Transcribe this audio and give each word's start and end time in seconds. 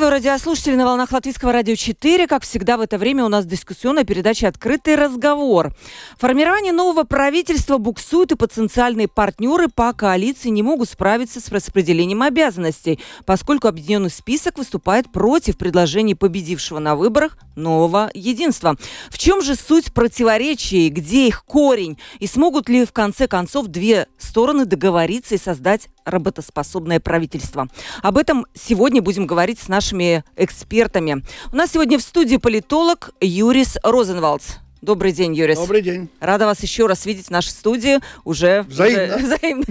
Приветствую 0.00 0.18
радиослушателей 0.18 0.76
на 0.76 0.86
волнах 0.86 1.12
Латвийского 1.12 1.52
радио 1.52 1.74
4. 1.74 2.26
Как 2.26 2.42
всегда 2.42 2.78
в 2.78 2.80
это 2.80 2.96
время 2.96 3.22
у 3.22 3.28
нас 3.28 3.44
дискуссионная 3.44 4.04
передача 4.04 4.48
«Открытый 4.48 4.94
разговор». 4.94 5.74
Формирование 6.16 6.72
нового 6.72 7.04
правительства 7.04 7.76
буксует, 7.76 8.32
и 8.32 8.34
потенциальные 8.34 9.08
партнеры 9.08 9.68
по 9.68 9.92
коалиции 9.92 10.48
не 10.48 10.62
могут 10.62 10.88
справиться 10.88 11.38
с 11.38 11.50
распределением 11.50 12.22
обязанностей, 12.22 12.98
поскольку 13.26 13.68
объединенный 13.68 14.08
список 14.08 14.56
выступает 14.56 15.12
против 15.12 15.58
предложений 15.58 16.14
победившего 16.14 16.78
на 16.78 16.96
выборах 16.96 17.36
нового 17.54 18.10
единства. 18.14 18.76
В 19.10 19.18
чем 19.18 19.42
же 19.42 19.54
суть 19.54 19.92
противоречий, 19.92 20.88
где 20.88 21.28
их 21.28 21.44
корень, 21.44 21.98
и 22.20 22.26
смогут 22.26 22.70
ли 22.70 22.86
в 22.86 22.92
конце 22.92 23.28
концов 23.28 23.66
две 23.66 24.06
стороны 24.16 24.64
договориться 24.64 25.34
и 25.34 25.38
создать 25.38 25.88
работоспособное 26.10 27.00
правительство? 27.00 27.68
Об 28.02 28.18
этом 28.18 28.46
сегодня 28.54 29.02
будем 29.02 29.26
говорить 29.26 29.58
с 29.58 29.68
нашими 29.68 30.24
экспертами. 30.36 31.24
У 31.52 31.56
нас 31.56 31.72
сегодня 31.72 31.98
в 31.98 32.02
студии 32.02 32.36
политолог 32.36 33.10
Юрис 33.20 33.78
Розенвалдс. 33.82 34.56
Добрый 34.82 35.12
день, 35.12 35.34
Юрис. 35.34 35.58
Добрый 35.58 35.82
день. 35.82 36.08
Рада 36.20 36.46
вас 36.46 36.62
еще 36.62 36.86
раз 36.86 37.04
видеть 37.04 37.26
в 37.26 37.30
нашей 37.30 37.50
студии. 37.50 37.98
Уже 38.24 38.62
взаимно. 38.62 39.16
Уже, 39.16 39.26
взаимно. 39.26 39.64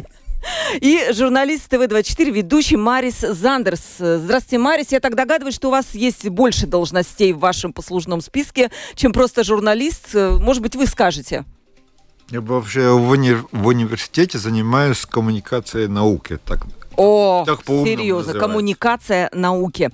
И 0.79 1.07
журналист 1.11 1.67
ТВ-24, 1.69 2.31
ведущий 2.31 2.77
Марис 2.77 3.19
Зандерс. 3.19 3.81
Здравствуйте, 3.97 4.57
Марис. 4.57 4.91
Я 4.91 4.99
так 4.99 5.15
догадываюсь, 5.15 5.55
что 5.55 5.67
у 5.67 5.71
вас 5.71 5.93
есть 5.93 6.29
больше 6.29 6.65
должностей 6.65 7.33
в 7.33 7.39
вашем 7.39 7.73
послужном 7.73 8.21
списке, 8.21 8.71
чем 8.95 9.11
просто 9.11 9.43
журналист. 9.43 10.13
Может 10.13 10.61
быть, 10.61 10.75
вы 10.75 10.85
скажете? 10.85 11.43
Я 12.31 12.41
вообще 12.41 12.91
в, 12.91 13.09
уни 13.09 13.35
в 13.51 13.67
университете 13.67 14.37
занимаюсь 14.37 15.05
коммуникацией 15.05 15.87
науки, 15.87 16.37
так 16.45 16.65
о, 16.95 17.43
так 17.45 17.61
серьезно, 17.65 18.33
называть. 18.33 18.39
коммуникация 18.39 19.29
науки. 19.33 19.89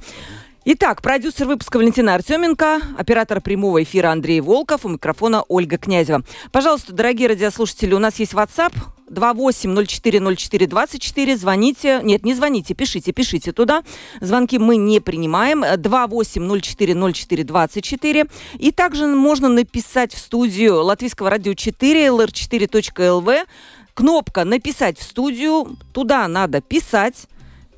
Итак, 0.68 1.04
продюсер 1.04 1.46
выпуска 1.46 1.78
Валентина 1.78 2.16
Артеменко, 2.16 2.82
оператор 2.98 3.40
прямого 3.40 3.84
эфира 3.84 4.10
Андрей 4.10 4.42
Волков, 4.42 4.84
у 4.84 4.90
микрофона 4.90 5.44
Ольга 5.48 5.78
Князева. 5.78 6.24
Пожалуйста, 6.52 6.92
дорогие 6.92 7.28
радиослушатели, 7.28 7.94
у 7.94 8.00
нас 8.00 8.18
есть 8.18 8.34
WhatsApp 8.34 8.74
28040424. 9.12 11.38
Звоните. 11.38 12.00
Нет, 12.02 12.26
не 12.26 12.34
звоните, 12.34 12.74
пишите, 12.74 13.12
пишите 13.12 13.52
туда. 13.52 13.84
Звонки 14.22 14.58
мы 14.58 14.78
не 14.78 15.00
принимаем. 15.02 15.64
28040424. 15.64 18.28
И 18.58 18.72
также 18.72 19.06
можно 19.06 19.50
написать 19.50 20.16
в 20.16 20.18
студию 20.18 20.82
Латвийского 20.82 21.30
радио 21.30 21.54
4, 21.54 22.08
lr4.lv 22.08 23.46
кнопка 23.94 24.44
«Написать 24.44 24.98
в 25.00 25.04
студию». 25.04 25.78
Туда 25.94 26.28
надо 26.28 26.62
писать 26.62 27.28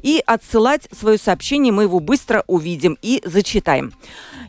и 0.02 0.22
отсылать 0.26 0.88
свое 0.98 1.18
сообщение. 1.18 1.74
Мы 1.74 1.84
его 1.84 2.00
быстро 2.00 2.44
увидим 2.48 2.98
и 3.02 3.22
зачитаем. 3.26 3.94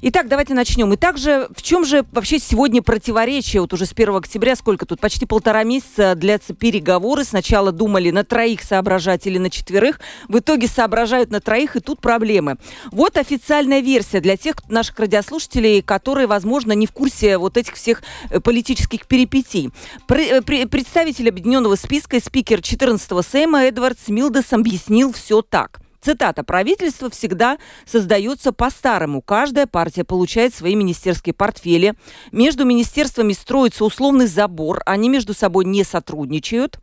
Итак, 0.00 0.28
давайте 0.28 0.54
начнем. 0.54 0.92
И 0.92 0.96
также, 0.96 1.48
в 1.56 1.62
чем 1.62 1.84
же 1.84 2.04
вообще 2.12 2.38
сегодня 2.38 2.82
противоречие? 2.82 3.60
Вот 3.60 3.72
уже 3.72 3.84
с 3.84 3.92
1 3.92 4.14
октября, 4.14 4.54
сколько 4.54 4.86
тут? 4.86 5.00
Почти 5.00 5.26
полтора 5.26 5.64
месяца 5.64 6.14
длятся 6.14 6.54
переговоры. 6.54 7.24
Сначала 7.24 7.72
думали 7.72 8.10
на 8.10 8.24
троих 8.24 8.62
соображать 8.62 9.26
или 9.26 9.38
на 9.38 9.50
четверых. 9.50 9.98
В 10.28 10.38
итоге 10.38 10.68
соображают 10.68 11.30
на 11.30 11.40
троих, 11.40 11.74
и 11.74 11.80
тут 11.80 12.00
проблемы. 12.00 12.58
Вот 12.92 13.16
официальная 13.16 13.80
версия 13.80 14.20
для 14.20 14.36
тех 14.36 14.56
наших 14.68 15.00
радиослушателей, 15.00 15.82
которые, 15.82 16.28
возможно, 16.28 16.72
не 16.72 16.86
в 16.86 16.92
курсе 16.92 17.36
вот 17.38 17.56
этих 17.56 17.74
всех 17.74 18.02
э, 18.30 18.38
политических 18.38 19.06
перипетий. 19.06 19.70
Э, 20.08 20.42
представитель 20.42 21.28
объединенного 21.28 21.74
списка 21.74 22.20
спикер 22.20 22.60
14-го 22.60 23.22
Сейма 23.22 23.64
Эдвард 23.64 23.98
Смилдес 23.98 24.52
объяснил 24.52 25.12
все 25.12 25.37
так– 25.42 25.80
Цитата. 26.00 26.44
«Правительство 26.44 27.10
всегда 27.10 27.58
создается 27.84 28.52
по-старому. 28.52 29.20
Каждая 29.20 29.66
партия 29.66 30.04
получает 30.04 30.54
свои 30.54 30.74
министерские 30.74 31.34
портфели. 31.34 31.94
Между 32.30 32.64
министерствами 32.64 33.32
строится 33.32 33.84
условный 33.84 34.26
забор. 34.26 34.80
Они 34.86 35.08
между 35.08 35.34
собой 35.34 35.64
не 35.64 35.82
сотрудничают. 35.82 36.78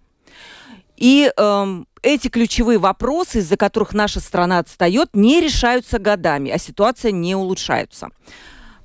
И 0.97 1.31
эм, 1.37 1.87
эти 2.03 2.27
ключевые 2.27 2.77
вопросы, 2.77 3.39
из-за 3.39 3.57
которых 3.57 3.93
наша 3.93 4.19
страна 4.19 4.59
отстает, 4.59 5.09
не 5.13 5.41
решаются 5.41 5.97
годами, 5.97 6.51
а 6.51 6.57
ситуация 6.57 7.11
не 7.11 7.35
улучшается. 7.35 8.09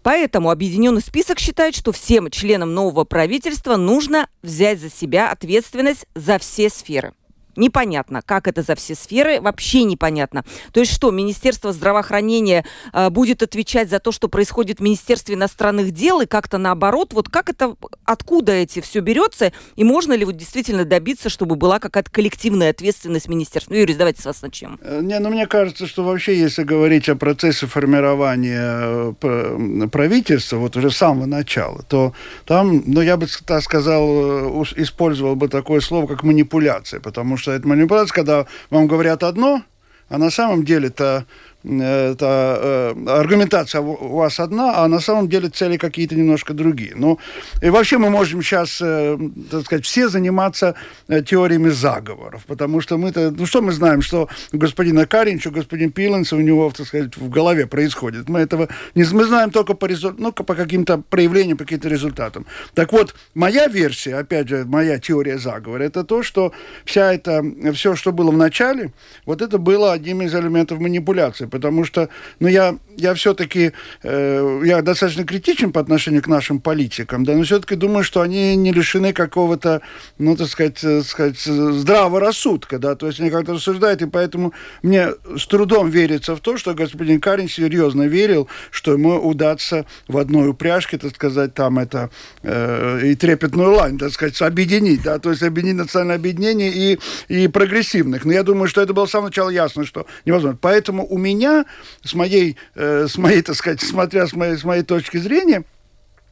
Поэтому 0.03 0.51
объединенный 0.51 1.03
список 1.03 1.39
считает, 1.39 1.75
что 1.75 1.93
всем 1.93 2.31
членам 2.31 2.73
нового 2.73 3.05
правительства 3.05 3.77
нужно 3.77 4.29
взять 4.43 4.81
за 4.81 4.91
себя 4.91 5.31
ответственность 5.31 6.07
за 6.15 6.39
все 6.39 6.71
сферы. 6.71 7.13
Непонятно, 7.61 8.23
как 8.25 8.49
это 8.49 8.63
за 8.63 8.75
все 8.75 8.95
сферы, 8.95 9.39
вообще 9.39 9.83
непонятно. 9.85 10.47
То 10.73 10.81
есть 10.81 10.95
что, 10.95 11.11
Министерство 11.11 11.75
здравоохранения 11.75 12.65
э, 12.95 13.11
будет 13.11 13.43
отвечать 13.43 13.91
за 13.91 13.99
то, 13.99 14.13
что 14.13 14.29
происходит 14.29 14.79
в 14.79 14.83
Министерстве 14.83 15.35
иностранных 15.35 15.91
дел, 15.91 16.23
и 16.23 16.27
как-то 16.27 16.57
наоборот, 16.57 17.13
вот 17.13 17.29
как 17.29 17.51
это, 17.51 17.77
откуда 18.07 18.53
эти 18.53 18.81
все 18.81 19.01
берется, 19.01 19.53
и 19.77 19.85
можно 19.85 20.15
ли 20.15 20.25
вот 20.25 20.39
действительно 20.39 20.87
добиться, 20.87 21.29
чтобы 21.29 21.55
была 21.55 21.79
какая-то 21.81 22.11
коллективная 22.11 22.71
ответственность 22.71 23.29
министерства? 23.29 23.75
Ну, 23.75 23.81
Юрий, 23.81 23.95
давайте 23.95 24.23
с 24.23 24.25
вас 24.25 24.41
начнем. 24.41 24.79
Э, 24.81 25.01
не, 25.03 25.19
ну 25.19 25.29
мне 25.29 25.47
кажется, 25.47 25.87
что 25.87 26.03
вообще, 26.03 26.39
если 26.39 26.63
говорить 26.63 27.11
о 27.11 27.15
процессе 27.15 27.67
формирования 27.67 29.15
э, 29.21 29.89
правительства, 29.93 30.57
вот 30.57 30.79
уже 30.79 30.91
с 30.91 30.97
самого 30.97 31.27
начала, 31.27 31.83
то 31.83 32.15
там, 32.47 32.83
ну 32.87 33.03
я 33.03 33.19
бы 33.19 33.27
так 33.45 33.63
сказал, 33.63 34.63
э, 34.63 34.65
использовал 34.77 35.37
бы 35.37 35.49
такое 35.49 35.81
слово, 35.81 36.07
как 36.07 36.23
манипуляция, 36.23 37.01
потому 37.01 37.37
что 37.37 37.50
это 37.53 37.67
манипуляция, 37.69 38.15
когда 38.15 38.47
вам 38.71 38.87
говорят 38.87 39.23
одно, 39.23 39.63
а 40.09 40.19
на 40.19 40.31
самом 40.31 40.65
деле-то 40.65 41.25
это, 41.63 42.95
э, 42.97 43.11
аргументация 43.11 43.83
у 43.83 44.17
вас 44.17 44.41
одна, 44.41 44.79
а 44.79 44.89
на 44.89 45.01
самом 45.01 45.29
деле 45.29 45.51
цели 45.51 45.77
какие-то 45.77 46.15
немножко 46.15 46.55
другие. 46.55 46.93
Ну, 46.97 47.19
и 47.61 47.69
вообще 47.69 47.99
мы 47.99 48.09
можем 48.09 48.43
сейчас, 48.43 48.81
э, 48.81 49.19
так 49.51 49.65
сказать, 49.67 49.85
все 49.85 50.09
заниматься 50.09 50.75
э, 51.09 51.23
теориями 51.23 51.69
заговоров, 51.69 52.45
потому 52.47 52.81
что 52.81 52.97
мы-то, 52.97 53.31
ну 53.31 53.45
что 53.45 53.61
мы 53.61 53.73
знаем, 53.73 54.01
что 54.01 54.29
у 54.53 54.59
господина 54.59 55.07
Каринча, 55.07 55.49
у 55.49 55.53
господина 55.53 55.91
Пиленса, 55.91 56.37
у 56.37 56.41
него, 56.41 56.71
так 56.75 56.87
сказать, 56.87 57.17
в 57.17 57.29
голове 57.29 57.67
происходит. 57.67 58.29
Мы 58.29 58.41
этого 58.41 58.69
не 58.95 59.05
мы 59.13 59.25
знаем 59.25 59.51
только 59.51 59.75
по, 59.75 59.89
ну, 60.17 60.33
по 60.33 60.55
каким-то 60.55 61.03
проявлениям, 61.11 61.59
по 61.59 61.65
каким-то 61.65 61.89
результатам. 61.89 62.47
Так 62.75 62.93
вот, 62.93 63.15
моя 63.35 63.67
версия, 63.67 64.17
опять 64.17 64.49
же, 64.49 64.65
моя 64.65 64.99
теория 64.99 65.37
заговора, 65.37 65.83
это 65.83 66.05
то, 66.05 66.23
что 66.23 66.53
вся 66.85 67.13
это, 67.13 67.45
все, 67.75 67.97
что 67.97 68.13
было 68.13 68.31
в 68.31 68.37
начале, 68.37 68.93
вот 69.27 69.43
это 69.43 69.59
было 69.59 69.93
одним 69.93 70.23
из 70.23 70.35
элементов 70.35 70.79
манипуляции 70.79 71.50
потому 71.51 71.85
что, 71.85 72.09
ну, 72.39 72.49
я, 72.49 72.77
я 72.97 73.15
все-таки, 73.15 73.73
э, 74.03 74.63
я 74.65 74.83
достаточно 74.83 75.25
критичен 75.25 75.73
по 75.73 75.81
отношению 75.81 76.23
к 76.23 76.29
нашим 76.29 76.61
политикам, 76.61 77.25
да, 77.25 77.35
но 77.35 77.43
все-таки 77.43 77.75
думаю, 77.75 78.05
что 78.05 78.21
они 78.21 78.57
не 78.57 78.73
лишены 78.73 79.13
какого-то, 79.13 79.83
ну, 80.19 80.37
так 80.37 80.49
сказать, 80.49 80.83
э, 80.83 81.03
сказать, 81.03 81.39
здравого 81.39 82.21
рассудка, 82.21 82.79
да, 82.79 82.95
то 82.95 83.07
есть 83.07 83.21
они 83.21 83.31
как-то 83.31 83.55
рассуждают, 83.55 84.03
и 84.03 84.07
поэтому 84.07 84.53
мне 84.83 85.09
с 85.37 85.47
трудом 85.47 85.91
верится 85.91 86.37
в 86.37 86.41
то, 86.41 86.57
что 86.57 86.75
господин 86.75 87.21
Карин 87.21 87.49
серьезно 87.49 88.05
верил, 88.05 88.49
что 88.71 88.93
ему 88.93 89.17
удастся 89.19 89.87
в 90.09 90.17
одной 90.17 90.49
упряжке, 90.49 90.99
так 90.99 91.15
сказать, 91.15 91.55
там 91.55 91.79
это 91.79 92.11
э, 92.43 93.01
и 93.05 93.15
трепетную 93.15 93.73
лань, 93.73 93.99
так 93.99 94.13
сказать, 94.13 94.41
объединить, 94.41 95.03
да, 95.03 95.19
то 95.19 95.31
есть 95.31 95.43
объединить 95.43 95.77
национальное 95.77 96.17
объединение 96.17 96.71
и, 96.71 96.99
и 97.29 97.49
прогрессивных. 97.49 98.25
Но 98.25 98.33
я 98.33 98.43
думаю, 98.43 98.69
что 98.69 98.81
это 98.81 98.93
было 98.93 99.07
с 99.07 99.11
самого 99.11 99.29
начала 99.29 99.51
ясно, 99.51 99.85
что 99.85 100.07
невозможно. 100.25 100.59
Поэтому 100.61 101.07
у 101.07 101.19
меня 101.19 101.40
меня, 101.41 101.65
с 102.05 102.15
моей, 102.15 102.57
э, 102.75 103.07
с 103.09 103.17
моей, 103.17 103.43
так 103.43 103.57
сказать, 103.57 103.81
смотря 103.81 104.27
с 104.27 104.35
моей, 104.35 104.57
с 104.57 104.65
моей 104.65 104.83
точки 104.83 105.17
зрения, 105.17 105.65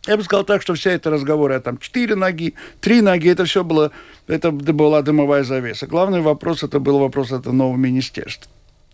я 0.06 0.16
бы 0.16 0.22
сказал 0.22 0.44
так, 0.44 0.62
что 0.62 0.74
вся 0.74 0.92
эта 0.92 1.10
разговоры 1.10 1.54
о 1.54 1.60
там 1.60 1.78
четыре 1.78 2.14
ноги, 2.14 2.54
три 2.80 3.00
ноги, 3.00 3.28
это 3.28 3.44
все 3.44 3.64
было, 3.64 3.90
это 4.26 4.50
была 4.50 5.02
дымовая 5.02 5.44
завеса. 5.44 5.86
Главный 5.86 6.20
вопрос, 6.20 6.62
это 6.62 6.78
был 6.78 6.98
вопрос 6.98 7.32
этого 7.32 7.52
нового 7.52 7.76
министерства. 7.76 8.50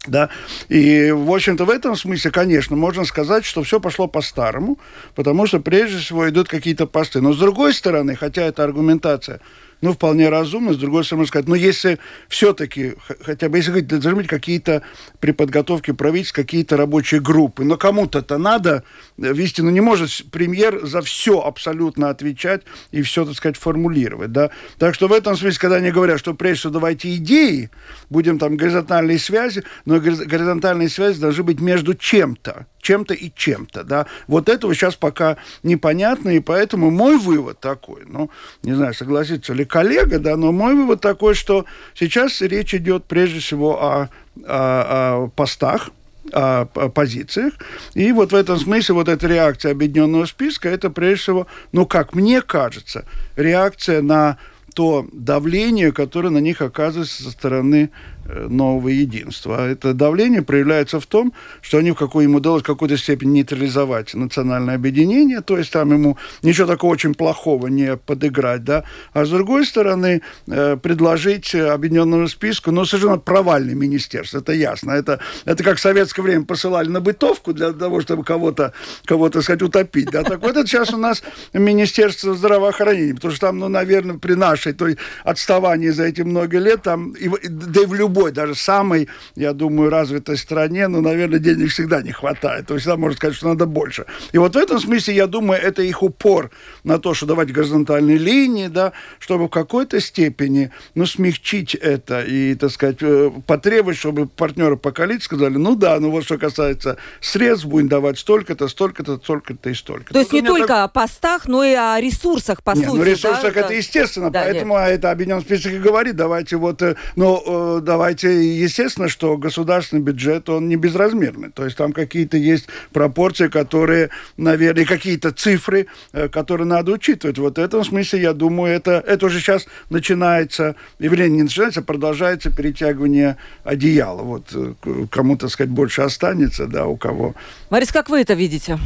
Да? 0.07 0.29
И, 0.69 1.13
в 1.13 1.33
общем-то, 1.33 1.65
в 1.65 1.71
этом 1.71 1.97
смысле, 1.97 2.31
конечно, 2.31 2.77
можно 2.77 3.05
сказать, 3.05 3.45
что 3.45 3.63
все 3.63 3.81
пошло 3.81 4.07
по-старому, 4.07 4.79
потому 5.15 5.47
что, 5.47 5.61
прежде 5.61 5.99
всего, 5.99 6.29
идут 6.29 6.49
какие-то 6.49 6.87
посты. 6.87 7.21
Но, 7.21 7.33
с 7.33 7.39
другой 7.39 7.73
стороны, 7.73 8.15
хотя 8.17 8.43
эта 8.43 8.65
аргументация 8.65 9.41
ну, 9.85 9.93
вполне 9.93 10.31
разумно. 10.31 10.73
С 10.73 10.79
другой 10.79 11.05
стороны, 11.05 11.27
сказать, 11.27 11.47
ну, 11.47 11.55
если 11.55 11.99
все-таки, 12.29 12.95
хотя 13.21 13.51
бы, 13.51 13.59
если 13.59 13.71
говорить, 13.71 13.87
должны 13.87 14.25
какие-то 14.25 14.81
при 15.21 15.33
подготовке 15.33 15.93
правительства, 15.93 16.41
какие-то 16.41 16.79
рабочие 16.79 17.21
группы. 17.21 17.65
Но 17.65 17.77
кому-то-то 17.77 18.39
надо 18.39 18.83
вести, 19.17 19.63
ну, 19.63 19.71
не 19.71 19.81
может 19.81 20.11
премьер 20.31 20.85
за 20.85 21.01
все 21.03 21.41
абсолютно 21.41 22.11
отвечать 22.11 22.63
и 22.91 23.03
все, 23.03 23.25
так 23.25 23.35
сказать, 23.35 23.57
формулировать, 23.57 24.33
да. 24.33 24.51
Так 24.79 24.95
что 24.95 25.09
в 25.09 25.13
этом 25.13 25.37
смысле, 25.37 25.61
когда 25.61 25.77
они 25.77 25.91
говорят, 25.91 26.19
что 26.19 26.35
прежде 26.35 26.61
всего 26.61 26.73
давайте 26.73 27.15
идеи, 27.17 27.71
будем 28.11 28.39
там 28.39 28.57
горизонтальные 28.57 29.19
связи, 29.19 29.63
но 29.85 30.01
горизонтальные 30.01 30.89
связи 30.89 31.21
должны 31.21 31.45
быть 31.45 31.61
между 31.61 31.95
чем-то, 31.95 32.67
чем-то 32.81 33.15
и 33.15 33.31
чем-то, 33.35 33.85
да. 33.85 34.07
Вот 34.27 34.49
этого 34.49 34.75
сейчас 34.75 34.97
пока 34.97 35.37
непонятно, 35.63 36.31
и 36.31 36.41
поэтому 36.41 36.91
мой 36.91 37.17
вывод 37.17 37.61
такой, 37.61 38.03
ну, 38.07 38.31
не 38.63 38.73
знаю, 38.73 38.95
согласится 38.95 39.53
ли 39.53 39.65
коллега, 39.65 40.19
да, 40.19 40.37
но 40.37 40.51
мой 40.51 40.75
вывод 40.75 41.01
такой, 41.01 41.35
что 41.35 41.67
сейчас 41.95 42.41
речь 42.41 42.75
идет 42.75 43.05
прежде 43.05 43.39
всего 43.39 43.81
о, 43.81 44.09
о, 44.45 45.25
о 45.25 45.29
постах, 45.29 45.91
о 46.33 46.65
позициях. 46.67 47.55
И 47.95 48.13
вот 48.13 48.33
в 48.33 48.35
этом 48.35 48.59
смысле 48.59 48.95
вот 48.95 49.09
эта 49.09 49.27
реакция 49.27 49.73
объединенного 49.73 50.27
списка, 50.27 50.69
это 50.69 50.91
прежде 50.91 51.23
всего, 51.23 51.47
ну, 51.73 51.87
как 51.87 52.15
мне 52.15 52.41
кажется, 52.43 53.05
реакция 53.37 54.03
на 54.03 54.39
то 54.75 55.07
давление, 55.13 55.93
которое 55.93 56.31
на 56.31 56.39
них 56.39 56.61
оказывается 56.61 57.23
со 57.23 57.31
стороны 57.31 57.91
нового 58.25 58.89
единства. 58.89 59.57
А 59.59 59.67
это 59.67 59.93
давление 59.93 60.43
проявляется 60.43 61.01
в 61.01 61.07
том, 61.07 61.33
что 61.61 61.79
они 61.79 61.91
в 61.91 61.95
какой 61.95 62.25
ему 62.25 62.39
удалось 62.39 62.63
в 62.63 62.67
какой-то 62.67 62.97
степени 62.97 63.39
нейтрализовать 63.39 64.15
национальное 64.15 64.75
объединение, 64.75 65.41
то 65.41 65.59
есть 65.59 65.73
там 65.73 65.93
ему 65.93 66.17
ничего 66.43 66.67
такого 66.67 66.93
очень 66.93 67.15
плохого 67.15 67.67
не 67.67 67.97
подыграть, 67.97 68.65
да, 68.65 68.85
а 69.13 69.25
с 69.25 69.31
другой 69.31 69.67
стороны 69.67 70.23
э, 70.47 70.77
предложить 70.77 71.55
объединенному 71.55 72.29
списку, 72.29 72.71
но 72.71 72.85
совершенно 72.85 73.19
провальный 73.19 73.75
министерство, 73.75 74.39
это 74.39 74.53
ясно. 74.53 74.93
Это, 74.93 75.21
это 75.45 75.63
как 75.63 75.77
в 75.77 75.81
советское 75.81 76.23
время 76.23 76.45
посылали 76.45 76.89
на 76.89 77.01
бытовку 77.01 77.53
для 77.53 77.73
того, 77.73 78.01
чтобы 78.01 78.25
кого-то, 78.25 78.73
кого-то 79.05 79.43
сказать, 79.43 79.63
утопить, 79.63 80.11
да, 80.11 80.23
так 80.23 80.41
вот 80.41 80.57
это 80.57 80.67
сейчас 80.67 80.93
у 80.93 80.97
нас 80.99 81.23
Министерство 81.53 82.35
здравоохранения, 82.35 83.15
потому 83.15 83.35
что 83.35 83.49
там, 83.49 83.59
ну, 83.59 83.69
наверное, 83.69 84.19
при 84.19 84.35
нашей, 84.35 84.73
то 84.73 84.87
есть 84.87 84.99
отставании 85.25 85.91
за 85.91 86.05
эти 86.05 86.23
много 86.23 86.59
лет, 86.59 86.83
там, 86.83 87.13
и, 87.13 87.29
да 87.49 87.83
и 87.83 87.87
в 87.87 87.95
любом 87.95 88.14
любой, 88.15 88.31
даже 88.31 88.55
самой, 88.55 89.09
я 89.35 89.53
думаю, 89.53 89.91
развитой 89.91 90.37
стране, 90.37 90.89
ну, 90.89 91.01
наверное, 91.01 91.39
денег 91.39 91.71
всегда 91.71 92.01
не 92.03 92.13
хватает. 92.13 92.67
То 92.67 92.75
есть 92.75 92.85
всегда 92.85 92.97
можно 92.97 93.17
сказать, 93.17 93.37
что 93.37 93.49
надо 93.49 93.67
больше. 93.67 94.07
И 94.33 94.39
вот 94.39 94.55
в 94.55 94.59
этом 94.59 94.79
смысле, 94.79 95.15
я 95.15 95.27
думаю, 95.27 95.61
это 95.61 95.83
их 95.83 96.03
упор 96.03 96.51
на 96.85 96.99
то, 96.99 97.15
что 97.15 97.27
давать 97.27 97.53
горизонтальные 97.53 98.19
линии, 98.19 98.69
да, 98.69 98.93
чтобы 99.19 99.47
в 99.47 99.49
какой-то 99.49 100.01
степени, 100.01 100.71
ну, 100.95 101.07
смягчить 101.07 101.75
это 101.75 102.23
и, 102.23 102.55
так 102.55 102.71
сказать, 102.71 102.99
э, 103.01 103.31
потребовать, 103.47 103.97
чтобы 103.97 104.27
партнеры 104.27 104.77
по 104.77 104.93
коалиции 104.93 105.25
сказали, 105.25 105.57
ну 105.57 105.75
да, 105.75 105.99
ну 105.99 106.11
вот 106.11 106.25
что 106.25 106.39
касается 106.39 106.97
средств, 107.21 107.67
будем 107.67 107.89
давать 107.89 108.19
столько-то, 108.19 108.69
столько-то, 108.69 109.17
столько-то 109.17 109.71
и 109.71 109.75
столько. 109.75 110.13
То 110.13 110.21
есть 110.21 110.33
не 110.33 110.43
только 110.43 110.69
так... 110.69 110.85
о 110.85 110.89
постах, 110.89 111.49
но 111.49 111.65
и 111.65 111.73
о 111.73 112.01
ресурсах, 112.01 112.63
по 112.63 112.73
нет, 112.73 112.87
сути. 112.87 112.97
Ну, 112.97 113.05
ресурсах 113.05 113.55
да? 113.55 113.61
это 113.61 113.73
естественно, 113.73 114.31
да, 114.31 114.43
поэтому 114.43 114.79
нет. 114.79 114.91
это 114.91 115.11
объединенный 115.11 115.43
список 115.43 115.73
и 115.73 115.79
говорит, 115.79 116.17
давайте 116.17 116.57
вот, 116.57 116.83
э, 116.83 116.95
ну, 117.17 117.79
э, 117.79 117.81
давайте 117.81 118.04
давайте, 118.05 118.61
естественно, 118.61 119.09
что 119.09 119.39
государственный 119.39 120.03
бюджет, 120.03 120.51
он 120.51 120.69
не 120.69 120.77
безразмерный. 120.77 121.51
То 121.51 121.65
есть 121.65 121.75
там 121.79 121.95
какие-то 121.95 122.37
есть 122.37 122.67
пропорции, 122.93 123.49
которые, 123.49 124.11
наверное, 124.37 124.85
какие-то 124.85 125.33
цифры, 125.33 125.87
э, 126.13 126.29
которые 126.29 126.67
надо 126.67 126.93
учитывать. 126.93 127.39
Вот 127.39 127.57
в 127.57 127.61
этом 127.61 127.83
смысле, 127.83 128.21
я 128.21 128.35
думаю, 128.35 128.75
это, 128.75 129.03
это 129.07 129.25
уже 129.25 129.41
сейчас 129.41 129.65
начинается, 129.89 130.77
и 130.99 131.09
время 131.09 131.31
не 131.31 131.43
начинается, 131.45 131.81
а 131.81 131.83
продолжается 131.83 132.51
перетягивание 132.51 133.39
одеяла. 133.65 134.21
Вот 134.21 134.49
э, 134.53 134.75
кому-то, 135.11 135.49
сказать, 135.49 135.71
больше 135.71 136.03
останется, 136.03 136.67
да, 136.67 136.85
у 136.85 136.99
кого. 136.99 137.35
Марис, 137.71 137.91
как 137.91 138.11
вы 138.11 138.21
это 138.21 138.35
видите? 138.35 138.79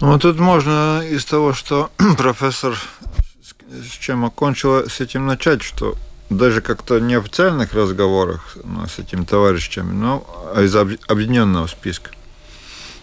Ну, 0.00 0.16
тут 0.20 0.38
можно 0.38 1.02
из 1.02 1.24
того, 1.24 1.52
что 1.52 1.90
профессор 2.16 2.76
с 3.68 3.98
чем 3.98 4.24
окончила, 4.24 4.88
с 4.88 5.00
этим 5.00 5.26
начать, 5.26 5.62
что 5.62 5.96
даже 6.30 6.60
как-то 6.60 6.98
неофициальных 7.00 7.74
разговорах 7.74 8.56
ну, 8.64 8.86
с 8.86 8.98
этими 8.98 9.24
товарищами, 9.24 9.92
но 9.92 10.26
из 10.56 10.74
объединенного 10.74 11.66
списка. 11.66 12.10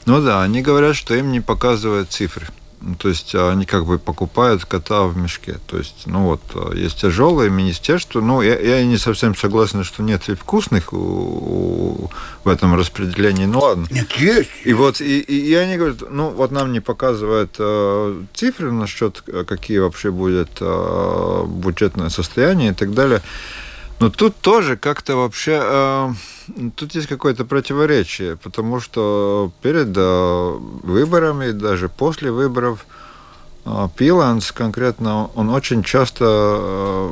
Ну 0.06 0.22
да, 0.22 0.42
они 0.42 0.62
говорят, 0.62 0.96
что 0.96 1.14
им 1.14 1.32
не 1.32 1.42
показывают 1.42 2.12
цифры. 2.12 2.48
Ну, 2.82 2.96
то 2.96 3.10
есть 3.10 3.36
а, 3.36 3.52
они 3.52 3.66
как 3.66 3.86
бы 3.86 4.00
покупают 4.00 4.66
кота 4.66 5.04
в 5.04 5.16
мешке. 5.16 5.60
То 5.68 5.78
есть, 5.78 6.04
ну 6.08 6.24
вот, 6.24 6.42
а, 6.56 6.74
есть 6.74 7.00
тяжелое 7.00 7.50
министерство. 7.50 8.22
Ну, 8.22 8.42
я, 8.42 8.58
я 8.60 8.84
не 8.84 8.98
совсем 8.98 9.36
согласен, 9.36 9.84
что 9.84 10.02
нет 10.02 10.28
и 10.30 10.34
вкусных 10.34 10.92
у, 10.92 10.98
у, 10.98 12.12
в 12.44 12.50
этом 12.50 12.76
распределении. 12.76 13.46
Ну 13.46 13.60
ладно. 13.60 13.88
Нет, 13.92 14.12
есть. 14.14 14.50
И 14.64 14.74
вот, 14.74 15.00
и, 15.00 15.20
и, 15.20 15.52
и 15.52 15.54
они 15.54 15.78
говорят, 15.78 16.04
ну 16.10 16.30
вот 16.30 16.52
нам 16.52 16.72
не 16.72 16.80
показывают 16.80 17.56
э, 17.60 18.24
цифры 18.34 18.72
насчет, 18.72 19.22
какие 19.48 19.78
вообще 19.78 20.10
будет 20.10 20.50
э, 20.60 21.46
бюджетное 21.48 22.10
состояние 22.10 22.72
и 22.72 22.74
так 22.74 22.94
далее. 22.94 23.22
Но 24.00 24.10
тут 24.10 24.36
тоже 24.38 24.76
как-то 24.76 25.16
вообще... 25.16 25.60
Э, 25.62 26.14
тут 26.76 26.96
есть 26.96 27.08
какое-то 27.08 27.46
противоречие, 27.46 28.38
потому 28.38 28.80
что 28.80 29.52
перед 29.62 29.96
э, 29.96 30.58
выборами, 30.84 31.52
даже 31.52 31.90
после 31.90 32.32
выборов, 32.32 32.86
э, 33.66 33.88
Пиланс 33.96 34.52
конкретно, 34.52 35.30
он 35.36 35.50
очень 35.50 35.84
часто 35.84 36.26
э, 36.26 37.12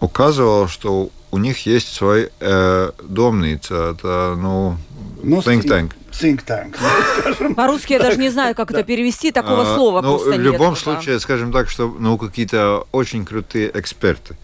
указывал, 0.00 0.68
что 0.68 1.10
у 1.30 1.38
них 1.38 1.66
есть 1.66 1.92
свой 1.92 2.30
э, 2.40 2.90
домница, 3.02 3.94
это, 3.96 4.34
ну, 4.36 4.76
ну 5.22 5.40
think 5.40 5.64
tank. 5.64 5.92
Think 6.12 6.44
tank. 6.46 7.54
По-русски 7.54 7.94
я 7.94 7.98
даже 7.98 8.18
не 8.18 8.30
знаю, 8.30 8.54
как 8.54 8.70
это 8.70 8.84
перевести, 8.84 9.32
такого 9.32 9.62
а, 9.62 9.74
слова 9.74 10.00
ну, 10.00 10.18
В 10.18 10.38
любом 10.38 10.76
случае, 10.76 11.18
скажем 11.18 11.50
так, 11.52 11.68
что 11.68 11.94
ну, 11.98 12.16
какие-то 12.18 12.86
очень 12.92 13.24
крутые 13.24 13.70
эксперты 13.74 14.36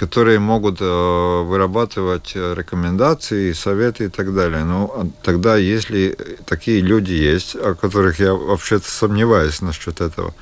которые 0.00 0.38
могут 0.38 0.78
э, 0.80 1.42
вырабатывать 1.42 2.32
э, 2.34 2.54
рекомендации, 2.56 3.52
советы 3.52 4.04
и 4.04 4.08
так 4.08 4.34
далее. 4.34 4.64
Но 4.64 4.78
ну, 4.78 4.86
а 4.94 5.06
тогда, 5.22 5.58
если 5.58 6.16
такие 6.46 6.80
люди 6.80 7.12
есть, 7.12 7.54
о 7.54 7.74
которых 7.74 8.18
я 8.18 8.32
вообще-то 8.32 8.90
сомневаюсь 8.90 9.60
насчет 9.60 10.00
этого, 10.00 10.32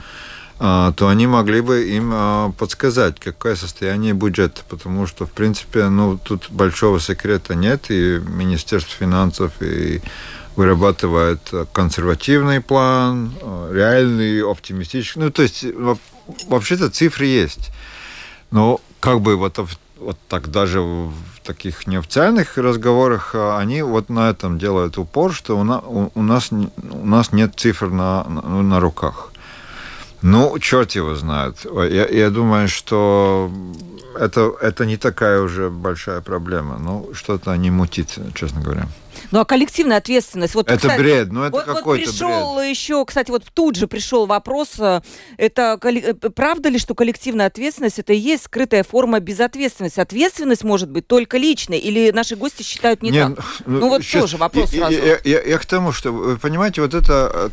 а, 0.61 0.93
то 0.93 1.09
они 1.09 1.27
могли 1.27 1.61
бы 1.61 1.89
им 1.89 2.53
подсказать, 2.53 3.19
какое 3.19 3.57
состояние 3.57 4.13
бюджета, 4.13 4.63
потому 4.69 5.09
что, 5.09 5.27
в 5.27 5.33
принципе, 5.33 5.89
ну, 5.89 6.19
тут 6.19 6.51
большого 6.51 7.01
секрета 7.01 7.57
нет, 7.57 7.91
и 7.91 8.21
Министерство 8.29 8.95
финансов, 8.97 9.51
и 9.61 10.01
вырабатывает 10.55 11.41
консервативный 11.73 12.61
план, 12.61 13.33
реальный, 13.73 14.41
оптимистичный. 14.41 15.25
Ну, 15.25 15.31
то 15.33 15.43
есть, 15.43 15.65
вообще-то 16.47 16.91
цифры 16.91 17.27
есть. 17.27 17.71
Но 18.53 18.81
как 19.01 19.21
бы 19.21 19.37
вот, 19.37 19.59
вот 19.99 20.19
так 20.29 20.51
даже 20.51 20.81
в 20.81 21.13
таких 21.43 21.87
неофициальных 21.87 22.59
разговорах 22.59 23.35
а, 23.35 23.59
они 23.59 23.83
вот 23.83 24.09
на 24.09 24.31
этом 24.31 24.59
делают 24.59 24.99
упор, 24.99 25.33
что 25.33 25.59
у 25.59 25.65
нас, 25.65 25.83
у 25.87 26.23
нас, 26.23 26.51
у 26.53 27.07
нас 27.07 27.33
нет 27.33 27.53
цифр 27.57 27.89
на, 27.89 28.25
на, 28.25 28.63
на 28.63 28.81
руках. 28.81 29.33
Ну, 30.21 30.59
черт 30.59 30.93
его 30.93 31.15
знает. 31.15 31.65
Я, 31.65 32.07
я 32.07 32.31
думаю, 32.31 32.69
что 32.69 33.51
это, 34.15 34.53
это 34.61 34.87
не 34.87 34.97
такая 34.97 35.41
уже 35.41 35.71
большая 35.71 36.21
проблема. 36.21 36.79
Ну, 36.79 37.11
что-то 37.15 37.55
не 37.57 37.71
мутит, 37.71 38.19
честно 38.35 38.61
говоря. 38.61 38.89
Ну 39.31 39.41
а 39.41 39.45
коллективная 39.45 39.99
ответственность. 39.99 40.55
Вот, 40.55 40.69
это 40.69 40.79
кстати, 40.79 41.01
бред, 41.01 41.33
ну 41.33 41.43
это 41.43 41.57
вот, 41.57 41.65
какой-то 41.65 42.07
вот 42.07 42.15
пришел 42.15 42.57
бред. 42.57 42.71
еще, 42.71 43.05
кстати, 43.05 43.31
вот 43.31 43.45
тут 43.53 43.77
же 43.77 43.89
пришел 43.89 44.27
вопрос, 44.27 44.79
э, 44.79 45.01
это 45.37 45.79
э, 45.83 46.15
правда 46.15 46.69
ли, 46.69 46.79
что 46.79 46.95
коллективная 46.95 47.47
ответственность 47.47 47.99
это 47.99 48.13
и 48.13 48.17
есть 48.17 48.45
скрытая 48.45 48.85
форма 48.85 49.21
безответственности? 49.21 50.01
Ответственность 50.01 50.65
может 50.65 50.89
быть 50.89 51.07
только 51.07 51.37
личной, 51.37 51.79
или 51.79 52.11
наши 52.11 52.37
гости 52.37 52.63
считают 52.63 53.03
не, 53.03 53.11
не 53.11 53.21
так? 53.21 53.45
Ну, 53.67 53.81
ну 53.81 53.89
вот 53.89 54.03
сейчас, 54.03 54.23
тоже 54.23 54.37
вопрос 54.37 54.73
я, 54.73 54.79
сразу. 54.79 54.97
Я, 54.97 55.19
я, 55.25 55.43
я 55.43 55.59
к 55.59 55.67
тому, 55.67 55.93
что, 55.93 56.13
вы 56.13 56.37
понимаете, 56.37 56.81
вот 56.81 56.95
это 56.95 57.51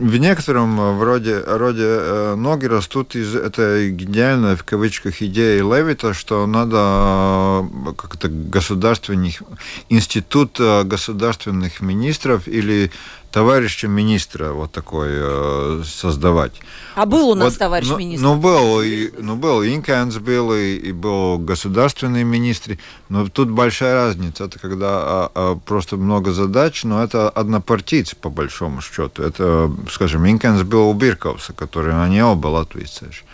в 0.00 0.16
некотором 0.16 0.80
э, 0.80 0.92
вроде, 0.94 1.40
роде 1.46 1.84
э, 1.84 2.34
ноги 2.34 2.64
растут 2.64 3.14
из 3.14 3.34
этой 3.34 3.90
гениальной, 3.90 4.56
в 4.56 4.64
кавычках, 4.64 5.20
идеи 5.20 5.58
Левита, 5.58 6.14
что 6.14 6.46
надо 6.46 7.68
э, 7.86 7.92
как-то 7.96 8.28
государственных, 8.28 9.42
институт 9.90 10.58
государственных 10.58 11.82
министров 11.82 12.48
или 12.48 12.90
товарища 13.30 13.88
министра 13.88 14.52
вот 14.52 14.72
такой 14.72 15.08
э, 15.12 15.82
создавать. 15.84 16.52
А 16.94 17.06
был 17.06 17.28
у 17.30 17.34
нас 17.34 17.52
вот, 17.52 17.58
товарищ 17.58 17.88
ну, 17.88 17.98
министр? 17.98 18.24
Ну, 18.24 18.36
был, 18.36 18.82
и, 18.82 19.10
ну, 19.18 19.36
был 19.36 19.62
Инканс 19.64 20.16
был, 20.16 20.52
и, 20.52 20.74
и 20.74 20.92
был 20.92 21.38
государственный 21.38 22.24
министр, 22.24 22.78
но 23.08 23.28
тут 23.28 23.48
большая 23.48 23.94
разница. 23.94 24.44
Это 24.44 24.58
когда 24.58 24.88
а, 24.90 25.32
а, 25.34 25.56
просто 25.56 25.96
много 25.96 26.32
задач, 26.32 26.82
но 26.84 27.02
это 27.02 27.30
однопартийцы, 27.30 28.16
по 28.16 28.30
большому 28.30 28.80
счету. 28.80 29.22
Это, 29.22 29.70
скажем, 29.90 30.28
Инканс 30.28 30.62
был 30.62 30.88
у 30.88 30.94
Бирковса, 30.94 31.52
который 31.52 31.92
на 31.92 32.08
него 32.08 32.34
был 32.34 32.52
латвийцеш. 32.52 33.24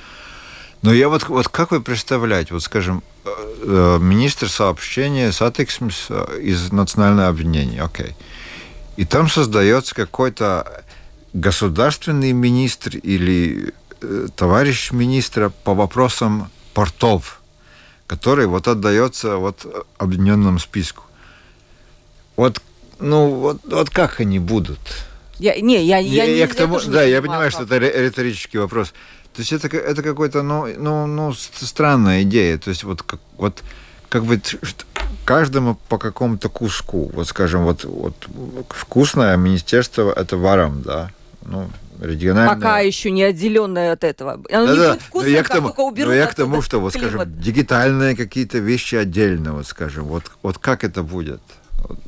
Но 0.82 0.92
я 0.92 1.08
вот, 1.08 1.26
вот 1.28 1.48
как 1.48 1.70
вы 1.70 1.80
представляете, 1.80 2.52
вот 2.52 2.62
скажем, 2.62 3.02
э, 3.24 3.30
э, 3.62 3.98
министр 4.00 4.48
сообщения 4.48 5.32
сатексмс 5.32 6.10
из 6.40 6.70
национального 6.70 7.28
обвинения, 7.28 7.82
окей. 7.82 8.08
Okay. 8.08 8.14
И 8.96 9.04
там 9.04 9.28
создается 9.28 9.94
какой-то 9.94 10.84
государственный 11.32 12.32
министр 12.32 12.96
или 12.96 13.74
э, 14.00 14.28
товарищ 14.34 14.90
министра 14.90 15.50
по 15.50 15.74
вопросам 15.74 16.50
портов, 16.72 17.42
который 18.06 18.46
вот 18.46 18.68
отдается 18.68 19.36
вот 19.36 19.86
объединенному 19.98 20.58
списку. 20.58 21.04
Вот, 22.36 22.62
ну, 22.98 23.28
вот, 23.34 23.60
вот 23.64 23.90
как 23.90 24.20
они 24.20 24.38
будут? 24.38 24.80
Я, 25.38 25.60
не, 25.60 25.84
я, 25.84 25.98
я, 25.98 26.24
я, 26.24 26.36
я 26.36 26.48
к 26.48 26.54
тому, 26.54 26.80
да, 26.80 27.02
я 27.02 27.20
понимаю, 27.20 27.50
что 27.50 27.64
это 27.64 27.78
риторический 27.78 28.58
вопрос. 28.58 28.94
То 29.34 29.42
есть 29.42 29.52
это, 29.52 29.68
это 29.76 30.02
какой-то, 30.02 30.42
ну, 30.42 30.66
ну, 30.78 31.06
ну, 31.06 31.34
странная 31.34 32.22
идея. 32.22 32.56
То 32.56 32.70
есть 32.70 32.84
вот, 32.84 33.02
как, 33.02 33.20
вот 33.36 33.62
как 34.08 34.24
бы 34.24 34.40
каждому 35.26 35.76
по 35.88 35.98
какому-то 35.98 36.48
куску. 36.48 37.10
Вот, 37.12 37.28
скажем, 37.28 37.64
вот, 37.64 37.84
вот 37.84 38.14
вкусное 38.70 39.36
министерство– 39.36 40.12
это 40.16 40.36
варом, 40.38 40.82
да, 40.82 41.10
ну, 41.44 41.68
региональное. 42.00 42.54
Пока 42.54 42.78
еще 42.78 43.10
не 43.10 43.24
отделенное 43.24 43.92
от 43.92 44.04
этого. 44.04 44.40
Оно 44.50 44.66
да, 44.66 44.72
не 44.72 44.78
да. 44.78 44.92
будет 44.92 45.02
вкусным, 45.02 45.32
я 45.32 45.42
к 45.42 45.48
тому, 45.48 45.68
только 45.68 45.80
уберут 45.80 46.08
но 46.08 46.14
я 46.14 46.26
к 46.26 46.34
тому, 46.34 46.62
что, 46.62 46.80
вот, 46.80 46.92
климат. 46.92 47.10
скажем, 47.10 47.40
дигитальные 47.40 48.16
какие-то 48.16 48.58
вещи 48.58 48.94
отдельно, 48.94 49.52
вот, 49.52 49.66
скажем, 49.66 50.04
вот, 50.04 50.24
вот 50.42 50.58
как 50.58 50.84
это 50.84 51.02
будет? 51.02 51.40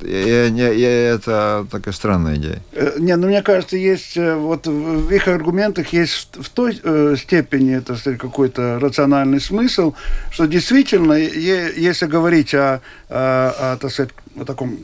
Я, 0.01 0.45
я, 0.45 0.71
я, 0.71 0.89
это 1.13 1.67
такая 1.69 1.93
странная 1.93 2.35
идея. 2.35 2.61
Э, 2.73 2.95
не, 2.99 3.15
ну 3.15 3.27
мне 3.27 3.41
кажется, 3.41 3.77
есть 3.77 4.17
э, 4.17 4.35
вот 4.35 4.67
в 4.67 5.11
их 5.11 5.27
аргументах 5.27 5.93
есть 5.93 6.29
в 6.35 6.49
той 6.49 6.79
э, 6.83 7.15
степени 7.17 7.77
это 7.77 7.95
какой-то 8.17 8.79
рациональный 8.79 9.41
смысл, 9.41 9.93
что 10.31 10.45
действительно, 10.45 11.13
если 11.13 12.05
говорить 12.05 12.53
о, 12.53 12.81
о, 13.09 13.73
о, 13.73 13.77
так 13.77 13.91
сказать, 13.91 14.11
о 14.39 14.45
таком 14.45 14.79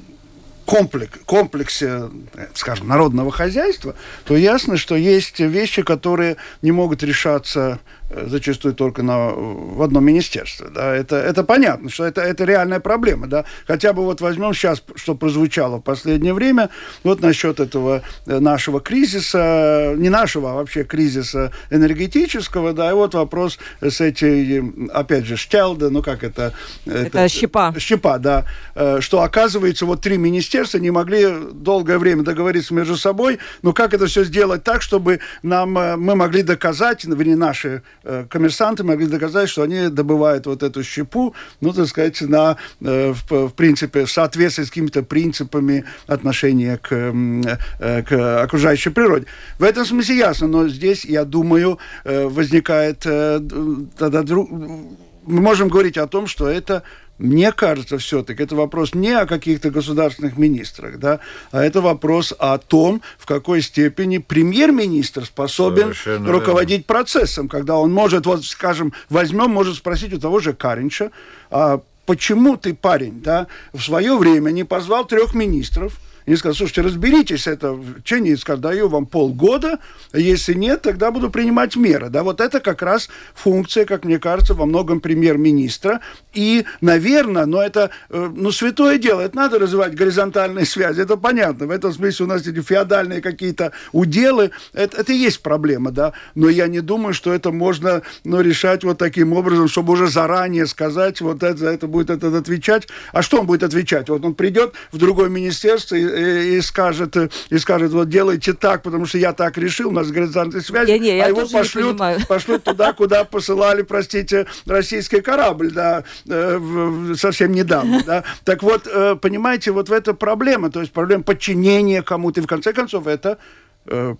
комплекс, 0.66 1.20
комплексе, 1.26 2.10
скажем, 2.54 2.88
народного 2.88 3.32
хозяйства, 3.32 3.96
то 4.26 4.36
ясно, 4.36 4.78
что 4.78 4.96
есть 4.96 5.40
вещи, 5.40 5.84
которые 5.84 6.38
не 6.62 6.72
могут 6.72 7.04
решаться 7.04 7.80
Э, 8.05 8.05
зачастую 8.28 8.74
только 8.74 9.04
на, 9.04 9.30
в 9.30 9.82
одном 9.82 10.06
министерстве. 10.06 10.68
Да? 10.74 10.96
Это, 10.96 11.16
это 11.16 11.44
понятно, 11.44 11.90
что 11.90 12.06
это, 12.06 12.22
это 12.22 12.46
реальная 12.46 12.80
проблема. 12.80 13.28
Да? 13.28 13.46
Хотя 13.68 13.94
бы 13.94 14.04
вот 14.04 14.22
возьмем 14.22 14.54
сейчас, 14.54 14.84
что 14.96 15.16
прозвучало 15.16 15.78
в 15.78 15.82
последнее 15.82 16.34
время, 16.34 16.70
вот 17.04 17.22
насчет 17.22 17.60
этого 17.60 18.02
э, 18.26 18.40
нашего 18.40 18.80
кризиса, 18.80 19.94
не 19.98 20.10
нашего, 20.10 20.52
а 20.52 20.54
вообще 20.56 20.84
кризиса 20.84 21.52
энергетического, 21.70 22.74
да, 22.74 22.90
и 22.90 22.94
вот 22.94 23.14
вопрос 23.14 23.58
с 23.82 24.02
этим, 24.02 24.90
опять 24.94 25.26
же, 25.26 25.38
Штелда, 25.38 25.90
ну 25.90 26.02
как 26.02 26.24
это? 26.24 26.54
Это, 26.86 27.20
это 27.20 27.30
щепа. 27.30 27.74
Щепа, 27.78 28.18
да. 28.20 28.46
Э, 28.76 29.00
что 29.02 29.22
оказывается, 29.22 29.86
вот 29.86 30.02
три 30.02 30.18
министерства 30.18 30.78
не 30.78 30.92
могли 30.92 31.28
долгое 31.52 31.98
время 31.98 32.24
договориться 32.24 32.74
между 32.74 32.98
собой, 32.98 33.40
но 33.62 33.74
как 33.74 33.94
это 33.94 34.08
все 34.08 34.24
сделать 34.24 34.64
так, 34.64 34.82
чтобы 34.82 35.20
нам, 35.44 35.72
мы 35.72 36.16
могли 36.16 36.44
доказать, 36.44 37.06
вернее, 37.06 37.36
наши 37.36 37.82
Э, 38.05 38.05
коммерсанты 38.30 38.84
могли 38.84 39.08
доказать, 39.08 39.50
что 39.50 39.64
они 39.64 39.90
добывают 39.90 40.46
вот 40.46 40.64
эту 40.64 40.84
щепу, 40.84 41.34
ну, 41.62 41.74
так 41.74 41.88
сказать, 41.88 42.22
на, 42.22 42.58
э, 42.82 43.14
в, 43.14 43.48
в 43.48 43.54
принципе, 43.54 44.06
в 44.06 44.12
соответствии 44.12 44.64
с 44.64 44.70
какими-то 44.70 45.04
принципами 45.04 45.86
отношения 46.08 46.78
к, 46.78 46.92
э, 46.94 48.04
к 48.04 48.44
окружающей 48.44 48.90
природе. 48.90 49.26
В 49.60 49.64
этом 49.64 49.86
смысле 49.86 50.18
ясно, 50.18 50.48
но 50.48 50.68
здесь, 50.68 51.06
я 51.06 51.26
думаю, 51.26 51.80
возникает 52.04 53.00
тогда 53.00 54.24
друг... 54.24 54.50
мы 54.52 55.42
можем 55.42 55.70
говорить 55.70 55.98
о 55.98 56.08
том, 56.08 56.28
что 56.28 56.48
это 56.48 56.84
мне 57.18 57.52
кажется, 57.52 57.98
все-таки 57.98 58.44
это 58.44 58.56
вопрос 58.56 58.94
не 58.94 59.12
о 59.12 59.26
каких-то 59.26 59.70
государственных 59.70 60.38
министрах, 60.38 61.00
да, 61.00 61.20
а 61.52 61.64
это 61.64 61.82
вопрос 61.82 62.34
о 62.38 62.58
том, 62.58 63.02
в 63.18 63.26
какой 63.26 63.62
степени 63.62 64.18
премьер-министр 64.18 65.26
способен 65.26 65.84
Совершенно 65.84 66.32
руководить 66.32 66.70
верно. 66.72 66.86
процессом, 66.88 67.48
когда 67.48 67.78
он 67.78 67.94
может, 67.94 68.26
вот, 68.26 68.44
скажем, 68.46 68.94
возьмем, 69.10 69.50
может 69.50 69.76
спросить 69.76 70.14
у 70.14 70.20
того 70.20 70.40
же 70.40 70.54
Каринча, 70.54 71.12
а 71.50 71.82
почему 72.06 72.58
ты, 72.58 72.74
парень, 72.74 73.22
да, 73.22 73.48
в 73.74 73.82
свое 73.82 74.18
время 74.18 74.52
не 74.52 74.64
позвал 74.64 75.06
трех 75.06 75.34
министров, 75.34 76.00
и 76.26 76.36
сказал, 76.36 76.56
слушайте, 76.56 76.82
разберитесь, 76.82 77.48
это 77.48 77.74
в 77.74 78.02
течение, 78.02 78.38
скажем, 78.38 78.62
даю 78.62 78.90
вам 78.90 79.06
полгода, 79.06 79.80
если 80.14 80.54
нет, 80.54 80.82
тогда 80.82 81.12
буду 81.12 81.30
принимать 81.30 81.76
меры. 81.76 82.10
Да, 82.10 82.24
вот 82.24 82.42
это 82.42 82.60
как 82.60 82.82
раз 82.82 83.10
функция, 83.34 83.86
как 83.86 84.06
мне 84.06 84.18
кажется, 84.18 84.54
во 84.54 84.66
многом 84.66 85.00
премьер-министра. 85.00 86.02
И, 86.34 86.66
наверное, 86.82 87.46
но 87.46 87.62
это, 87.62 87.92
э, 88.10 88.32
ну, 88.36 88.52
святое 88.52 88.98
дело, 88.98 89.22
это 89.22 89.36
надо 89.36 89.60
развивать 89.60 89.96
горизонтальные 89.96 90.66
связи, 90.66 91.02
это 91.02 91.18
понятно. 91.18 91.68
В 91.68 91.72
этом 91.72 91.94
смысле 91.94 92.26
у 92.26 92.30
нас 92.30 92.48
эти 92.48 92.62
феодальные 92.62 93.22
какие-то 93.22 93.72
уделы, 93.92 94.52
это, 94.74 95.02
это 95.02 95.14
и 95.14 95.18
есть 95.18 95.42
проблема, 95.42 95.92
да. 95.92 96.14
Но 96.34 96.50
я 96.50 96.68
не 96.68 96.82
думаю, 96.82 97.14
что 97.14 97.34
это 97.34 97.52
можно, 97.52 98.02
ну, 98.24 98.42
решать 98.42 98.84
вот 98.84 98.98
таким 98.98 99.34
образом, 99.34 99.68
чтобы 99.68 99.94
уже 99.94 100.08
заранее 100.08 100.66
сказать, 100.66 101.22
вот 101.22 101.44
это, 101.44 101.68
это 101.68 101.88
будет 101.88 102.10
этот 102.10 102.34
отвечать. 102.34 102.88
А 103.14 103.22
что 103.22 103.40
он 103.40 103.46
будет 103.46 103.64
отвечать? 103.64 104.10
Вот 104.10 104.26
он 104.26 104.34
придет 104.34 104.74
в 104.92 104.98
другое 104.98 105.30
министерство 105.30 105.96
и 105.96 106.15
и, 106.16 106.62
скажет, 106.62 107.16
и 107.50 107.58
скажет, 107.58 107.92
вот 107.92 108.10
делайте 108.10 108.54
так, 108.54 108.84
потому 108.84 109.06
что 109.06 109.18
я 109.18 109.34
так 109.34 109.58
решил, 109.58 109.90
у 109.90 109.92
нас 109.92 110.10
горизонтальная 110.10 110.62
связь, 110.62 110.88
не, 110.88 111.00
не, 111.00 111.20
а 111.20 111.28
его 111.28 111.48
пошлют, 111.48 111.98
пошлют 112.28 112.64
туда, 112.64 112.94
куда 112.94 113.24
посылали, 113.24 113.82
простите, 113.82 114.46
российский 114.66 115.22
корабль, 115.22 115.72
да, 115.72 116.04
э, 116.28 117.14
совсем 117.18 117.52
недавно, 117.52 118.04
да. 118.06 118.24
Так 118.44 118.64
вот, 118.64 118.88
э, 118.88 119.16
понимаете, 119.16 119.72
вот 119.72 119.90
в 119.90 119.94
это 119.94 120.14
проблема, 120.14 120.72
то 120.72 120.80
есть 120.80 120.92
проблема 120.92 121.24
подчинения 121.24 122.02
кому-то, 122.02 122.40
и 122.40 122.44
в 122.44 122.48
конце 122.48 122.74
концов 122.74 123.08
это 123.08 123.38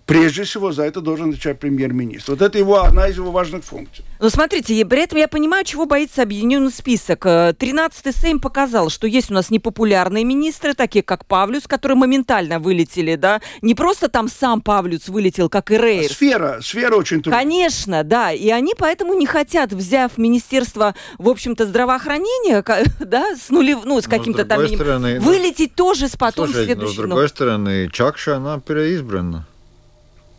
прежде 0.06 0.44
всего 0.44 0.72
за 0.72 0.84
это 0.84 1.00
должен 1.00 1.30
отвечать 1.30 1.58
премьер-министр. 1.58 2.32
Вот 2.32 2.42
это 2.42 2.58
его, 2.58 2.82
одна 2.82 3.08
из 3.08 3.16
его 3.16 3.30
важных 3.30 3.64
функций. 3.64 4.04
Ну, 4.18 4.30
смотрите, 4.30 4.84
при 4.86 5.02
этом 5.02 5.18
я 5.18 5.28
понимаю, 5.28 5.64
чего 5.64 5.84
боится 5.84 6.22
объединенный 6.22 6.70
список. 6.70 7.26
13-й 7.26 8.10
э, 8.10 8.12
Сейм 8.12 8.40
показал, 8.40 8.88
что 8.88 9.06
есть 9.06 9.30
у 9.30 9.34
нас 9.34 9.50
непопулярные 9.50 10.24
министры, 10.24 10.74
такие 10.74 11.02
как 11.02 11.26
Павлюс, 11.26 11.66
которые 11.66 11.96
моментально 11.96 12.58
вылетели, 12.58 13.16
да? 13.16 13.40
Не 13.60 13.74
просто 13.74 14.08
там 14.08 14.28
сам 14.28 14.62
Павлюс 14.62 15.08
вылетел, 15.08 15.48
как 15.48 15.70
и 15.70 15.76
Рейер. 15.76 16.10
Сфера, 16.10 16.60
сфера 16.62 16.96
очень 16.96 17.22
трудная. 17.22 17.42
Конечно, 17.42 18.04
да. 18.04 18.32
И 18.32 18.48
они 18.48 18.74
поэтому 18.76 19.14
не 19.14 19.26
хотят, 19.26 19.72
взяв 19.72 20.16
Министерство, 20.16 20.94
в 21.18 21.28
общем-то, 21.28 21.66
здравоохранения, 21.66 22.64
да, 23.00 23.34
с 23.36 23.50
нулев, 23.50 23.80
ну, 23.84 24.00
с 24.00 24.06
каким-то 24.06 24.44
там... 24.44 24.66
Стороны, 24.66 25.20
ну, 25.20 25.26
вылететь 25.26 25.72
ну, 25.76 25.84
тоже 25.84 26.08
с 26.08 26.16
потом 26.16 26.46
слушай, 26.46 26.64
следующим. 26.64 26.86
Но, 26.86 26.92
с 26.92 27.08
другой 27.08 27.28
стороны, 27.28 27.90
Чакша, 27.92 28.36
она 28.36 28.58
переизбрана. 28.60 29.46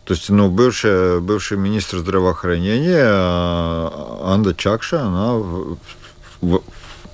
То 0.08 0.14
есть, 0.14 0.30
ну, 0.30 0.50
бывшая, 0.50 1.20
бывший 1.20 1.58
министр 1.58 1.98
здравоохранения 1.98 3.04
а, 3.04 4.34
Анда 4.34 4.56
Чакша, 4.56 5.02
она 5.02 5.38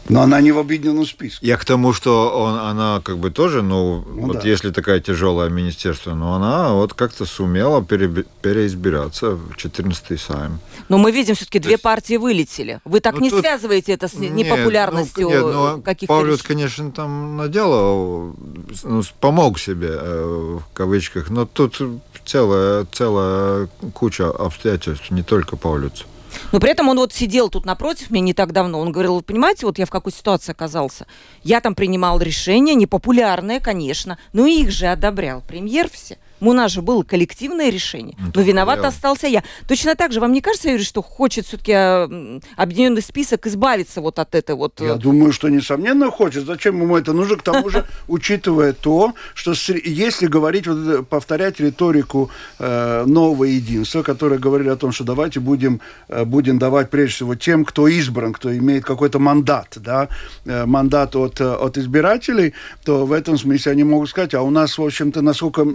но 0.10 0.22
она 0.22 0.42
не 0.42 0.52
в 0.52 0.58
объединенном 0.58 1.06
списке. 1.06 1.46
Я 1.46 1.58
к 1.58 1.66
тому, 1.66 1.94
что 1.94 2.30
он, 2.30 2.60
она 2.60 3.02
как 3.04 3.18
бы 3.18 3.32
тоже, 3.32 3.62
ну, 3.62 4.04
ну 4.06 4.28
вот 4.28 4.42
да. 4.42 4.48
если 4.48 4.72
такая 4.72 5.00
тяжелое 5.00 5.50
министерство, 5.50 6.14
но 6.14 6.34
она 6.34 6.74
вот 6.74 6.94
как-то 6.94 7.26
сумела 7.26 7.84
пере, 7.84 8.26
переизбираться 8.42 9.32
в 9.32 9.56
14-й 9.56 10.18
сайм. 10.18 10.60
Но 10.90 10.98
мы 10.98 11.12
видим, 11.12 11.36
все-таки 11.36 11.60
две 11.60 11.74
есть... 11.74 11.84
партии 11.84 12.18
вылетели. 12.18 12.82
Вы 12.84 13.00
так 13.00 13.16
ну, 13.16 13.22
не 13.22 13.30
тут... 13.30 13.40
связываете 13.42 13.94
это 13.94 14.08
с 14.08 14.16
нет, 14.16 14.34
непопулярностью 14.34 15.30
ну, 15.30 15.36
нет, 15.36 15.54
ну, 15.54 15.82
каких-то 15.82 16.14
Павлют, 16.14 16.44
конечно, 16.44 16.92
там 16.92 17.38
наделал, 17.38 18.36
ну, 18.84 19.04
помог 19.20 19.60
себе, 19.60 19.92
э, 19.92 20.60
в 20.60 20.74
кавычках, 20.74 21.30
но 21.30 21.46
тут 21.46 21.82
целая, 22.26 22.86
целая 22.92 23.70
куча 23.94 24.30
обстоятельств, 24.30 25.12
не 25.12 25.24
только 25.24 25.56
Павлюц. 25.56 26.06
Но 26.52 26.60
при 26.60 26.72
этом 26.72 26.90
он 26.90 26.98
вот 26.98 27.14
сидел 27.14 27.50
тут 27.50 27.66
напротив 27.66 28.10
меня 28.10 28.26
не 28.26 28.34
так 28.34 28.52
давно. 28.52 28.80
Он 28.80 28.92
говорил, 28.92 29.16
вы 29.16 29.22
понимаете, 29.22 29.66
вот 29.66 29.78
я 29.78 29.86
в 29.86 29.90
какой 29.90 30.12
ситуации 30.12 30.52
оказался. 30.52 31.08
Я 31.44 31.62
там 31.62 31.76
принимал 31.76 32.20
решения, 32.20 32.76
непопулярные, 32.76 33.60
конечно, 33.60 34.18
но 34.34 34.46
их 34.46 34.72
же 34.72 34.88
одобрял 34.88 35.42
премьер 35.42 35.90
все. 35.90 36.18
У 36.44 36.54
нас 36.54 36.72
же 36.72 36.82
было 36.82 37.04
коллективное 37.04 37.70
решение, 37.70 38.16
ну, 38.20 38.32
но 38.36 38.42
виноват 38.42 38.80
я... 38.82 38.90
остался 38.90 39.28
я. 39.28 39.44
Точно 39.68 39.96
так 39.96 40.12
же, 40.12 40.20
вам 40.20 40.34
не 40.34 40.42
кажется, 40.42 40.70
Юрий, 40.70 40.84
что 40.84 41.02
хочет 41.02 41.46
все-таки 41.46 41.72
а, 41.74 42.40
объединенный 42.58 43.02
список 43.02 43.48
избавиться 43.48 44.02
вот 44.02 44.20
от 44.20 44.36
этой 44.36 44.56
вот... 44.56 44.82
Я 44.82 44.96
э, 44.96 44.98
думаю, 44.98 45.32
что 45.32 45.50
несомненно 45.50 46.12
хочет. 46.12 46.46
Зачем 46.46 46.82
ему 46.82 46.98
это 46.98 47.14
нужно? 47.14 47.38
К 47.38 47.44
тому 47.44 47.70
же, 47.70 47.86
учитывая 48.08 48.74
то, 48.74 49.14
что 49.34 49.54
если 49.86 50.28
говорить, 50.28 50.68
вот, 50.68 51.08
повторять 51.08 51.60
риторику 51.60 52.30
э, 52.60 53.06
нового 53.06 53.46
единства, 53.46 54.04
которое 54.04 54.38
говорили 54.38 54.70
о 54.70 54.76
том, 54.76 54.92
что 54.92 55.04
давайте 55.06 55.40
будем, 55.40 55.80
э, 56.10 56.26
будем 56.26 56.60
давать 56.60 56.90
прежде 56.90 57.16
всего 57.16 57.36
тем, 57.36 57.64
кто 57.64 57.88
избран, 57.88 58.34
кто 58.34 58.56
имеет 58.56 58.84
какой-то 58.84 59.20
мандат, 59.20 59.78
да, 59.78 60.10
э, 60.46 60.66
мандат 60.66 61.16
от, 61.16 61.40
от 61.40 61.78
избирателей, 61.78 62.54
то 62.84 63.06
в 63.06 63.14
этом 63.14 63.38
смысле 63.38 63.72
они 63.72 63.84
могут 63.84 64.10
сказать, 64.10 64.34
а 64.34 64.42
у 64.42 64.50
нас, 64.50 64.78
в 64.78 64.84
общем-то, 64.84 65.22
насколько 65.22 65.66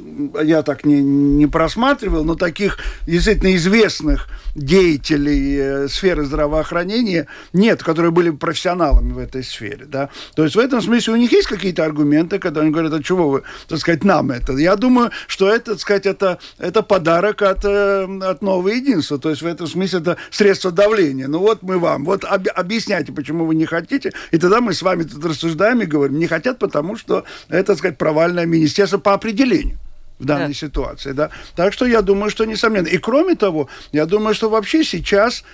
я 0.42 0.57
я 0.58 0.62
так 0.62 0.84
не, 0.84 1.00
не 1.00 1.46
просматривал, 1.46 2.24
но 2.24 2.34
таких 2.34 2.78
действительно 3.06 3.54
известных 3.56 4.28
деятелей 4.54 5.56
э, 5.58 5.88
сферы 5.88 6.24
здравоохранения 6.24 7.26
нет, 7.52 7.82
которые 7.82 8.10
были 8.10 8.30
профессионалами 8.30 9.12
в 9.12 9.18
этой 9.18 9.42
сфере. 9.42 9.86
Да? 9.86 10.10
То 10.34 10.44
есть 10.44 10.56
в 10.56 10.58
этом 10.58 10.82
смысле 10.82 11.14
у 11.14 11.16
них 11.16 11.32
есть 11.32 11.48
какие-то 11.48 11.84
аргументы, 11.84 12.38
когда 12.38 12.62
они 12.62 12.70
говорят, 12.70 12.92
а 12.92 13.02
чего 13.02 13.28
вы, 13.28 13.42
так 13.68 13.78
сказать, 13.78 14.04
нам 14.04 14.30
это? 14.30 14.52
Я 14.54 14.76
думаю, 14.76 15.10
что 15.26 15.48
это, 15.48 15.72
так 15.72 15.80
сказать, 15.80 16.06
это, 16.06 16.38
это 16.58 16.82
подарок 16.82 17.42
от, 17.42 17.64
э, 17.64 18.18
от 18.22 18.42
нового 18.42 18.68
единства. 18.68 19.18
То 19.18 19.30
есть 19.30 19.42
в 19.42 19.46
этом 19.46 19.66
смысле 19.66 20.00
это 20.00 20.16
средство 20.30 20.70
давления. 20.70 21.28
Ну 21.28 21.38
вот 21.38 21.62
мы 21.62 21.78
вам, 21.78 22.04
вот 22.04 22.24
об, 22.24 22.48
объясняйте, 22.54 23.12
почему 23.12 23.46
вы 23.46 23.54
не 23.54 23.66
хотите, 23.66 24.12
и 24.30 24.38
тогда 24.38 24.60
мы 24.60 24.72
с 24.72 24.82
вами 24.82 25.04
тут 25.04 25.24
рассуждаем 25.24 25.80
и 25.82 25.86
говорим, 25.86 26.18
не 26.18 26.26
хотят, 26.26 26.58
потому 26.58 26.96
что 26.96 27.24
это, 27.48 27.68
так 27.68 27.78
сказать, 27.78 27.98
провальное 27.98 28.46
министерство 28.46 28.98
по 28.98 29.14
определению 29.14 29.78
в 30.18 30.25
данной 30.25 30.48
да. 30.48 30.54
ситуации, 30.54 31.12
да. 31.12 31.30
Так 31.54 31.72
что 31.72 31.87
я 31.87 32.02
думаю, 32.02 32.30
что 32.30 32.44
несомненно. 32.44 32.87
И 32.88 32.98
кроме 32.98 33.34
того, 33.34 33.68
я 33.92 34.06
думаю, 34.06 34.34
что 34.34 34.50
вообще 34.50 34.84
сейчас 34.84 35.44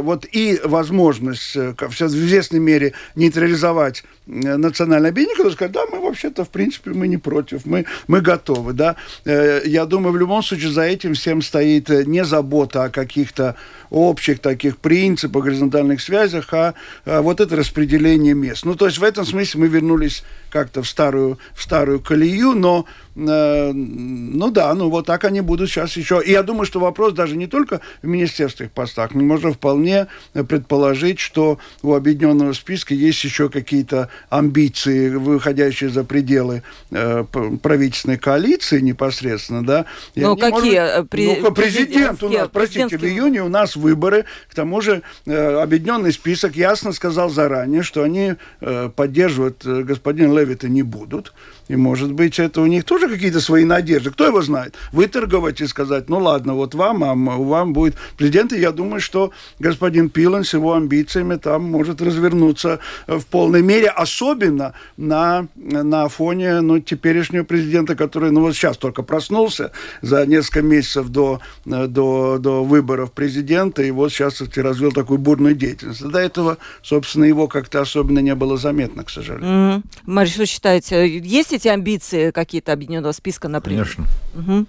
вот 0.00 0.26
и 0.30 0.60
возможность 0.64 1.56
э, 1.56 1.74
в 1.78 2.00
известной 2.00 2.60
мере 2.60 2.92
нейтрализовать 3.14 4.04
э, 4.26 4.56
национальное 4.56 5.10
объединение, 5.10 5.44
то 5.44 5.50
сказать, 5.50 5.72
да, 5.72 5.84
мы 5.90 6.00
вообще-то, 6.00 6.44
в 6.44 6.50
принципе, 6.50 6.90
мы 6.90 7.08
не 7.08 7.16
против, 7.16 7.64
мы, 7.64 7.86
мы 8.08 8.20
готовы, 8.20 8.72
да. 8.72 8.96
Э, 9.24 9.62
я 9.64 9.86
думаю, 9.86 10.12
в 10.12 10.16
любом 10.16 10.42
случае 10.42 10.70
за 10.70 10.82
этим 10.82 11.14
всем 11.14 11.42
стоит 11.42 11.90
э, 11.90 12.04
не 12.04 12.24
забота 12.24 12.84
о 12.84 12.90
каких-то 12.90 13.56
общих 13.90 14.40
таких 14.40 14.78
принципах, 14.78 15.44
горизонтальных 15.44 16.00
связях, 16.00 16.52
а, 16.52 16.74
а 17.04 17.22
вот 17.22 17.40
это 17.40 17.56
распределение 17.56 18.34
мест. 18.34 18.64
Ну, 18.64 18.74
то 18.74 18.86
есть 18.86 18.98
в 18.98 19.04
этом 19.04 19.24
смысле 19.24 19.60
мы 19.60 19.68
вернулись 19.68 20.24
как-то 20.50 20.82
в 20.82 20.88
старую, 20.88 21.38
в 21.54 21.62
старую 21.62 22.00
колею, 22.00 22.52
но, 22.52 22.86
э, 23.14 23.72
ну 23.72 24.50
да, 24.50 24.74
ну 24.74 24.90
вот 24.90 25.06
так 25.06 25.24
они 25.24 25.40
будут 25.40 25.70
сейчас 25.70 25.96
еще. 25.96 26.22
И 26.24 26.32
я 26.32 26.42
думаю, 26.42 26.66
что 26.66 26.80
вопрос 26.80 27.12
даже 27.12 27.36
не 27.36 27.46
только 27.46 27.80
в 28.02 28.06
министерских 28.06 28.70
постах, 28.70 29.14
но 29.14 29.22
можно 29.46 29.52
вполне 29.52 30.06
предположить, 30.32 31.18
что 31.18 31.58
у 31.82 31.94
объединенного 31.94 32.52
списка 32.52 32.94
есть 32.94 33.22
еще 33.24 33.48
какие-то 33.48 34.08
амбиции, 34.28 35.10
выходящие 35.10 35.90
за 35.90 36.04
пределы 36.04 36.62
э, 36.90 37.24
правительственной 37.62 38.18
коалиции 38.18 38.80
непосредственно, 38.80 39.64
да. 39.64 39.86
Ну, 40.14 40.36
какие? 40.36 40.50
Может, 40.50 40.74
э, 40.74 41.04
При... 41.04 41.40
Ну, 41.40 41.52
президент 41.52 42.22
у 42.22 42.28
нас, 42.28 42.48
простите, 42.52 42.98
в 42.98 43.04
июне 43.04 43.42
у 43.42 43.48
нас 43.48 43.76
выборы. 43.76 44.24
К 44.50 44.54
тому 44.54 44.80
же 44.80 45.02
э, 45.26 45.62
объединенный 45.62 46.12
список 46.12 46.56
ясно 46.56 46.92
сказал 46.92 47.30
заранее, 47.30 47.82
что 47.82 48.02
они 48.02 48.34
э, 48.60 48.90
поддерживать 48.94 49.64
э, 49.64 49.82
господина 49.82 50.38
Левита 50.38 50.68
не 50.68 50.82
будут. 50.82 51.32
И, 51.68 51.76
может 51.76 52.12
быть, 52.12 52.38
это 52.38 52.60
у 52.60 52.66
них 52.66 52.84
тоже 52.84 53.08
какие-то 53.08 53.40
свои 53.40 53.64
надежды. 53.64 54.10
Кто 54.10 54.26
его 54.26 54.42
знает? 54.42 54.74
Выторговать 54.92 55.60
и 55.60 55.66
сказать, 55.66 56.08
ну 56.08 56.18
ладно, 56.18 56.54
вот 56.54 56.74
вам, 56.74 57.04
а 57.04 57.14
вам 57.14 57.72
будет 57.72 57.96
президент. 58.16 58.52
И 58.52 58.60
я 58.60 58.72
думаю, 58.72 59.00
что 59.00 59.32
господин 59.58 60.08
Пилан 60.08 60.44
с 60.44 60.54
его 60.54 60.74
амбициями 60.74 61.36
там 61.36 61.64
может 61.64 62.00
развернуться 62.00 62.78
в 63.06 63.24
полной 63.26 63.62
мере, 63.62 63.88
особенно 63.88 64.74
на, 64.96 65.48
на 65.56 66.08
фоне 66.08 66.60
ну, 66.60 66.78
теперешнего 66.78 67.44
президента, 67.44 67.96
который 67.96 68.30
ну, 68.30 68.42
вот 68.42 68.54
сейчас 68.54 68.76
только 68.76 69.02
проснулся 69.02 69.72
за 70.02 70.26
несколько 70.26 70.62
месяцев 70.62 71.08
до, 71.08 71.40
до, 71.64 72.38
до 72.38 72.64
выборов 72.64 73.12
президента, 73.12 73.82
и 73.82 73.90
вот 73.90 74.12
сейчас 74.12 74.34
кстати, 74.34 74.58
развил 74.60 74.92
такую 74.92 75.18
бурную 75.18 75.54
деятельность. 75.54 76.06
До 76.06 76.18
этого, 76.18 76.58
собственно, 76.82 77.24
его 77.24 77.48
как-то 77.48 77.80
особенно 77.80 78.18
не 78.18 78.34
было 78.34 78.56
заметно, 78.56 79.02
к 79.02 79.10
сожалению. 79.10 79.48
Mm-hmm. 79.48 79.82
Мария, 80.04 80.32
что 80.32 80.46
считаете, 80.46 81.18
есть 81.18 81.52
эти 81.56 81.68
амбиции 81.68 82.30
какие-то 82.30 82.72
объединенного 82.72 83.12
списка, 83.12 83.48
например? 83.48 83.84
Конечно. 83.84 84.06
Угу. 84.34 84.66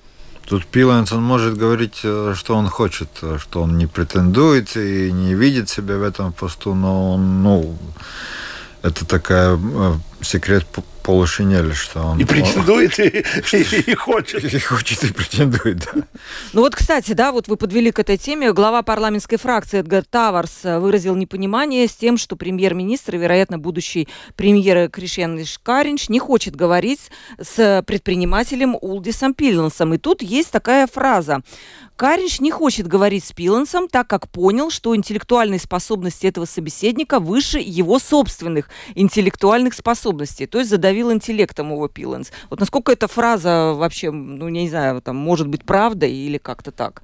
Тут 0.47 0.65
Пиланс, 0.65 1.11
он 1.11 1.23
может 1.23 1.57
говорить, 1.57 1.99
э, 2.03 2.33
что 2.35 2.55
он 2.55 2.69
хочет, 2.69 3.09
э, 3.21 3.37
что 3.39 3.63
он 3.63 3.77
не 3.77 3.85
претендует 3.85 4.77
и 4.77 5.11
не 5.11 5.33
видит 5.33 5.69
себя 5.69 5.97
в 5.97 6.03
этом 6.03 6.31
посту, 6.31 6.73
но 6.73 7.13
он, 7.13 7.43
ну, 7.43 7.77
это 8.81 9.05
такая 9.05 9.57
э, 9.57 9.93
секрет 10.27 10.65
полушинели, 11.07 11.71
что 11.71 12.01
он... 12.01 12.19
И 12.19 12.25
претендует, 12.25 12.99
и, 12.99 13.23
и, 13.53 13.91
и 13.91 13.95
хочет. 13.95 14.43
И 14.53 14.59
хочет, 14.59 15.03
и 15.05 15.13
претендует, 15.13 15.79
да. 15.79 16.03
Ну 16.51 16.61
вот, 16.61 16.75
кстати, 16.75 17.13
да, 17.13 17.31
вот 17.31 17.47
вы 17.47 17.55
подвели 17.55 17.91
к 17.91 17.99
этой 17.99 18.17
теме. 18.17 18.51
Глава 18.51 18.81
парламентской 18.81 19.37
фракции 19.37 19.79
Эдгар 19.79 20.03
Таварс 20.03 20.63
выразил 20.63 21.15
непонимание 21.15 21.87
с 21.87 21.95
тем, 21.95 22.17
что 22.17 22.35
премьер-министр 22.35 23.15
и, 23.15 23.19
вероятно, 23.19 23.57
будущий 23.57 24.09
премьер 24.35 24.89
Кришьян 24.89 25.39
Каринч 25.63 26.09
не 26.09 26.19
хочет 26.19 26.55
говорить 26.55 27.09
с 27.39 27.83
предпринимателем 27.87 28.75
Улдисом 28.79 29.33
Пилансом. 29.33 29.93
И 29.93 29.97
тут 29.97 30.21
есть 30.21 30.51
такая 30.51 30.87
фраза. 30.87 31.41
Каринч 31.95 32.39
не 32.41 32.51
хочет 32.51 32.85
говорить 32.85 33.23
с 33.23 33.31
Пилансом, 33.31 33.87
так 33.87 34.07
как 34.07 34.29
понял, 34.29 34.69
что 34.69 34.95
интеллектуальные 34.95 35.59
способности 35.59 36.27
этого 36.27 36.45
собеседника 36.45 37.19
выше 37.19 37.57
его 37.57 37.97
собственных 37.97 38.69
интеллектуальных 38.93 39.73
способностей. 39.73 40.16
То 40.47 40.59
есть 40.59 40.69
задавил 40.69 41.11
интеллектом 41.11 41.71
его 41.71 41.87
Пиланс. 41.87 42.31
Вот 42.49 42.59
насколько 42.59 42.91
эта 42.91 43.07
фраза 43.07 43.73
вообще, 43.75 44.11
ну, 44.11 44.49
не 44.49 44.69
знаю, 44.69 45.01
там, 45.01 45.15
может 45.15 45.47
быть 45.47 45.63
правда 45.63 46.05
или 46.05 46.37
как-то 46.37 46.71
так? 46.71 47.03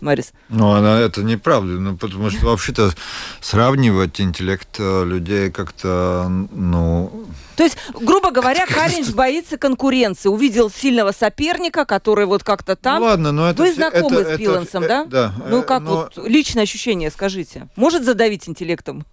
Марис? 0.00 0.32
Ну, 0.48 0.72
она 0.72 1.00
это 1.00 1.22
неправда, 1.22 1.72
ну, 1.72 1.96
потому 1.96 2.30
что 2.30 2.46
вообще-то 2.46 2.92
сравнивать 3.40 4.20
интеллект 4.20 4.76
э, 4.78 5.04
людей 5.04 5.50
как-то, 5.50 6.26
ну... 6.52 7.26
То 7.56 7.62
есть, 7.62 7.76
грубо 7.94 8.32
говоря, 8.32 8.66
Каринч 8.66 9.10
боится 9.10 9.56
конкуренции. 9.56 10.28
Увидел 10.28 10.70
сильного 10.70 11.12
соперника, 11.12 11.84
который 11.84 12.26
вот 12.26 12.42
как-то 12.42 12.74
там. 12.74 13.00
Ну, 13.00 13.06
ладно, 13.06 13.30
но 13.30 13.48
это... 13.48 13.62
Вы 13.62 13.72
знакомы 13.72 14.20
это, 14.20 14.34
с 14.34 14.38
Пилансом, 14.38 14.82
это, 14.82 15.06
да? 15.08 15.32
Да. 15.32 15.48
Ну, 15.48 15.62
как 15.62 15.82
но... 15.82 15.90
вот 15.90 16.18
личное 16.26 16.64
ощущение, 16.64 17.12
скажите. 17.12 17.68
Может 17.76 18.04
задавить 18.04 18.48
интеллектом? 18.48 19.06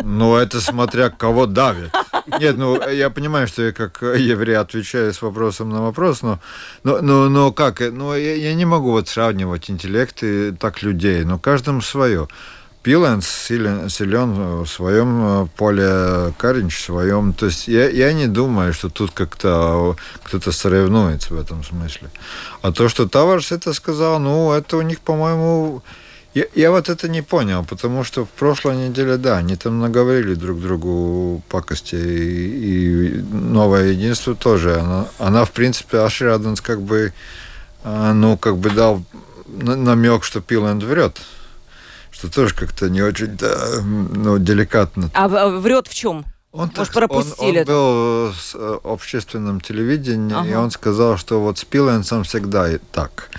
Ну, 0.00 0.36
это 0.36 0.60
смотря 0.60 1.10
кого 1.10 1.46
давит. 1.46 1.90
Нет, 2.38 2.56
ну, 2.56 2.80
я 2.88 3.10
понимаю, 3.10 3.48
что 3.48 3.62
я 3.62 3.72
как 3.72 4.00
еврей 4.02 4.56
отвечаю 4.56 5.12
с 5.12 5.20
вопросом 5.20 5.70
на 5.70 5.82
вопрос, 5.82 6.22
но, 6.22 6.38
но, 6.84 7.00
но, 7.00 7.28
но 7.28 7.52
как? 7.52 7.80
Ну, 7.80 8.14
я, 8.14 8.34
я 8.34 8.54
не 8.54 8.64
могу 8.64 8.92
вот 8.92 9.08
сравнивать 9.08 9.70
интеллект 9.70 10.22
и 10.28 10.52
так 10.52 10.82
людей, 10.82 11.24
но 11.24 11.38
каждому 11.38 11.80
свое. 11.80 12.28
Пиленс 12.82 13.26
силен, 13.26 13.88
силен 13.88 14.62
в 14.62 14.66
своем 14.66 15.42
э, 15.42 15.46
поле, 15.56 16.32
Каринч 16.38 16.76
в 16.76 16.84
своем. 16.84 17.32
То 17.32 17.46
есть 17.46 17.68
я, 17.68 17.88
я 17.88 18.12
не 18.12 18.28
думаю, 18.28 18.72
что 18.72 18.88
тут 18.88 19.10
как-то 19.10 19.96
кто-то 20.22 20.52
соревнуется 20.52 21.34
в 21.34 21.40
этом 21.40 21.64
смысле. 21.64 22.08
А 22.62 22.72
то, 22.72 22.88
что 22.88 23.08
Таварс 23.08 23.52
это 23.52 23.72
сказал, 23.72 24.20
ну, 24.20 24.52
это 24.52 24.76
у 24.76 24.82
них, 24.82 25.00
по-моему, 25.00 25.82
я, 26.34 26.44
я 26.54 26.70
вот 26.70 26.88
это 26.88 27.08
не 27.08 27.22
понял, 27.22 27.64
потому 27.64 28.04
что 28.04 28.24
в 28.24 28.28
прошлой 28.28 28.76
неделе, 28.76 29.16
да, 29.16 29.38
они 29.38 29.56
там 29.56 29.80
наговорили 29.80 30.34
друг 30.34 30.60
другу 30.60 31.42
пакости, 31.48 31.96
и, 31.96 33.08
и 33.08 33.22
новое 33.32 33.88
единство 33.88 34.34
тоже. 34.34 34.78
Она, 34.78 35.08
она 35.18 35.44
в 35.44 35.50
принципе, 35.50 35.98
Ашер 35.98 36.28
Аденс 36.28 36.60
как 36.60 36.80
бы, 36.80 37.12
а, 37.82 38.12
ну, 38.12 38.36
как 38.36 38.58
бы 38.58 38.70
дал 38.70 39.02
намек, 39.48 40.24
что 40.24 40.40
Пиланд 40.40 40.82
врет. 40.82 41.18
Что 42.10 42.30
тоже 42.30 42.54
как-то 42.54 42.90
не 42.90 43.02
очень, 43.02 43.36
да, 43.36 43.80
ну, 43.82 44.38
деликатно. 44.38 45.10
А, 45.14 45.26
а 45.26 45.48
врет 45.48 45.86
в 45.86 45.94
чем? 45.94 46.24
Он, 46.50 46.70
Может, 46.74 46.74
так, 46.74 46.92
пропустили 46.92 47.58
он, 47.58 47.58
он 47.58 47.64
был 47.64 48.32
с 48.32 48.54
э, 48.54 48.78
общественным 48.82 49.60
телевидением, 49.60 50.38
ага. 50.38 50.48
и 50.48 50.54
он 50.54 50.70
сказал, 50.70 51.18
что 51.18 51.40
вот 51.40 51.58
с 51.58 51.64
Пилансом 51.64 52.24
всегда 52.24 52.68
так. 52.90 53.30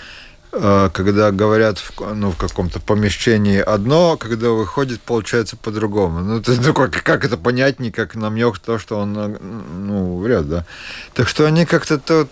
Э, 0.51 0.89
когда 0.91 1.31
говорят 1.31 1.77
в, 1.77 1.91
ну, 2.15 2.31
в 2.31 2.37
каком-то 2.37 2.79
помещении 2.79 3.59
одно, 3.59 4.17
когда 4.17 4.49
выходит, 4.49 4.99
получается 5.01 5.57
по-другому. 5.57 6.19
Ну, 6.21 6.41
то, 6.41 6.53
ну 6.53 6.73
как, 6.73 7.03
как 7.03 7.23
это 7.23 7.37
понятнее, 7.37 7.91
как 7.91 8.15
намек 8.15 8.57
то, 8.57 8.79
что 8.79 8.97
он 8.97 9.15
э, 9.17 9.37
ну, 9.39 10.17
врет, 10.17 10.49
да. 10.49 10.65
Так 11.13 11.27
что 11.27 11.45
они 11.45 11.65
как-то 11.65 11.99
тут... 11.99 12.29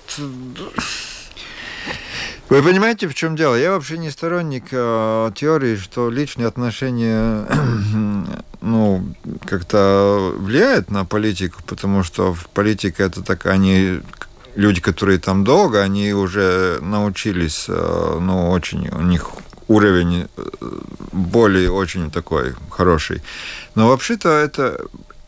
Вы 2.50 2.64
понимаете, 2.64 3.10
в 3.10 3.14
чем 3.14 3.36
дело? 3.36 3.56
Я 3.56 3.72
вообще 3.72 3.98
не 3.98 4.10
сторонник 4.10 4.68
э, 4.72 5.32
теории, 5.36 5.76
что 5.76 6.10
личные 6.10 6.48
отношения 6.48 7.46
ну, 8.62 9.04
как-то 9.46 10.34
влияют 10.38 10.90
на 10.90 11.04
политику, 11.04 11.62
потому 11.68 12.04
что 12.04 12.34
в 12.34 12.48
политике 12.48 13.04
это 13.04 13.22
так, 13.22 13.48
они 13.48 14.00
люди, 14.56 14.80
которые 14.80 15.20
там 15.20 15.44
долго, 15.44 15.82
они 15.82 16.14
уже 16.14 16.80
научились, 16.82 17.66
э, 17.68 18.18
ну, 18.22 18.50
очень 18.52 18.88
у 18.90 19.02
них 19.02 19.30
уровень 19.68 20.30
э, 20.38 20.44
более 21.12 21.70
очень 21.70 22.10
такой 22.12 22.56
хороший. 22.70 23.22
Но 23.76 23.90
вообще-то 23.90 24.30
это 24.30 24.86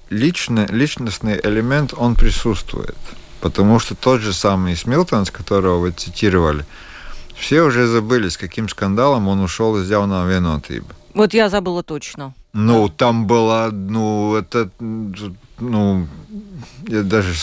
личный, 0.09 0.67
личностный 0.67 1.37
элемент, 1.43 1.93
он 1.97 2.15
присутствует. 2.15 2.95
Потому 3.41 3.79
что 3.79 3.95
тот 3.95 4.21
же 4.21 4.33
самый 4.33 4.77
Смилтон, 4.77 5.25
с 5.25 5.31
которого 5.31 5.79
вы 5.79 5.91
цитировали, 5.91 6.65
все 7.39 7.61
уже 7.61 7.87
забыли, 7.87 8.29
с 8.29 8.37
каким 8.37 8.69
скандалом 8.69 9.27
он 9.27 9.39
ушел 9.39 9.77
из 9.77 9.89
явного 9.89 10.29
винотрива. 10.29 10.87
Вот 11.13 11.33
я 11.33 11.49
забыла 11.49 11.83
точно. 11.83 12.33
Ну, 12.53 12.87
да. 12.87 12.93
там 12.97 13.27
было, 13.27 13.69
ну, 13.71 14.35
это, 14.35 14.69
ну, 15.59 16.07
я 16.87 17.03
даже 17.03 17.33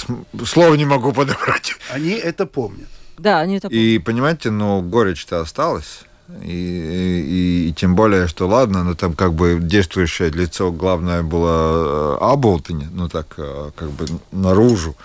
слова 0.45 0.75
не 0.75 0.85
могу 0.85 1.13
подобрать. 1.13 1.75
Они 1.93 2.11
это 2.11 2.47
помнят. 2.47 2.89
Да, 3.19 3.41
они 3.41 3.57
это 3.57 3.69
И 3.69 3.99
понимаете, 3.99 4.51
ну, 4.51 4.83
горечь-то 4.83 5.41
осталась. 5.41 6.01
И, 6.43 6.49
и, 6.49 7.69
и 7.69 7.73
тем 7.73 7.95
более, 7.95 8.27
что 8.27 8.49
ладно, 8.49 8.83
но 8.83 8.95
там 8.95 9.13
как 9.13 9.33
бы 9.33 9.59
действующее 9.61 10.31
лицо 10.31 10.73
главное 10.73 11.23
было 11.23 12.17
э, 12.17 12.19
Аблтоне, 12.21 12.89
ну 12.93 13.09
так 13.09 13.27
э, 13.37 13.71
как 13.77 13.91
бы 13.91 14.07
наружу. 14.33 14.97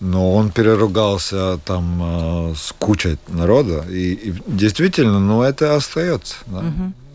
Но 0.00 0.34
он 0.34 0.50
переругался 0.50 1.58
там 1.64 2.52
э, 2.52 2.54
с 2.56 2.72
кучей 2.72 3.18
народа. 3.28 3.84
И, 3.90 4.12
и 4.12 4.34
действительно, 4.46 5.20
ну 5.20 5.42
это 5.42 5.76
остается. 5.76 6.36
Да? 6.46 6.64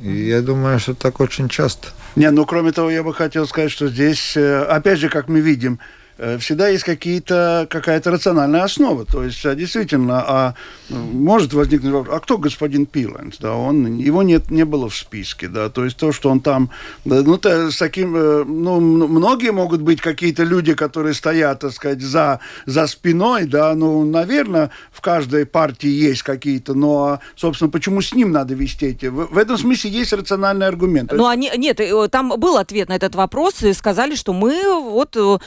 И 0.01 0.27
я 0.27 0.41
думаю, 0.41 0.79
что 0.79 0.93
так 0.93 1.19
очень 1.19 1.49
часто. 1.49 1.87
Не, 2.15 2.29
ну 2.31 2.45
кроме 2.45 2.71
того, 2.71 2.91
я 2.91 3.03
бы 3.03 3.13
хотел 3.13 3.47
сказать, 3.47 3.71
что 3.71 3.87
здесь, 3.87 4.37
э, 4.37 4.63
опять 4.63 4.99
же, 4.99 5.09
как 5.09 5.27
мы 5.27 5.39
видим, 5.39 5.79
всегда 6.17 6.69
есть 6.69 6.83
какие-то, 6.83 7.67
какая-то 7.69 8.11
рациональная 8.11 8.63
основа. 8.63 9.05
То 9.05 9.23
есть, 9.23 9.45
а, 9.45 9.55
действительно, 9.55 10.23
а 10.25 10.53
может 10.89 11.53
возникнуть 11.53 11.91
вопрос, 11.91 12.15
а 12.15 12.19
кто 12.19 12.37
господин 12.37 12.85
Пиланс? 12.85 13.37
Да, 13.39 13.55
он, 13.55 13.97
его 13.97 14.23
нет, 14.23 14.51
не 14.51 14.65
было 14.65 14.89
в 14.89 14.95
списке, 14.95 15.47
да, 15.47 15.69
то 15.69 15.83
есть 15.83 15.97
то, 15.97 16.11
что 16.11 16.29
он 16.29 16.39
там, 16.39 16.69
да, 17.03 17.21
ну, 17.21 17.37
то, 17.37 17.71
с 17.71 17.77
таким, 17.77 18.15
э, 18.15 18.43
ну, 18.45 18.79
многие 18.79 19.51
могут 19.51 19.81
быть 19.81 20.01
какие-то 20.01 20.43
люди, 20.43 20.73
которые 20.73 21.13
стоят, 21.13 21.59
так 21.59 21.73
сказать, 21.73 22.01
за, 22.01 22.39
за 22.65 22.87
спиной, 22.87 23.45
да, 23.45 23.73
ну, 23.75 24.05
наверное, 24.05 24.71
в 24.91 25.01
каждой 25.01 25.45
партии 25.45 25.89
есть 25.89 26.23
какие-то, 26.23 26.73
но, 26.73 27.19
собственно, 27.35 27.69
почему 27.69 28.01
с 28.01 28.13
ним 28.13 28.31
надо 28.31 28.53
вести 28.53 28.87
эти? 28.87 29.07
В, 29.07 29.33
в 29.33 29.37
этом 29.37 29.57
смысле 29.57 29.89
есть 29.91 30.13
рациональный 30.13 30.67
аргумент. 30.67 31.11
Ну, 31.11 31.27
они, 31.27 31.51
нет, 31.57 31.79
э, 31.79 32.07
там 32.09 32.33
был 32.37 32.57
ответ 32.57 32.89
на 32.89 32.95
этот 32.95 33.15
вопрос, 33.15 33.63
и 33.63 33.73
сказали, 33.73 34.15
что 34.15 34.33
мы 34.33 34.79
вот 34.81 35.15
э, 35.17 35.37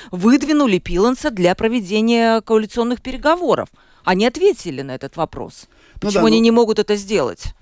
выдвинули 0.59 0.79
Пиланса 0.79 1.31
для 1.31 1.55
проведения 1.55 2.41
коалиционных 2.41 3.01
переговоров. 3.01 3.69
Они 4.05 4.27
ответили 4.27 4.83
на 4.83 4.95
этот 4.95 5.17
вопрос. 5.17 5.69
Ну 5.95 6.01
Почему 6.01 6.23
да, 6.23 6.27
они 6.29 6.39
ну- 6.39 6.45
не 6.45 6.51
могут 6.51 6.79
это 6.81 6.97
сделать? 6.97 7.55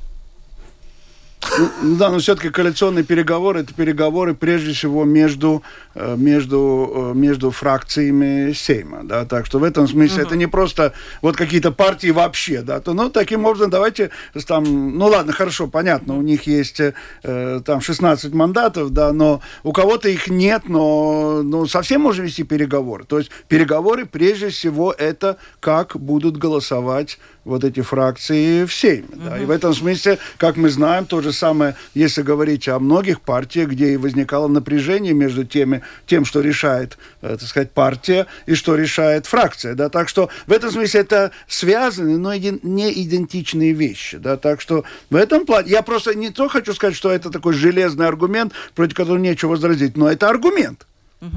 Ну, 1.59 1.97
да, 1.97 2.11
но 2.11 2.19
все-таки 2.19 2.51
коалиционные 2.51 3.03
переговоры 3.03 3.61
это 3.61 3.73
переговоры 3.73 4.35
прежде 4.35 4.73
всего 4.73 5.05
между, 5.05 5.62
э, 5.95 6.14
между, 6.16 6.92
э, 6.95 7.12
между 7.14 7.51
фракциями 7.51 8.53
Сейма. 8.53 9.05
Да, 9.05 9.25
так 9.25 9.47
что 9.47 9.59
в 9.59 9.64
этом 9.64 9.88
смысле 9.88 10.25
это 10.25 10.37
не 10.37 10.47
просто 10.47 10.92
вот 11.23 11.37
какие-то 11.37 11.73
партии 11.73 12.11
вообще. 12.11 12.61
Да, 12.61 12.81
то, 12.81 12.92
ну, 12.92 13.09
таким 13.09 13.47
образом, 13.47 13.71
давайте 13.71 14.11
там, 14.47 14.99
ну 14.99 15.07
ладно, 15.07 15.33
хорошо, 15.33 15.66
понятно, 15.66 16.16
у 16.16 16.23
них 16.23 16.47
есть 16.47 16.81
э, 16.81 17.61
там 17.64 17.81
16 17.81 18.35
мандатов, 18.35 18.90
да, 18.90 19.12
но 19.12 19.40
у 19.62 19.73
кого-то 19.73 20.09
их 20.09 20.29
нет, 20.29 20.69
но, 20.69 21.42
но 21.42 21.66
совсем 21.66 22.03
можно 22.03 22.23
вести 22.23 22.42
переговоры. 22.42 23.05
То 23.05 23.19
есть 23.19 23.31
переговоры 23.49 24.05
прежде 24.05 24.51
всего 24.51 24.92
это 24.92 25.38
как 25.61 25.97
будут 25.97 26.37
голосовать 26.37 27.19
вот 27.46 27.62
эти 27.64 27.80
фракции 27.80 28.64
в 28.64 28.74
Сейме. 28.74 29.06
Да. 29.14 29.38
И 29.38 29.44
в 29.44 29.50
этом 29.50 29.72
смысле, 29.72 30.18
как 30.37 30.56
мы 30.56 30.68
знаем, 30.68 31.06
то 31.06 31.22
же 31.22 31.32
самое, 31.32 31.76
если 31.94 32.22
говорить 32.22 32.68
о 32.68 32.78
многих 32.78 33.20
партиях, 33.20 33.70
где 33.70 33.92
и 33.92 33.96
возникало 33.96 34.48
напряжение 34.48 35.14
между 35.14 35.44
теми, 35.44 35.82
тем, 36.06 36.24
что 36.24 36.40
решает, 36.40 36.98
э, 37.22 37.37
так 37.38 37.48
сказать, 37.48 37.70
партия, 37.70 38.26
и 38.46 38.54
что 38.54 38.74
решает 38.74 39.26
фракция. 39.26 39.74
Да. 39.74 39.88
Так 39.88 40.09
что 40.09 40.28
в 40.46 40.52
этом 40.52 40.70
смысле 40.70 41.00
это 41.00 41.30
связаны, 41.46 42.18
но 42.18 42.35
не 42.35 42.92
идентичные 43.04 43.72
вещи. 43.72 44.18
Да. 44.18 44.37
Так 44.37 44.61
что 44.61 44.85
в 45.09 45.16
этом 45.16 45.46
плане, 45.46 45.70
я 45.70 45.82
просто 45.82 46.14
не 46.14 46.30
то 46.30 46.48
хочу 46.48 46.74
сказать, 46.74 46.96
что 46.96 47.12
это 47.12 47.30
такой 47.30 47.54
железный 47.54 48.09
аргумент, 48.09 48.52
против 48.74 48.96
которого 48.96 49.18
нечего 49.18 49.50
возразить, 49.50 49.96
но 49.96 50.11
это 50.11 50.28
аргумент. 50.28 50.85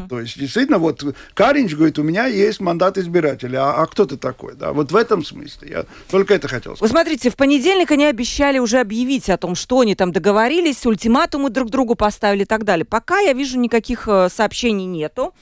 То 0.10 0.20
есть, 0.20 0.38
действительно, 0.38 0.78
вот 0.78 1.04
Каринч 1.34 1.74
говорит, 1.74 1.98
у 2.00 2.04
меня 2.04 2.26
есть 2.26 2.60
мандат 2.60 2.98
избирателя, 2.98 3.70
а, 3.70 3.82
а 3.82 3.88
кто 3.88 4.06
ты 4.06 4.18
такой? 4.18 4.56
Да? 4.56 4.74
Вот 4.74 4.92
в 4.92 4.96
этом 4.96 5.24
смысле. 5.24 5.70
Я 5.70 5.86
только 6.12 6.34
это 6.34 6.48
хотел 6.48 6.74
Вы 6.74 6.78
сказать. 6.78 6.92
смотрите, 6.92 7.30
в 7.30 7.36
понедельник 7.36 7.90
они 7.92 8.06
обещали 8.06 8.60
уже 8.60 8.80
объявить 8.80 9.30
о 9.30 9.38
том, 9.38 9.56
что 9.56 9.80
они 9.80 9.96
там 9.96 10.12
договорились, 10.12 10.86
ультиматумы 10.86 11.50
друг 11.50 11.70
другу 11.70 11.96
поставили 11.96 12.44
и 12.44 12.46
так 12.46 12.66
далее. 12.66 12.86
Пока 12.86 13.20
я 13.20 13.34
вижу, 13.34 13.58
никаких 13.58 14.08
э, 14.08 14.28
сообщений 14.30 14.86
нету. 14.86 15.34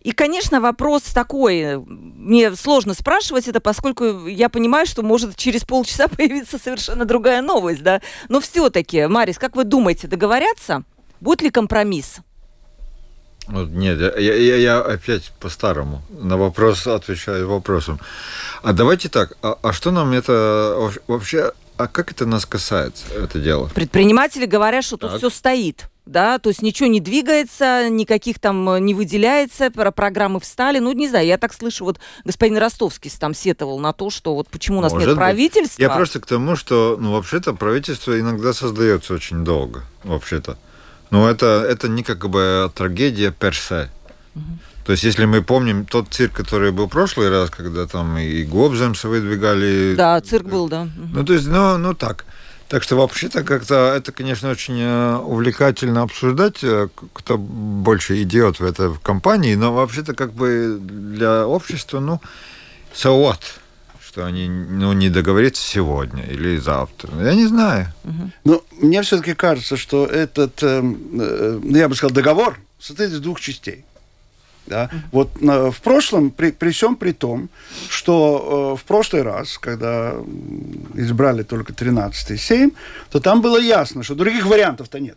И, 0.00 0.12
конечно, 0.12 0.60
вопрос 0.60 1.02
такой, 1.04 1.58
э, 1.60 1.78
мне 1.78 2.54
сложно 2.56 2.94
спрашивать 2.94 3.48
это, 3.48 3.60
поскольку 3.60 4.26
я 4.26 4.48
понимаю, 4.48 4.86
что 4.86 5.02
может 5.02 5.36
через 5.36 5.64
полчаса 5.64 6.08
появиться 6.16 6.58
совершенно 6.58 7.04
другая 7.04 7.40
новость, 7.40 7.82
да. 7.82 8.00
Но 8.28 8.40
все-таки, 8.40 9.06
Марис, 9.06 9.38
как 9.38 9.56
вы 9.56 9.64
думаете, 9.64 10.08
договорятся? 10.08 10.84
Будет 11.20 11.42
ли 11.42 11.50
компромисс? 11.50 12.18
Вот 13.48 13.68
нет, 13.70 13.98
я, 14.00 14.34
я, 14.34 14.56
я 14.56 14.80
опять 14.80 15.32
по-старому 15.40 16.02
на 16.10 16.36
вопрос 16.36 16.86
отвечаю 16.86 17.48
вопросом. 17.48 17.98
А 18.62 18.72
давайте 18.72 19.08
так, 19.08 19.32
а, 19.42 19.58
а 19.62 19.72
что 19.72 19.90
нам 19.90 20.12
это 20.12 20.76
вообще- 21.08 21.52
а 21.76 21.88
как 21.88 22.12
это 22.12 22.24
нас 22.24 22.46
касается, 22.46 23.04
это 23.14 23.40
дело? 23.40 23.68
Предприниматели 23.74 24.46
говорят, 24.46 24.84
что 24.84 24.96
тут 24.96 25.10
Так. 25.10 25.18
все 25.18 25.30
стоит. 25.30 25.88
Да, 26.04 26.40
то 26.40 26.48
есть 26.48 26.62
ничего 26.62 26.88
не 26.88 26.98
двигается, 27.00 27.88
никаких 27.88 28.40
там 28.40 28.68
э, 28.70 28.80
не 28.80 28.92
выделяется, 28.92 29.70
про 29.70 29.92
программы 29.92 30.40
встали. 30.40 30.80
Ну, 30.80 30.90
не 30.92 31.08
знаю, 31.08 31.26
я 31.26 31.38
так 31.38 31.52
слышу, 31.52 31.84
вот 31.84 32.00
господин 32.24 32.58
Ростовский 32.58 33.08
там 33.20 33.34
сетовал 33.34 33.78
на 33.78 33.92
то, 33.92 34.10
что 34.10 34.34
вот 34.34 34.48
почему 34.48 34.78
у 34.78 34.80
нас 34.80 34.92
Может 34.92 35.06
нет 35.08 35.16
быть. 35.16 35.22
правительства. 35.24 35.80
Я 35.80 35.90
просто 35.90 36.18
к 36.20 36.26
тому, 36.26 36.56
что, 36.56 36.96
ну, 36.98 37.12
вообще-то 37.12 37.54
правительство 37.54 38.18
иногда 38.18 38.52
создается 38.52 39.14
очень 39.14 39.44
долго, 39.44 39.84
вообще-то. 40.02 40.58
Но 41.12 41.28
это, 41.28 41.62
это 41.68 41.88
не 41.88 42.02
как 42.02 42.26
бы 42.30 42.72
трагедия 42.74 43.30
персе. 43.30 43.90
То 44.84 44.92
есть, 44.92 45.04
если 45.04 45.26
мы 45.26 45.42
помним 45.42 45.84
тот 45.84 46.08
цирк, 46.08 46.32
который 46.32 46.72
был 46.72 46.86
в 46.86 46.90
прошлый 46.90 47.28
раз, 47.28 47.50
когда 47.50 47.86
там 47.86 48.16
и 48.16 48.42
Гобземса 48.44 49.08
выдвигали... 49.08 49.94
Да, 49.94 50.20
цирк 50.22 50.46
был, 50.46 50.68
да. 50.68 50.88
Ну, 50.96 51.22
то 51.22 51.34
есть, 51.34 51.46
ну, 51.46 51.76
ну 51.76 51.94
так. 51.94 52.24
Так 52.68 52.82
что 52.82 52.96
вообще-то 52.96 53.44
как-то 53.44 53.92
это, 53.94 54.10
конечно, 54.12 54.50
очень 54.50 54.80
э, 54.80 55.16
увлекательно 55.18 56.00
обсуждать, 56.00 56.64
э, 56.64 56.88
кто 57.12 57.36
больше 57.36 58.22
идет 58.22 58.60
в 58.60 58.64
этой 58.64 58.90
компании, 59.02 59.54
но 59.54 59.74
вообще-то 59.74 60.14
как 60.14 60.32
бы 60.32 60.78
для 60.80 61.46
общества, 61.46 62.00
ну, 62.00 62.22
so 62.94 63.22
what? 63.22 63.40
Что 64.12 64.26
они 64.26 64.46
ну, 64.46 64.92
не 64.92 65.08
договорятся 65.08 65.62
сегодня 65.62 66.24
или 66.24 66.58
завтра. 66.58 67.10
Ну, 67.14 67.24
Я 67.24 67.34
не 67.34 67.46
знаю. 67.46 67.86
Но 68.44 68.62
мне 68.78 69.00
все-таки 69.00 69.32
кажется, 69.32 69.78
что 69.78 70.04
этот, 70.04 70.62
эм, 70.62 70.98
э, 71.18 71.58
ну, 71.62 71.78
я 71.78 71.88
бы 71.88 71.94
сказал, 71.94 72.14
договор 72.14 72.60
состоит 72.78 73.10
из 73.10 73.20
двух 73.20 73.40
частей. 73.40 73.86
Да? 74.66 74.90
Вот 75.12 75.40
на- 75.40 75.70
в 75.70 75.80
прошлом, 75.80 76.30
при, 76.30 76.50
при 76.50 76.72
всем 76.72 76.96
при 76.96 77.12
том, 77.12 77.48
что 77.88 78.74
э, 78.76 78.80
в 78.80 78.84
прошлый 78.84 79.22
раз, 79.22 79.56
когда 79.56 80.12
избрали 80.94 81.42
только 81.42 81.72
13-й 81.72 82.36
Сейм, 82.36 82.72
то 83.10 83.18
там 83.18 83.40
было 83.40 83.58
ясно, 83.58 84.02
что 84.02 84.14
других 84.14 84.44
вариантов-то 84.44 85.00
нет. 85.00 85.16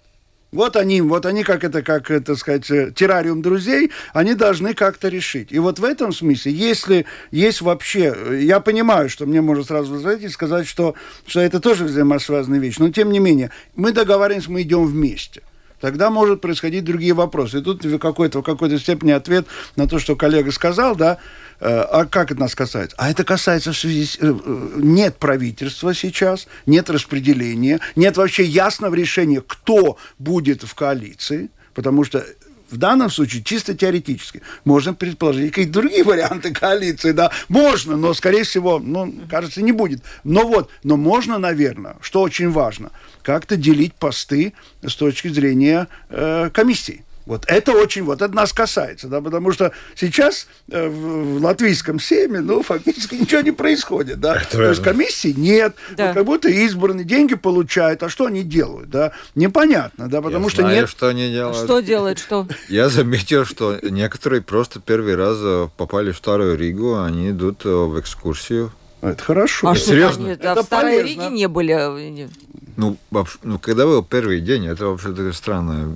Вот 0.51 0.77
они, 0.77 1.01
вот 1.01 1.25
они, 1.25 1.43
как 1.43 1.63
это, 1.63 1.81
как 1.81 2.09
это 2.09 2.35
сказать, 2.35 2.69
э, 2.71 2.91
террариум 2.95 3.41
друзей, 3.41 3.91
они 4.13 4.35
должны 4.35 4.73
как-то 4.73 5.09
решить. 5.09 5.51
И 5.51 5.59
вот 5.59 5.79
в 5.79 5.83
этом 5.83 6.13
смысле, 6.13 6.51
если 6.53 7.05
есть 7.31 7.61
вообще, 7.61 8.15
э, 8.15 8.39
я 8.41 8.59
понимаю, 8.59 9.09
что 9.09 9.25
мне 9.25 9.41
можно 9.41 9.63
сразу 9.63 9.93
возразить 9.93 10.23
и 10.23 10.29
сказать, 10.29 10.67
что, 10.67 10.95
что 11.27 11.41
это 11.41 11.59
тоже 11.59 11.83
взаимосвязанные 11.83 12.61
вещи, 12.61 12.79
но 12.79 12.89
тем 12.89 13.11
не 13.11 13.19
менее, 13.19 13.51
мы 13.75 13.91
договариваемся, 13.91 14.51
мы 14.51 14.61
идем 14.61 14.85
вместе. 14.85 15.41
Тогда 15.81 16.09
может 16.09 16.41
происходить 16.41 16.85
другие 16.85 17.13
вопросы. 17.13 17.59
И 17.59 17.61
тут 17.61 17.83
какой-то, 17.99 18.39
в 18.39 18.43
какой-то 18.43 18.79
степени 18.79 19.11
ответ 19.11 19.45
на 19.75 19.87
то, 19.87 19.99
что 19.99 20.15
коллега 20.15 20.51
сказал, 20.51 20.95
да, 20.95 21.19
а 21.59 22.05
как 22.05 22.31
это 22.31 22.39
нас 22.39 22.55
касается? 22.55 22.95
А 22.97 23.09
это 23.09 23.23
касается 23.23 23.71
в 23.71 23.77
связи 23.77 24.05
с... 24.05 24.17
э, 24.17 24.19
э, 24.21 24.71
Нет 24.77 25.17
правительства 25.17 25.93
сейчас, 25.93 26.47
нет 26.65 26.89
распределения, 26.89 27.79
нет 27.95 28.17
вообще 28.17 28.43
ясного 28.43 28.95
решения, 28.95 29.41
кто 29.45 29.97
будет 30.19 30.63
в 30.63 30.75
коалиции, 30.75 31.49
потому 31.73 32.03
что 32.03 32.25
в 32.69 32.77
данном 32.77 33.09
случае 33.09 33.43
чисто 33.43 33.73
теоретически 33.75 34.41
можно 34.63 34.93
предположить 34.93 35.51
какие-то 35.51 35.73
другие 35.73 36.03
варианты 36.11 36.53
коалиции, 36.53 37.11
да, 37.11 37.31
можно, 37.47 37.95
но 37.95 38.13
скорее 38.13 38.43
всего, 38.43 38.79
ну, 38.79 39.13
кажется, 39.29 39.61
не 39.61 39.71
будет. 39.71 40.03
Но 40.23 40.47
вот, 40.47 40.69
но 40.83 40.97
можно, 40.97 41.37
наверное, 41.37 41.95
что 42.01 42.21
очень 42.21 42.49
важно, 42.49 42.91
как-то 43.21 43.55
делить 43.55 43.93
посты 43.93 44.53
с 44.85 44.95
точки 44.95 45.29
зрения 45.29 45.87
э, 46.09 46.49
комиссии. 46.53 47.04
Вот 47.25 47.43
это 47.47 47.71
очень, 47.71 48.03
вот 48.03 48.21
это 48.21 48.35
нас 48.35 48.53
касается, 48.53 49.07
да, 49.07 49.19
потому 49.19 49.51
что 49.51 49.71
сейчас 49.95 50.47
э, 50.69 50.87
в, 50.87 51.39
в 51.39 51.43
латвийском 51.43 51.99
семе, 51.99 52.39
ну, 52.41 52.61
фактически 52.61 53.15
ничего 53.15 53.41
не 53.41 53.51
происходит, 53.51 54.19
да. 54.19 54.35
Это 54.35 54.51
То 54.57 54.63
есть 54.69 54.79
верно. 54.81 54.93
комиссии 54.93 55.33
нет, 55.35 55.75
Да. 55.97 56.07
вот 56.07 56.13
как 56.15 56.25
будто 56.25 56.49
избраны, 56.49 57.03
деньги 57.03 57.33
получают, 57.33 58.03
а 58.03 58.09
что 58.09 58.27
они 58.27 58.43
делают, 58.43 58.89
да, 58.91 59.11
непонятно, 59.33 60.07
да, 60.07 60.21
потому 60.21 60.45
Я 60.45 60.49
что 60.51 60.61
знаю, 60.61 60.75
нет 60.81 60.89
что 60.89 61.07
они 61.07 61.31
делают. 61.31 61.57
Что 61.57 61.79
делает, 61.79 62.19
что? 62.19 62.47
Я 62.69 62.89
заметил, 62.89 63.43
что 63.45 63.79
некоторые 63.81 64.41
просто 64.43 64.79
первый 64.79 65.15
раз 65.15 65.37
э, 65.41 65.67
попали 65.77 66.11
в 66.11 66.17
Старую 66.17 66.57
Ригу, 66.57 67.01
они 67.01 67.31
идут 67.31 67.65
э, 67.65 67.69
в 67.69 67.99
экскурсию. 67.99 68.71
Это 69.01 69.21
хорошо. 69.23 69.67
А 69.67 69.71
Это 69.71 69.79
что 69.79 69.89
серьезно? 69.89 70.35
да, 70.35 70.51
Это 70.53 70.61
в 70.61 70.65
Старой 70.65 70.97
полезно. 71.01 71.21
Риге 71.23 71.29
не 71.35 71.47
были. 71.47 72.29
Ну, 72.77 72.97
вообще- 73.09 73.37
ну, 73.43 73.57
когда 73.59 73.85
был 73.85 74.03
первый 74.03 74.41
день, 74.41 74.67
это 74.67 74.87
вообще 74.87 75.09
такое 75.09 75.31
странное. 75.31 75.95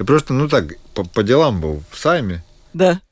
Я 0.00 0.06
просто, 0.06 0.32
ну 0.32 0.48
так, 0.48 0.64
по, 0.94 1.04
по 1.04 1.22
делам 1.22 1.60
был 1.60 1.82
в 1.90 1.98
Сайме. 1.98 2.42
Да. 2.72 3.02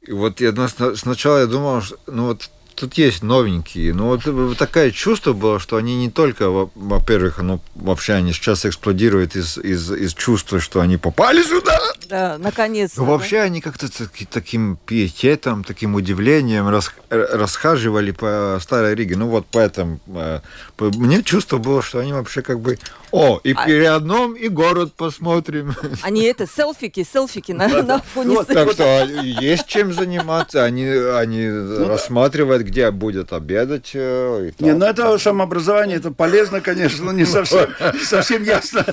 И 0.00 0.10
вот 0.10 0.40
я 0.40 0.50
на- 0.50 0.66
сна- 0.66 0.96
сначала 0.96 1.38
я 1.38 1.46
думал, 1.46 1.82
что, 1.82 1.96
ну 2.08 2.26
вот 2.26 2.50
тут 2.74 2.94
есть 2.94 3.22
новенькие. 3.22 3.94
Но 3.94 4.08
вот 4.16 4.58
такое 4.58 4.90
чувство 4.90 5.32
было, 5.32 5.58
что 5.58 5.76
они 5.76 5.96
не 5.96 6.10
только, 6.10 6.50
во-первых, 6.50 7.38
ну, 7.38 7.60
вообще 7.74 8.14
они 8.14 8.32
сейчас 8.32 8.64
эксплодируют 8.66 9.36
из, 9.36 9.58
из, 9.58 9.90
из 9.90 10.14
чувства, 10.14 10.60
что 10.60 10.80
они 10.80 10.96
попали 10.96 11.42
сюда. 11.42 11.78
Да, 12.08 12.36
наконец-то. 12.38 13.00
Но 13.00 13.06
вообще 13.06 13.40
они 13.40 13.60
как-то 13.60 13.88
таким 14.30 14.78
пиететом, 14.86 15.64
таким 15.64 15.94
удивлением 15.94 16.68
рас, 16.68 16.92
расхаживали 17.08 18.10
по 18.10 18.58
Старой 18.60 18.94
Риге. 18.94 19.16
Ну 19.16 19.28
вот 19.28 19.46
поэтому 19.50 20.00
э, 20.08 20.40
мне 20.78 21.22
чувство 21.22 21.58
было, 21.58 21.82
что 21.82 22.00
они 22.00 22.12
вообще 22.12 22.42
как 22.42 22.60
бы 22.60 22.78
о, 23.12 23.40
и 23.44 23.52
а... 23.52 23.66
переодном, 23.66 24.34
и 24.34 24.48
город 24.48 24.94
посмотрим. 24.94 25.74
Они 26.02 26.22
это, 26.22 26.46
селфики, 26.46 27.06
селфики 27.10 27.52
на, 27.52 27.68
на 27.82 27.98
фоне 27.98 28.30
вот, 28.30 28.46
Так 28.46 28.72
что 28.72 29.04
есть 29.04 29.66
чем 29.66 29.92
заниматься. 29.92 30.64
Они, 30.64 30.86
они 30.86 31.46
ну, 31.46 31.88
рассматривают, 31.88 32.61
где 32.62 32.90
будет 32.90 33.32
обедать. 33.32 33.90
Э, 33.94 34.50
не, 34.58 34.74
ну 34.74 34.86
это 34.86 35.18
самообразование, 35.18 35.96
это 35.96 36.10
полезно, 36.10 36.60
конечно, 36.60 37.04
но 37.06 37.12
не 37.12 37.24
совсем, 37.24 37.68
не 37.92 38.04
совсем 38.04 38.42
ясно. 38.42 38.84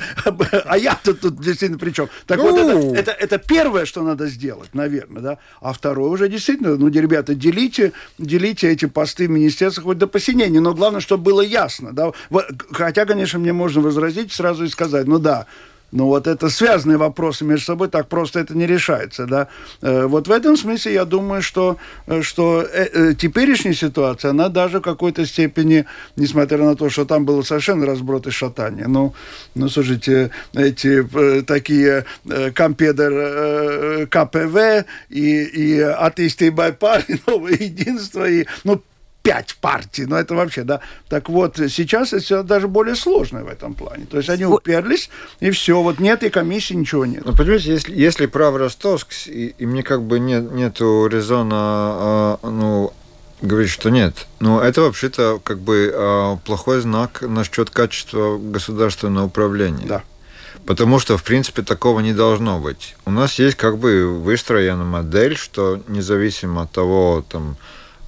А 0.65 0.77
я-то 0.77 1.13
тут 1.13 1.41
действительно 1.41 1.79
при 1.79 1.91
чем? 1.91 2.09
Так 2.25 2.37
ну... 2.37 2.51
вот, 2.51 2.59
это, 2.59 2.73
ну. 2.73 2.93
это, 2.93 3.11
это 3.11 3.37
первое, 3.37 3.85
что 3.85 4.01
надо 4.03 4.27
сделать, 4.27 4.73
наверное, 4.73 5.21
да? 5.21 5.37
А 5.61 5.73
второе 5.73 6.09
уже 6.09 6.29
действительно, 6.29 6.75
ну, 6.75 6.89
ребята, 6.89 7.35
делите, 7.35 7.93
делите 8.17 8.69
эти 8.69 8.85
посты 8.85 9.27
в 9.27 9.31
министерствах 9.31 9.85
хоть 9.85 9.97
до 9.97 10.07
посинения, 10.07 10.59
но 10.59 10.73
главное, 10.73 11.01
чтобы 11.01 11.23
было 11.23 11.41
ясно, 11.41 11.93
да? 11.93 12.11
Хотя, 12.71 13.05
конечно, 13.05 13.39
мне 13.39 13.53
можно 13.53 13.81
возразить 13.81 14.31
сразу 14.31 14.65
и 14.65 14.69
сказать, 14.69 15.07
ну 15.07 15.19
да, 15.19 15.47
ну 15.91 16.05
вот 16.05 16.27
это 16.27 16.49
связанные 16.49 16.97
вопросы 16.97 17.45
между 17.45 17.65
собой, 17.65 17.87
так 17.89 18.07
просто 18.07 18.39
это 18.39 18.55
не 18.55 18.65
решается, 18.65 19.25
да. 19.25 19.47
Э, 19.81 20.05
вот 20.05 20.27
в 20.27 20.31
этом 20.31 20.57
смысле 20.57 20.93
я 20.93 21.05
думаю, 21.05 21.41
что, 21.41 21.77
э, 22.07 22.21
что 22.21 22.61
э, 22.61 23.13
теперешняя 23.17 23.73
ситуация, 23.73 24.31
она 24.31 24.49
даже 24.49 24.79
в 24.79 24.81
какой-то 24.81 25.25
степени, 25.25 25.85
несмотря 26.15 26.59
на 26.59 26.75
то, 26.75 26.89
что 26.89 27.05
там 27.05 27.25
было 27.25 27.41
совершенно 27.41 27.85
разброд 27.85 28.27
и 28.27 28.31
шатание, 28.31 28.87
ну, 28.87 29.13
ну 29.55 29.69
слушайте, 29.69 30.31
эти 30.53 31.07
такие 31.43 32.05
компедер 32.53 34.07
КПВ 34.07 34.85
и, 35.09 35.43
и 35.43 35.79
атеисты 35.79 36.47
и 36.47 36.49
байпар, 36.49 37.03
и 37.07 37.15
новое 37.27 37.53
единство, 37.53 38.29
и, 38.29 38.45
ну, 38.63 38.81
пять 39.21 39.55
партий. 39.61 40.05
Ну, 40.05 40.15
это 40.15 40.33
вообще, 40.33 40.63
да. 40.63 40.79
Так 41.07 41.29
вот, 41.29 41.57
сейчас 41.57 42.13
это 42.13 42.43
даже 42.43 42.67
более 42.67 42.95
сложно 42.95 43.43
в 43.43 43.47
этом 43.47 43.73
плане. 43.73 44.05
То 44.05 44.17
есть 44.17 44.29
они 44.29 44.45
уперлись, 44.45 45.09
и 45.39 45.51
все. 45.51 45.81
Вот 45.81 45.99
нет 45.99 46.23
и 46.23 46.29
комиссии, 46.29 46.73
ничего 46.73 47.05
нет. 47.05 47.23
Ну, 47.25 47.35
понимаете, 47.35 47.71
если, 47.71 47.95
если 47.95 48.25
прав 48.25 48.55
Ростовск, 48.55 49.27
и, 49.27 49.53
и 49.57 49.65
мне 49.65 49.83
как 49.83 50.03
бы 50.03 50.19
нет, 50.19 50.51
нету 50.51 51.07
резона, 51.07 51.55
а, 51.55 52.39
ну, 52.43 52.93
говорить, 53.41 53.71
что 53.71 53.89
нет. 53.89 54.27
Но 54.39 54.61
это 54.61 54.81
вообще-то 54.81 55.39
как 55.43 55.59
бы 55.59 55.91
а, 55.93 56.37
плохой 56.37 56.81
знак 56.81 57.21
насчет 57.21 57.69
качества 57.69 58.37
государственного 58.37 59.25
управления. 59.25 59.85
Да. 59.85 60.03
Потому 60.65 60.99
что, 60.99 61.17
в 61.17 61.23
принципе, 61.23 61.61
такого 61.61 61.99
не 61.99 62.13
должно 62.13 62.59
быть. 62.59 62.95
У 63.05 63.11
нас 63.11 63.39
есть 63.39 63.55
как 63.55 63.77
бы 63.77 64.07
выстроена 64.07 64.83
модель, 64.83 65.35
что 65.35 65.81
независимо 65.87 66.63
от 66.63 66.71
того, 66.71 67.25
там, 67.27 67.57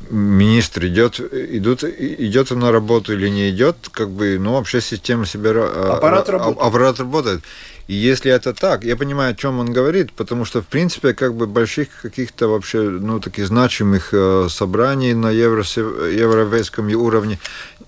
министр 0.09 0.87
идет, 0.87 1.19
идут, 1.19 1.83
идет 1.83 2.51
на 2.51 2.71
работу 2.71 3.13
или 3.13 3.29
не 3.29 3.49
идет, 3.49 3.75
как 3.91 4.09
бы, 4.09 4.37
ну, 4.39 4.53
вообще 4.53 4.81
система 4.81 5.25
себя... 5.25 5.51
А, 5.53 5.93
аппарат 5.97 6.29
а, 6.29 6.31
работает. 6.33 6.67
Аппарат 6.67 6.99
работает. 6.99 7.41
И 7.87 7.93
если 7.93 8.31
это 8.31 8.53
так, 8.53 8.83
я 8.83 8.95
понимаю, 8.95 9.31
о 9.31 9.35
чем 9.35 9.59
он 9.59 9.73
говорит, 9.73 10.13
потому 10.13 10.45
что, 10.45 10.61
в 10.61 10.67
принципе, 10.67 11.13
как 11.13 11.35
бы 11.35 11.45
больших 11.45 11.89
каких-то 12.01 12.47
вообще, 12.47 12.81
ну, 12.81 13.19
таких 13.19 13.47
значимых 13.47 14.13
э, 14.13 14.47
собраний 14.49 15.13
на 15.13 15.29
евро, 15.29 15.63
европейском 15.63 16.87
уровне, 16.95 17.37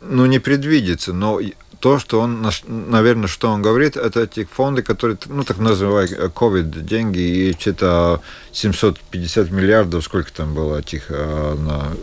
ну, 0.02 0.26
не 0.26 0.39
предвидится. 0.39 1.13
Но 1.13 1.39
то, 1.84 1.99
что 1.99 2.21
он, 2.21 2.49
наверное, 2.67 3.28
что 3.28 3.49
он 3.49 3.62
говорит, 3.62 3.97
это 3.97 4.21
эти 4.21 4.45
фонды, 4.45 4.82
которые, 4.84 5.17
ну, 5.26 5.43
так 5.43 5.58
называемые 5.58 6.30
COVID 6.30 6.82
деньги, 6.82 7.19
и 7.19 7.56
что-то 7.60 8.21
750 8.54 9.52
миллиардов, 9.52 10.04
сколько 10.06 10.32
там 10.32 10.54
было 10.54 10.80
этих... 10.80 11.12
Э, 11.12 11.56
на... 11.56 11.93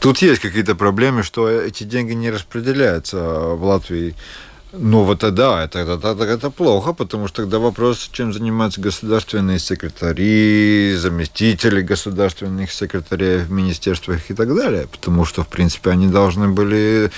Тут 0.00 0.18
есть 0.18 0.40
какие-то 0.40 0.74
проблемы, 0.74 1.22
что 1.22 1.48
эти 1.48 1.84
деньги 1.84 2.12
не 2.12 2.30
распределяются 2.30 3.18
в 3.18 3.64
Латвии. 3.64 4.14
Ну 4.72 5.02
вот 5.04 5.20
тогда 5.20 5.64
это, 5.64 5.78
это, 5.78 6.08
это, 6.08 6.24
это 6.24 6.50
плохо, 6.50 6.92
потому 6.92 7.26
что 7.26 7.42
тогда 7.42 7.58
вопрос, 7.58 8.10
чем 8.12 8.34
занимаются 8.34 8.82
государственные 8.82 9.58
секретари, 9.58 10.94
заместители 10.94 11.80
государственных 11.80 12.70
секретарей 12.70 13.38
в 13.38 13.50
министерствах 13.50 14.30
и 14.30 14.34
так 14.34 14.54
далее, 14.54 14.86
потому 14.86 15.24
что, 15.24 15.42
в 15.42 15.48
принципе, 15.48 15.90
они 15.90 16.06
должны 16.06 16.48
были 16.48 17.10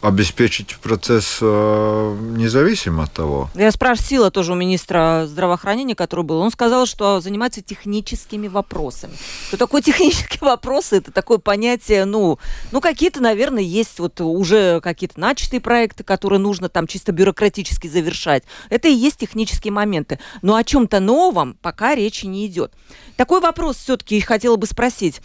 обеспечить 0.00 0.76
процесс 0.76 1.38
э, 1.40 2.16
независимо 2.36 3.04
от 3.04 3.12
того. 3.12 3.50
Я 3.54 3.70
спросила 3.70 4.30
тоже 4.30 4.52
у 4.52 4.54
министра 4.54 5.24
здравоохранения, 5.26 5.94
который 5.94 6.24
был. 6.24 6.38
Он 6.38 6.50
сказал, 6.50 6.86
что 6.86 7.20
занимается 7.20 7.62
техническими 7.62 8.48
вопросами. 8.48 9.14
Что 9.48 9.56
такое 9.56 9.82
технические 9.82 10.40
вопросы? 10.40 10.96
Это 10.96 11.12
такое 11.12 11.38
понятие, 11.38 12.04
ну, 12.04 12.38
ну 12.72 12.80
какие-то, 12.80 13.20
наверное, 13.20 13.62
есть 13.62 13.98
вот 13.98 14.20
уже 14.20 14.80
какие-то 14.80 15.18
начатые 15.18 15.60
проекты, 15.60 16.04
которые 16.04 16.38
нужно 16.38 16.68
там 16.68 16.86
чисто 16.86 17.12
бюрократически 17.12 17.88
завершать. 17.88 18.44
Это 18.70 18.88
и 18.88 18.92
есть 18.92 19.18
технические 19.18 19.72
моменты. 19.72 20.18
Но 20.42 20.56
о 20.56 20.64
чем-то 20.64 21.00
новом 21.00 21.54
пока 21.62 21.94
речи 21.94 22.26
не 22.26 22.46
идет. 22.46 22.72
Такой 23.16 23.40
вопрос 23.40 23.76
все-таки 23.76 24.20
хотела 24.20 24.56
бы 24.56 24.66
спросить. 24.66 25.20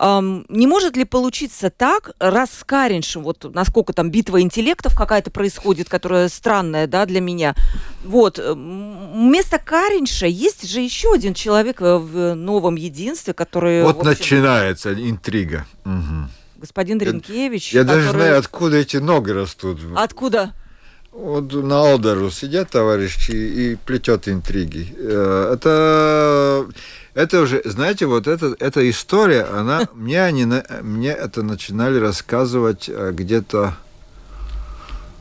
Не 0.00 0.66
может 0.66 0.96
ли 0.96 1.04
получиться 1.04 1.70
так, 1.70 2.12
раз 2.18 2.50
с 2.50 2.64
Кариншем, 2.64 3.22
вот 3.22 3.54
насколько 3.54 3.92
там 3.92 4.10
битва 4.14 4.40
интеллектов 4.42 4.94
какая-то 4.94 5.32
происходит, 5.32 5.88
которая 5.88 6.28
странная, 6.28 6.86
да, 6.86 7.04
для 7.04 7.20
меня. 7.20 7.56
Вот, 8.04 8.38
вместо 8.38 9.58
Каринша 9.58 10.26
есть 10.26 10.70
же 10.70 10.80
еще 10.80 11.12
один 11.12 11.34
человек 11.34 11.80
в 11.80 12.34
новом 12.34 12.76
единстве, 12.76 13.34
который... 13.34 13.82
Вот 13.82 13.96
общем... 13.96 14.10
начинается 14.10 14.94
интрига. 14.94 15.66
Угу. 15.84 16.28
Господин 16.58 16.98
Дринкевич. 16.98 17.72
Я, 17.72 17.80
я 17.80 17.84
который... 17.84 18.04
даже 18.04 18.10
знаю, 18.12 18.38
откуда 18.38 18.76
эти 18.76 18.98
ноги 18.98 19.32
растут. 19.32 19.80
Откуда? 19.96 20.52
Вот 21.10 21.52
на 21.52 21.82
Олдеру 21.82 22.30
сидят 22.30 22.70
товарищи 22.70 23.32
и 23.32 23.76
плетет 23.76 24.28
интриги. 24.28 24.94
Э, 24.96 25.54
это 25.54 26.68
это 27.14 27.40
уже, 27.40 27.62
знаете, 27.64 28.06
вот 28.06 28.26
эта, 28.26 28.56
эта 28.58 28.88
история, 28.90 29.42
она, 29.42 29.88
мне, 29.94 30.22
они, 30.22 30.46
мне 30.82 31.10
это 31.10 31.42
начинали 31.42 31.98
рассказывать 31.98 32.88
э, 32.88 33.12
где-то 33.12 33.76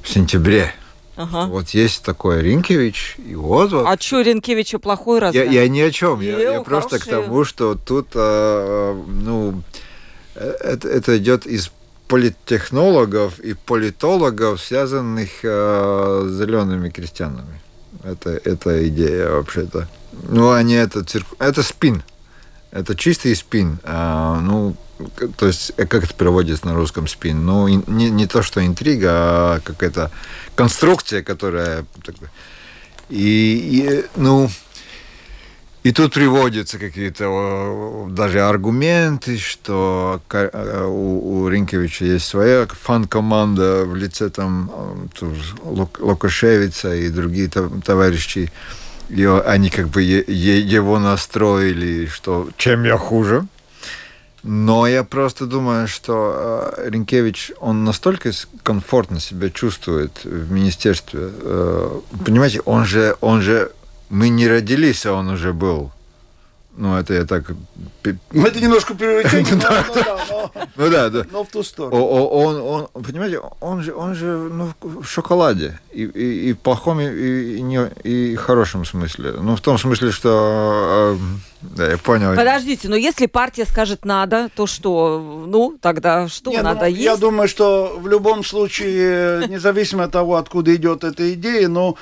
в 0.04 0.10
сентябре. 0.10 0.74
Ага. 1.16 1.46
Вот 1.46 1.70
есть 1.70 2.04
такой 2.04 2.42
Ринкевич, 2.42 3.16
и 3.18 3.36
вот... 3.36 3.72
вот. 3.72 3.86
А 3.88 3.98
что 4.00 4.22
Ринкевича 4.22 4.80
плохой 4.80 5.20
раз? 5.20 5.36
Я, 5.36 5.44
я 5.44 5.68
ни 5.68 5.80
о 5.80 5.92
чем, 5.92 6.22
я, 6.22 6.39
я 6.39 6.62
просто 6.62 7.00
к 7.00 7.06
тому, 7.06 7.46
что 7.46 7.76
тут, 7.76 8.08
э, 8.16 9.04
ну, 9.08 9.62
э, 10.36 10.56
это, 10.60 10.88
это 10.88 11.18
идет 11.20 11.46
из 11.46 11.72
политтехнологов 12.08 13.39
и 13.39 13.54
политологов, 13.54 14.60
связанных 14.60 15.30
э, 15.44 16.28
с 16.28 16.32
зелеными 16.32 16.89
крестьянами. 16.89 17.62
Это, 18.04 18.32
это 18.44 18.88
идея 18.88 19.30
вообще-то. 19.30 19.88
Ну, 20.30 20.52
они 20.52 20.74
это 20.74 21.04
цирк... 21.04 21.28
Это 21.39 21.62
спин. 21.63 22.04
Это 22.73 22.95
чистый 22.95 23.36
спин. 23.36 23.77
А, 23.83 24.39
ну, 24.39 24.75
то 25.38 25.45
есть, 25.45 25.73
э, 25.77 25.86
как 25.86 26.05
это 26.05 26.13
переводится 26.15 26.65
на 26.65 26.73
русском 26.73 27.07
спин? 27.07 27.45
Ну, 27.45 27.67
не, 27.67 28.09
не 28.09 28.25
то, 28.25 28.41
что 28.41 28.65
интрига, 28.65 29.09
а 29.12 29.59
какая-то 29.63 30.09
конструкция, 30.55 31.21
которая... 31.21 31.86
И, 33.09 33.19
и 33.19 34.05
ну, 34.15 34.49
и 35.83 35.91
тут 35.91 36.13
приводятся 36.13 36.79
какие-то 36.79 38.07
даже 38.09 38.41
аргументы, 38.41 39.38
что 39.38 40.19
э, 40.31 40.86
у, 40.88 41.41
у 41.41 41.49
Ринкевича 41.49 42.05
есть 42.05 42.25
своя 42.25 42.65
фан-команда 42.65 43.86
в 43.86 43.95
лице 43.95 44.31
там 44.31 44.71
Лукашевица 45.99 46.95
и 46.95 47.09
другие 47.09 47.49
товарищи. 47.49 48.51
И 49.10 49.26
они 49.26 49.70
как 49.70 49.89
бы 49.89 50.02
его 50.02 51.00
настроили, 51.00 52.08
что 52.08 52.50
чем 52.58 52.84
я 52.84 52.98
хуже. 52.98 53.46
Но 54.44 54.88
я 54.88 55.06
просто 55.06 55.46
думаю, 55.46 55.88
что 55.88 56.74
э, 56.78 56.89
Ренкевич, 56.89 57.54
он 57.62 57.86
настолько 57.86 58.32
комфортно 58.62 59.22
себя 59.22 59.50
чувствует 59.50 60.26
в 60.26 60.52
министерстве. 60.52 61.30
Э, 61.32 62.00
понимаете, 62.26 62.60
он 62.66 62.84
же, 62.84 63.16
он 63.22 63.42
же 63.42 63.72
мы 64.10 64.28
не 64.28 64.48
родились, 64.48 65.06
а 65.06 65.13
он 65.13 65.30
уже 65.30 65.54
был 65.54 65.92
ну, 66.75 66.97
это 66.97 67.13
я 67.13 67.25
так... 67.25 67.51
Ну, 68.31 68.45
это 68.45 68.59
немножко 68.59 68.95
превращение, 68.95 69.53
ну, 70.75 70.89
да, 70.89 71.09
да. 71.09 71.25
но 71.31 71.43
в 71.43 71.49
ту 71.49 71.63
сторону. 71.63 72.03
Он, 72.03 72.88
он, 72.93 73.03
понимаете, 73.03 73.39
он 73.59 73.83
же, 73.83 73.93
он 73.93 74.15
же 74.15 74.25
ну, 74.25 74.73
в 74.81 75.05
шоколаде. 75.05 75.79
И, 75.91 76.03
и, 76.03 76.49
и 76.49 76.53
в 76.53 76.57
плохом, 76.57 76.99
и, 76.99 77.57
и, 77.57 77.62
не, 77.62 77.88
и 78.03 78.36
хорошем 78.36 78.86
смысле. 78.86 79.33
Ну, 79.39 79.55
в 79.55 79.62
том 79.62 79.77
смысле, 79.77 80.12
что... 80.12 81.17
Да, 81.62 81.89
я 81.89 81.97
понял. 81.97 82.36
Подождите, 82.36 82.89
но 82.89 82.95
если 82.95 83.25
партия 83.25 83.65
скажет 83.65 84.03
надо, 84.03 84.49
то 84.53 84.67
что? 84.67 85.45
Ну, 85.47 85.77
тогда 85.79 86.27
что 86.27 86.51
Не, 86.51 86.62
надо 86.62 86.81
ну, 86.81 86.88
есть? 86.88 87.01
Я 87.01 87.15
думаю, 87.15 87.47
что 87.47 87.97
в 87.97 88.07
любом 88.07 88.43
случае, 88.43 89.47
независимо 89.47 90.03
от 90.03 90.12
того, 90.12 90.36
откуда 90.36 90.75
идет 90.75 91.05
эта 91.05 91.33
идея, 91.33 91.69
но 91.69 91.95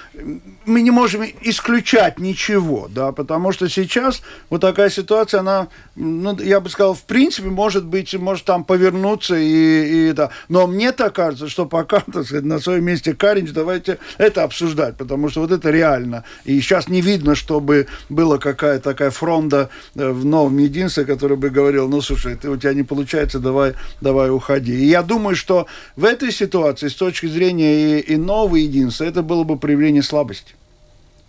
мы 0.66 0.82
не 0.82 0.90
можем 0.90 1.24
исключать 1.42 2.18
ничего, 2.18 2.88
да, 2.90 3.12
потому 3.12 3.52
что 3.52 3.70
сейчас 3.70 4.24
вот 4.50 4.61
такая 4.62 4.90
ситуация, 4.90 5.42
она, 5.42 5.68
ну, 5.96 6.38
я 6.40 6.62
бы 6.62 6.70
сказал, 6.70 6.94
в 6.94 7.04
принципе, 7.04 7.50
может 7.50 7.86
быть, 7.86 8.14
может 8.14 8.46
там 8.46 8.64
повернуться 8.64 9.36
и, 9.36 10.10
и 10.10 10.14
да. 10.14 10.30
Но 10.48 10.68
мне 10.68 10.94
так 10.94 11.14
кажется, 11.14 11.50
что 11.50 11.66
пока, 11.66 12.00
так 12.14 12.26
сказать, 12.26 12.46
на 12.46 12.60
своем 12.60 12.86
месте 12.86 13.14
Каринч, 13.14 13.52
давайте 13.52 13.98
это 14.18 14.44
обсуждать, 14.44 14.96
потому 14.96 15.30
что 15.30 15.42
вот 15.42 15.52
это 15.52 15.70
реально. 15.70 16.24
И 16.46 16.62
сейчас 16.62 16.88
не 16.88 17.02
видно, 17.02 17.36
чтобы 17.36 17.88
была 18.08 18.38
какая-то 18.38 18.92
такая 18.92 19.10
фронта 19.10 19.70
э, 19.96 20.10
в 20.10 20.24
новом 20.24 20.58
единстве, 20.58 21.04
который 21.04 21.36
бы 21.36 21.50
говорил, 21.50 21.90
ну, 21.90 22.02
слушай, 22.02 22.36
ты, 22.36 22.50
у 22.50 22.58
тебя 22.58 22.74
не 22.74 22.84
получается, 22.84 23.40
давай, 23.40 23.74
давай 24.00 24.30
уходи. 24.30 24.74
И 24.74 24.86
я 24.86 25.02
думаю, 25.04 25.36
что 25.36 25.68
в 25.96 26.06
этой 26.06 26.32
ситуации, 26.32 26.88
с 26.88 26.96
точки 26.96 27.26
зрения 27.26 28.00
и, 28.00 28.14
и 28.14 28.16
нового 28.16 28.56
единства, 28.56 29.04
это 29.04 29.24
было 29.24 29.44
бы 29.44 29.58
проявление 29.58 30.04
слабости 30.04 30.56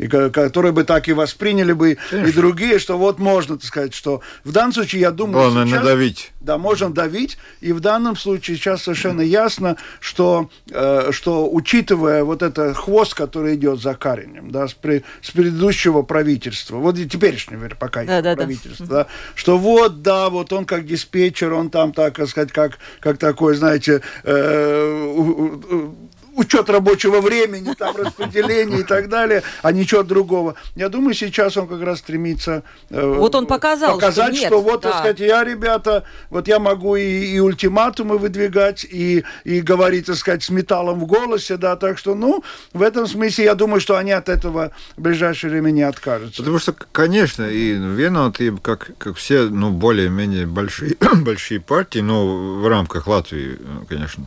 и 0.02 0.08
которые 0.08 0.72
бы 0.72 0.84
так 0.84 1.08
и 1.08 1.12
восприняли 1.12 1.72
бы 1.72 1.96
Конечно. 2.10 2.28
и 2.28 2.32
другие, 2.32 2.78
что 2.78 2.98
вот 2.98 3.18
можно 3.18 3.56
так 3.56 3.64
сказать, 3.64 3.94
что 3.94 4.20
в 4.44 4.52
данном 4.52 4.72
случае, 4.72 5.02
я 5.02 5.10
думаю, 5.10 5.44
Главное 5.44 5.66
сейчас, 5.66 5.78
надавить. 5.78 6.32
Да, 6.40 6.58
можно 6.58 6.92
давить, 6.92 7.38
и 7.60 7.72
в 7.72 7.80
данном 7.80 8.16
случае 8.16 8.56
сейчас 8.56 8.82
совершенно 8.82 9.20
ясно, 9.20 9.76
что, 10.00 10.50
э, 10.70 11.10
что 11.12 11.48
учитывая 11.50 12.24
вот 12.24 12.42
этот 12.42 12.76
хвост, 12.76 13.14
который 13.14 13.54
идет 13.54 13.80
за 13.80 13.94
Каринем, 13.94 14.50
да, 14.50 14.66
с, 14.66 14.74
при, 14.74 15.04
с 15.20 15.30
предыдущего 15.30 16.02
правительства, 16.02 16.76
вот 16.76 16.98
и 16.98 17.08
теперешнего 17.08 17.68
пока 17.78 18.04
да, 18.04 18.20
да, 18.22 18.34
правительства, 18.34 18.86
да. 18.86 18.94
Да, 19.04 19.06
что 19.34 19.56
вот, 19.56 20.02
да, 20.02 20.30
вот 20.30 20.52
он 20.52 20.64
как 20.64 20.84
диспетчер, 20.84 21.52
он 21.52 21.70
там, 21.70 21.92
так 21.92 22.14
сказать, 22.28 22.50
как, 22.50 22.78
как 23.00 23.18
такой, 23.18 23.54
знаете, 23.54 24.02
э, 24.24 25.90
учет 26.36 26.68
рабочего 26.70 27.20
времени, 27.20 27.74
там 27.74 27.96
распределение 27.96 28.80
и 28.80 28.84
так 28.84 29.08
далее, 29.08 29.42
а 29.62 29.72
ничего 29.72 30.02
другого. 30.02 30.54
Я 30.74 30.88
думаю, 30.88 31.14
сейчас 31.14 31.56
он 31.56 31.66
как 31.66 31.82
раз 31.82 31.98
стремится 31.98 32.62
э, 32.90 33.14
вот 33.18 33.34
он 33.34 33.46
показал, 33.46 33.94
показать, 33.94 34.34
что, 34.34 34.40
нет, 34.40 34.46
что 34.46 34.60
вот, 34.60 34.80
да. 34.82 34.90
так 34.90 34.98
сказать, 34.98 35.20
я, 35.20 35.44
ребята, 35.44 36.04
вот 36.30 36.48
я 36.48 36.58
могу 36.58 36.96
и, 36.96 37.02
и 37.02 37.40
ультиматумы 37.40 38.18
выдвигать, 38.18 38.84
и, 38.84 39.24
и 39.44 39.60
говорить, 39.60 40.06
так 40.06 40.16
сказать, 40.16 40.42
с 40.42 40.50
металлом 40.50 41.00
в 41.00 41.06
голосе, 41.06 41.56
да, 41.56 41.76
так 41.76 41.98
что, 41.98 42.14
ну, 42.14 42.42
в 42.72 42.82
этом 42.82 43.06
смысле 43.06 43.44
я 43.44 43.54
думаю, 43.54 43.80
что 43.80 43.96
они 43.96 44.12
от 44.12 44.28
этого 44.28 44.72
в 44.96 45.00
ближайшее 45.00 45.50
время 45.50 45.70
не 45.70 45.82
откажутся. 45.82 46.38
Потому 46.38 46.58
что, 46.58 46.74
конечно, 46.92 47.44
и 47.44 47.72
Вена, 47.72 48.32
и 48.38 48.50
как, 48.62 48.90
как 48.98 49.16
все, 49.16 49.42
ну, 49.44 49.70
более-менее 49.70 50.46
большие, 50.46 50.96
большие 51.14 51.60
партии, 51.60 52.00
ну, 52.00 52.60
в 52.60 52.68
рамках 52.68 53.06
Латвии, 53.06 53.58
конечно, 53.88 54.26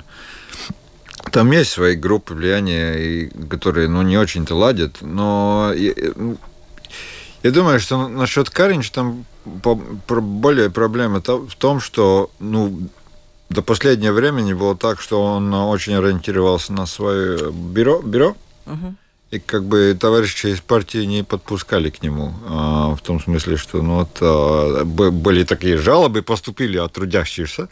там 1.35 1.51
есть 1.51 1.71
свои 1.71 1.97
группы 1.97 2.33
влияния, 2.33 3.29
которые 3.49 3.89
ну, 3.89 4.01
не 4.03 4.17
очень-то 4.17 4.55
ладят, 4.55 5.01
но 5.01 5.73
я, 5.75 5.91
ну, 6.15 6.37
я 7.43 7.51
думаю, 7.51 7.81
что 7.81 8.07
насчет 8.07 8.49
Каринча 8.49 8.93
там 8.93 9.25
более 9.43 10.69
проблема 10.69 11.21
в 11.21 11.55
том, 11.57 11.81
что 11.81 12.31
ну, 12.39 12.87
до 13.49 13.61
последнего 13.61 14.13
времени 14.13 14.53
было 14.53 14.77
так, 14.77 15.01
что 15.01 15.21
он 15.21 15.53
очень 15.53 15.95
ориентировался 15.95 16.71
на 16.71 16.85
свое 16.85 17.51
бюро, 17.51 18.01
бюро 18.01 18.37
угу. 18.65 18.95
и 19.31 19.39
как 19.39 19.65
бы 19.65 19.93
товарищи 19.99 20.47
из 20.47 20.61
партии 20.61 21.03
не 21.03 21.25
подпускали 21.25 21.89
к 21.89 22.01
нему, 22.01 22.33
а, 22.47 22.95
в 22.95 23.01
том 23.01 23.19
смысле, 23.19 23.57
что 23.57 23.81
ну, 23.81 23.95
вот, 23.97 24.17
а, 24.21 24.85
были 24.85 25.43
такие 25.43 25.77
жалобы, 25.77 26.21
поступили 26.21 26.77
от 26.77 26.93
трудящихся, 26.93 27.67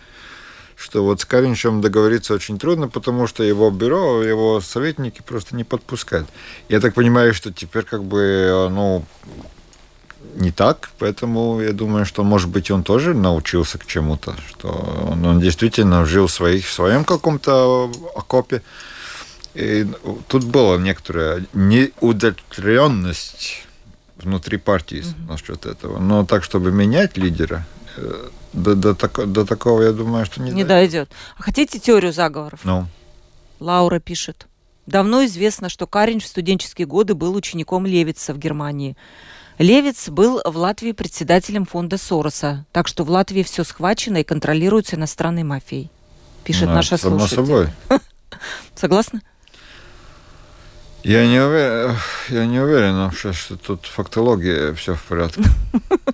что 0.84 1.04
вот 1.04 1.22
с 1.22 1.26
Каринчем 1.26 1.80
договориться 1.80 2.34
очень 2.34 2.60
трудно, 2.60 2.89
потому 2.89 3.26
что 3.26 3.41
его 3.41 3.72
бюро, 3.72 4.22
его 4.22 4.60
советники 4.60 5.22
просто 5.26 5.56
не 5.56 5.63
подпускают. 5.63 6.28
Я 6.67 6.82
так 6.82 6.93
понимаю, 6.93 7.34
что 7.34 7.54
теперь 7.54 7.84
как 7.84 8.04
бы, 8.04 8.67
ну, 8.69 9.06
не 10.36 10.52
так, 10.52 10.89
поэтому 11.00 11.62
я 11.62 11.72
думаю, 11.72 12.06
что, 12.06 12.26
может 12.26 12.50
быть, 12.50 12.69
он 12.69 12.84
тоже 12.84 13.13
научился 13.13 13.78
к 13.78 13.86
чему-то, 13.86 14.36
что 14.50 14.67
он, 15.08 15.26
он 15.26 15.39
действительно 15.39 16.06
жил 16.06 16.28
в, 16.28 16.32
своих, 16.32 16.67
в 16.67 16.74
своем 16.74 17.06
каком-то 17.06 17.89
окопе. 18.13 18.62
И 19.54 19.88
тут 20.28 20.43
была 20.43 20.78
некоторая 20.78 21.46
неудовлетворенность 21.54 23.65
внутри 24.17 24.58
партии 24.58 25.00
mm-hmm. 25.00 25.30
насчет 25.30 25.65
этого. 25.65 26.00
Но 26.00 26.26
так, 26.26 26.43
чтобы 26.43 26.74
менять 26.74 27.17
лидера, 27.17 27.65
э, 27.96 28.30
до, 28.54 28.76
до, 28.76 28.96
так, 28.96 29.32
до 29.32 29.46
такого, 29.46 29.82
я 29.82 29.92
думаю, 29.92 30.26
что 30.26 30.42
не, 30.42 30.52
не 30.52 30.63
дойдет. 30.63 31.10
А 31.38 31.44
хотите 31.44 31.80
теорию 31.80 32.13
заговоров? 32.13 32.60
Ну. 32.63 32.88
Лаура 33.60 34.00
пишет. 34.00 34.48
Давно 34.86 35.26
известно, 35.26 35.70
что 35.70 35.88
Каринч 35.88 36.24
в 36.24 36.28
студенческие 36.28 36.86
годы 36.86 37.16
был 37.16 37.36
учеником 37.36 37.86
Левица 37.86 38.34
в 38.34 38.38
Германии. 38.38 38.98
Левиц 39.58 40.10
был 40.10 40.42
в 40.44 40.58
Латвии 40.58 40.92
председателем 40.92 41.66
фонда 41.66 41.98
Сороса, 41.98 42.66
так 42.72 42.88
что 42.88 43.04
в 43.04 43.10
Латвии 43.10 43.44
все 43.44 43.63
схвачено 43.63 44.18
и 44.18 44.24
контролируется 44.24 44.96
иностранной 44.96 45.44
мафией, 45.44 45.89
пишет 46.44 46.70
ну, 46.70 46.76
наша 46.76 46.98
само 46.98 47.20
слушатель. 47.20 47.36
собой. 47.46 47.70
Согласны? 48.76 49.22
Я 51.04 51.28
не 51.28 51.39
уверен, 51.39 51.96
я 52.30 52.46
не 52.46 52.60
уверен, 52.60 53.12
что 53.12 53.58
тут 53.58 53.86
фактология 53.86 54.74
все 54.74 54.96
в 54.96 55.04
порядке. 55.04 55.44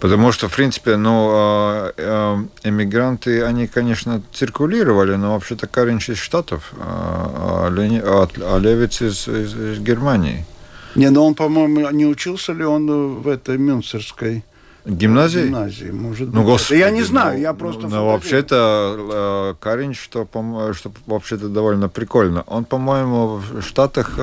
Потому 0.00 0.32
что, 0.32 0.48
в 0.48 0.56
принципе, 0.56 0.96
ну, 0.96 1.28
а, 1.30 1.92
а, 1.98 2.44
эмигранты, 2.64 3.42
они, 3.42 3.66
конечно, 3.66 4.22
циркулировали, 4.32 5.14
но 5.16 5.34
вообще-то 5.34 5.66
Каринч 5.66 6.08
из 6.08 6.16
Штатов, 6.16 6.72
а, 6.80 7.68
а 7.68 8.58
Левиц 8.58 9.02
из, 9.02 9.28
из, 9.28 9.54
из 9.54 9.78
Германии. 9.78 10.46
Не, 10.94 11.10
но 11.10 11.26
он, 11.26 11.34
по-моему, 11.34 11.90
не 11.90 12.06
учился 12.06 12.54
ли 12.54 12.64
он 12.64 13.20
в 13.20 13.28
этой 13.28 13.58
Мюнцерской 13.58 14.42
гимназии? 14.86 15.44
Гимназии, 15.44 15.90
может 15.90 16.32
ну, 16.32 16.40
быть. 16.40 16.44
Господи, 16.46 16.78
я 16.78 16.90
не 16.90 17.02
знаю, 17.02 17.38
я 17.38 17.52
просто... 17.52 17.86
Ну, 17.86 18.06
вообще-то 18.06 19.54
Каринч, 19.60 20.00
что, 20.00 20.26
что 20.72 20.92
вообще-то 21.06 21.48
довольно 21.48 21.90
прикольно. 21.90 22.42
Он, 22.46 22.64
по-моему, 22.64 23.36
в 23.36 23.60
Штатах 23.60 24.18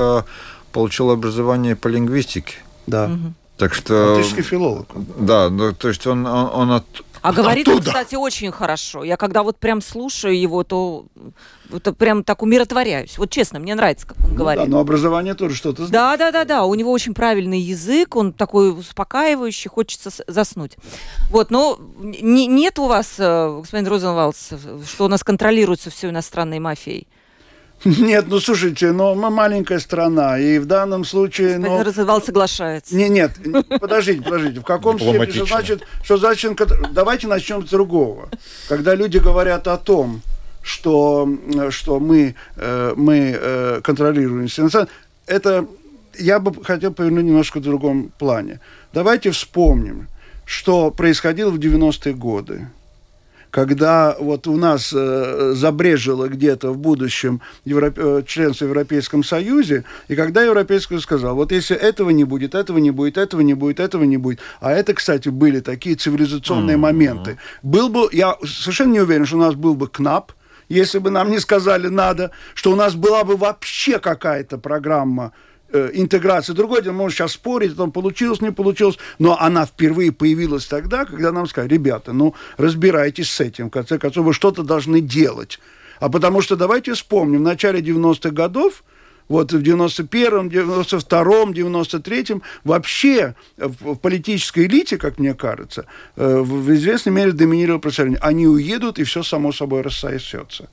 получил 0.72 1.12
образование 1.12 1.76
по 1.76 1.88
лингвистике. 1.88 2.56
Да. 2.88 3.06
Угу. 3.06 3.34
Так 3.58 3.74
что... 3.74 4.16
Латышский 4.16 4.44
филолог. 4.44 4.88
Да, 5.20 5.50
ну, 5.50 5.74
то 5.74 5.88
есть 5.88 6.06
он, 6.06 6.26
он, 6.26 6.50
он 6.54 6.72
от, 6.72 6.86
а 7.22 7.34
говорит 7.34 7.68
он, 7.68 7.82
кстати, 7.82 8.16
очень 8.16 8.52
хорошо. 8.52 9.04
Я 9.04 9.18
когда 9.18 9.44
вот 9.44 9.58
прям 9.58 9.82
слушаю 9.82 10.40
его, 10.40 10.64
то 10.64 11.08
это 11.74 11.92
прям 11.92 12.24
так 12.24 12.42
умиротворяюсь. 12.42 13.18
Вот 13.18 13.32
честно, 13.32 13.60
мне 13.60 13.76
нравится, 13.76 14.08
как 14.08 14.18
он 14.20 14.32
ну, 14.32 14.36
говорит. 14.36 14.64
Да, 14.64 14.70
но 14.70 14.80
образование 14.80 15.34
тоже 15.34 15.56
что-то 15.56 15.88
знает. 15.88 15.92
Да, 15.92 16.18
да, 16.18 16.32
да, 16.32 16.46
да. 16.46 16.66
У 16.66 16.74
него 16.76 16.92
очень 16.92 17.14
правильный 17.14 17.60
язык, 17.60 18.16
он 18.16 18.32
такой 18.32 18.72
успокаивающий, 18.72 19.70
хочется 19.70 20.10
заснуть. 20.28 20.78
Вот, 21.30 21.52
но 21.52 21.80
не, 22.00 22.48
нет 22.48 22.80
у 22.80 22.88
вас, 22.88 23.16
э, 23.18 23.60
господин 23.62 23.88
Розенвалдс, 23.88 24.52
что 24.88 25.06
у 25.06 25.08
нас 25.08 25.24
контролируется 25.24 25.90
все 25.90 26.10
иностранной 26.10 26.60
мафией? 26.60 27.08
Нет, 27.86 28.26
ну 28.28 28.40
слушайте, 28.40 28.92
но 28.92 29.14
мы 29.14 29.30
маленькая 29.30 29.80
страна, 29.80 30.40
и 30.40 30.58
в 30.58 30.66
данном 30.66 31.06
случае... 31.06 31.60
Ну, 31.60 31.84
Развал 31.84 32.22
соглашается. 32.22 32.96
Не, 32.96 33.08
нет, 33.08 33.34
подождите, 33.80 34.22
подождите. 34.24 34.60
В 34.62 34.64
каком 34.64 35.00
смысле, 35.00 35.32
что 35.32 35.46
значит, 35.46 35.84
что 36.04 36.18
значит... 36.18 36.60
Давайте 36.92 37.28
начнем 37.28 37.66
с 37.66 37.70
другого. 37.70 38.30
Когда 38.68 38.96
люди 38.96 39.20
говорят 39.20 39.68
о 39.68 39.78
том, 39.78 40.22
что, 40.64 41.30
что 41.70 42.00
мы, 42.00 42.36
э, 42.56 42.94
мы 42.96 43.38
э, 43.40 43.82
контролируем 43.84 44.48
это 45.28 45.68
я 46.20 46.40
бы 46.40 46.64
хотел 46.64 46.94
повернуть 46.94 47.26
немножко 47.26 47.60
в 47.60 47.62
другом 47.62 48.12
плане. 48.18 48.60
Давайте 48.94 49.32
вспомним, 49.32 50.08
что 50.46 50.92
происходило 50.92 51.52
в 51.52 51.60
90-е 51.60 52.14
годы 52.14 52.68
когда 53.58 54.16
вот 54.20 54.46
у 54.46 54.56
нас 54.56 54.94
э, 54.96 55.54
забрежило 55.56 56.28
где-то 56.28 56.74
в 56.74 56.78
будущем 56.78 57.42
Европ... 57.66 57.98
Э, 57.98 58.22
членство 58.24 58.66
в 58.66 58.68
Европейском 58.68 59.24
Союзе, 59.24 59.84
и 60.08 60.16
когда 60.16 60.44
Европейский 60.44 60.90
Союз 60.90 61.04
сказал, 61.06 61.36
вот 61.36 61.52
если 61.52 61.76
этого 61.76 62.12
не 62.12 62.24
будет, 62.24 62.54
этого 62.54 62.78
не 62.78 62.92
будет, 62.92 63.18
этого 63.18 63.42
не 63.42 63.56
будет, 63.56 63.80
этого 63.80 64.04
не 64.04 64.18
будет, 64.18 64.42
а 64.60 64.74
это, 64.74 64.94
кстати, 64.94 65.30
были 65.30 65.60
такие 65.62 65.96
цивилизационные 65.96 66.76
mm-hmm. 66.76 66.80
моменты, 66.80 67.38
был 67.64 67.90
бы, 67.90 68.08
я 68.12 68.36
совершенно 68.46 68.92
не 68.92 69.02
уверен, 69.02 69.26
что 69.26 69.38
у 69.38 69.42
нас 69.42 69.56
был 69.56 69.74
бы 69.74 69.88
КНАП, 69.88 70.34
если 70.70 71.00
бы 71.00 71.10
нам 71.10 71.32
не 71.32 71.40
сказали 71.40 71.88
надо, 71.88 72.30
что 72.54 72.72
у 72.72 72.76
нас 72.76 72.94
была 72.94 73.24
бы 73.24 73.38
вообще 73.38 73.98
какая-то 73.98 74.60
программа 74.60 75.32
интеграции. 75.74 76.54
Другой 76.54 76.82
день 76.82 76.94
можно 76.94 77.16
сейчас 77.16 77.34
спорить, 77.34 77.76
там 77.76 77.92
получилось, 77.92 78.42
не 78.42 78.52
получилось, 78.52 78.98
но 79.20 79.40
она 79.40 79.66
впервые 79.66 80.12
появилась 80.12 80.66
тогда, 80.66 81.06
когда 81.06 81.32
нам 81.32 81.48
сказали, 81.48 81.74
ребята, 81.74 82.14
ну, 82.14 82.34
разбирайтесь 82.58 83.30
с 83.30 83.40
этим, 83.40 83.68
в 83.68 83.72
конце 83.72 83.98
концов, 84.00 84.26
вы 84.26 84.34
что-то 84.34 84.64
должны 84.64 85.02
делать. 85.02 85.60
А 86.00 86.10
потому 86.10 86.42
что 86.42 86.56
давайте 86.56 86.94
вспомним, 86.94 87.40
в 87.40 87.44
начале 87.44 87.82
90-х 87.82 88.30
годов 88.30 88.84
вот 89.28 89.52
в 89.52 89.62
91-м, 89.62 90.48
92-м, 90.48 91.52
93-м 91.52 92.42
вообще 92.64 93.36
в, 93.58 93.96
политической 93.96 94.68
элите, 94.68 94.98
как 94.98 95.20
мне 95.20 95.34
кажется, 95.34 95.86
э, 96.16 96.40
в 96.40 96.74
известной 96.74 97.12
мере 97.12 97.32
доминировало 97.34 97.80
представление. 97.80 98.20
Они 98.22 98.48
уедут, 98.48 99.00
и 99.00 99.04
все 99.04 99.24
само 99.24 99.52
собой 99.52 99.82
рассосется. 99.82 100.70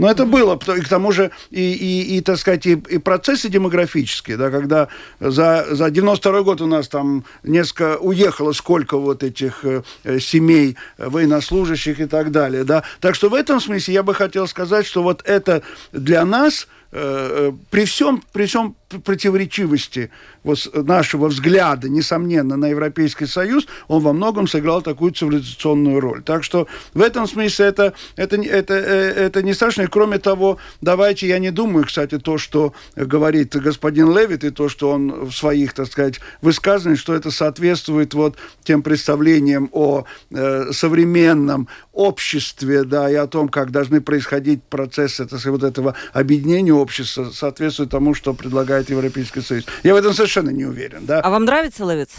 Но 0.00 0.10
это 0.10 0.24
было, 0.24 0.54
и 0.54 0.80
к 0.80 0.88
тому 0.88 1.12
же, 1.12 1.30
и, 1.50 1.72
и, 1.72 2.16
и 2.16 2.20
так 2.20 2.38
сказать, 2.38 2.66
и, 2.66 2.72
и 2.72 2.98
процессы 2.98 3.48
демографические, 3.48 4.36
да, 4.36 4.50
когда 4.50 4.88
за, 5.20 5.66
за 5.70 5.90
92 5.90 6.42
год 6.42 6.60
у 6.60 6.66
нас 6.66 6.88
там 6.88 7.24
несколько, 7.42 7.98
уехало 7.98 8.52
сколько 8.52 8.98
вот 8.98 9.22
этих 9.22 9.64
э, 9.64 9.82
семей 10.18 10.76
военнослужащих 10.98 12.00
и 12.00 12.06
так 12.06 12.30
далее, 12.30 12.64
да. 12.64 12.82
Так 13.00 13.14
что 13.14 13.28
в 13.28 13.34
этом 13.34 13.60
смысле 13.60 13.94
я 13.94 14.02
бы 14.02 14.14
хотел 14.14 14.46
сказать, 14.46 14.86
что 14.86 15.02
вот 15.02 15.22
это 15.24 15.62
для 15.92 16.24
нас– 16.24 16.66
Э, 16.92 17.50
э, 17.50 17.52
при 17.70 17.84
всем, 17.84 18.22
при 18.32 18.46
всем 18.46 18.74
противоречивости 18.98 20.10
вот 20.42 20.58
нашего 20.72 21.28
взгляда, 21.28 21.88
несомненно, 21.88 22.56
на 22.56 22.68
Европейский 22.68 23.26
Союз, 23.26 23.66
он 23.88 24.02
во 24.02 24.12
многом 24.12 24.48
сыграл 24.48 24.82
такую 24.82 25.12
цивилизационную 25.12 26.00
роль. 26.00 26.22
Так 26.22 26.44
что 26.44 26.66
в 26.94 27.00
этом 27.00 27.26
смысле 27.26 27.66
это, 27.66 27.94
это, 28.16 28.36
это, 28.36 28.74
э, 28.74 29.12
это 29.26 29.42
не 29.42 29.54
страшно. 29.54 29.82
И 29.82 29.86
кроме 29.86 30.18
того, 30.18 30.58
давайте, 30.80 31.28
я 31.28 31.38
не 31.38 31.50
думаю, 31.50 31.84
кстати, 31.86 32.18
то, 32.18 32.38
что 32.38 32.72
говорит 32.96 33.56
господин 33.56 34.16
Левит, 34.16 34.44
и 34.44 34.50
то, 34.50 34.68
что 34.68 34.90
он 34.90 35.26
в 35.26 35.32
своих, 35.32 35.74
так 35.74 35.86
сказать, 35.86 36.20
высказываниях, 36.40 37.00
что 37.00 37.14
это 37.14 37.30
соответствует 37.30 38.14
вот 38.14 38.36
тем 38.64 38.82
представлениям 38.82 39.68
о 39.72 40.04
э, 40.30 40.72
современном 40.72 41.68
обществе, 41.92 42.84
да, 42.84 43.10
и 43.10 43.14
о 43.14 43.26
том, 43.26 43.48
как 43.48 43.70
должны 43.70 44.00
происходить 44.00 44.62
процессы 44.62 45.26
так 45.26 45.38
сказать, 45.40 45.60
вот 45.60 45.68
этого 45.68 45.94
объединения 46.12 46.72
общества 46.72 47.30
соответствует 47.32 47.90
тому, 47.90 48.14
что 48.14 48.34
предлагает 48.34 48.79
Европейский 48.88 49.40
Союз. 49.40 49.66
Я 49.82 49.94
в 49.94 49.96
этом 49.96 50.14
совершенно 50.14 50.50
не 50.50 50.64
уверен. 50.64 51.04
Да? 51.06 51.20
А 51.20 51.30
вам 51.30 51.44
нравится 51.44 51.84
Левиц? 51.84 52.10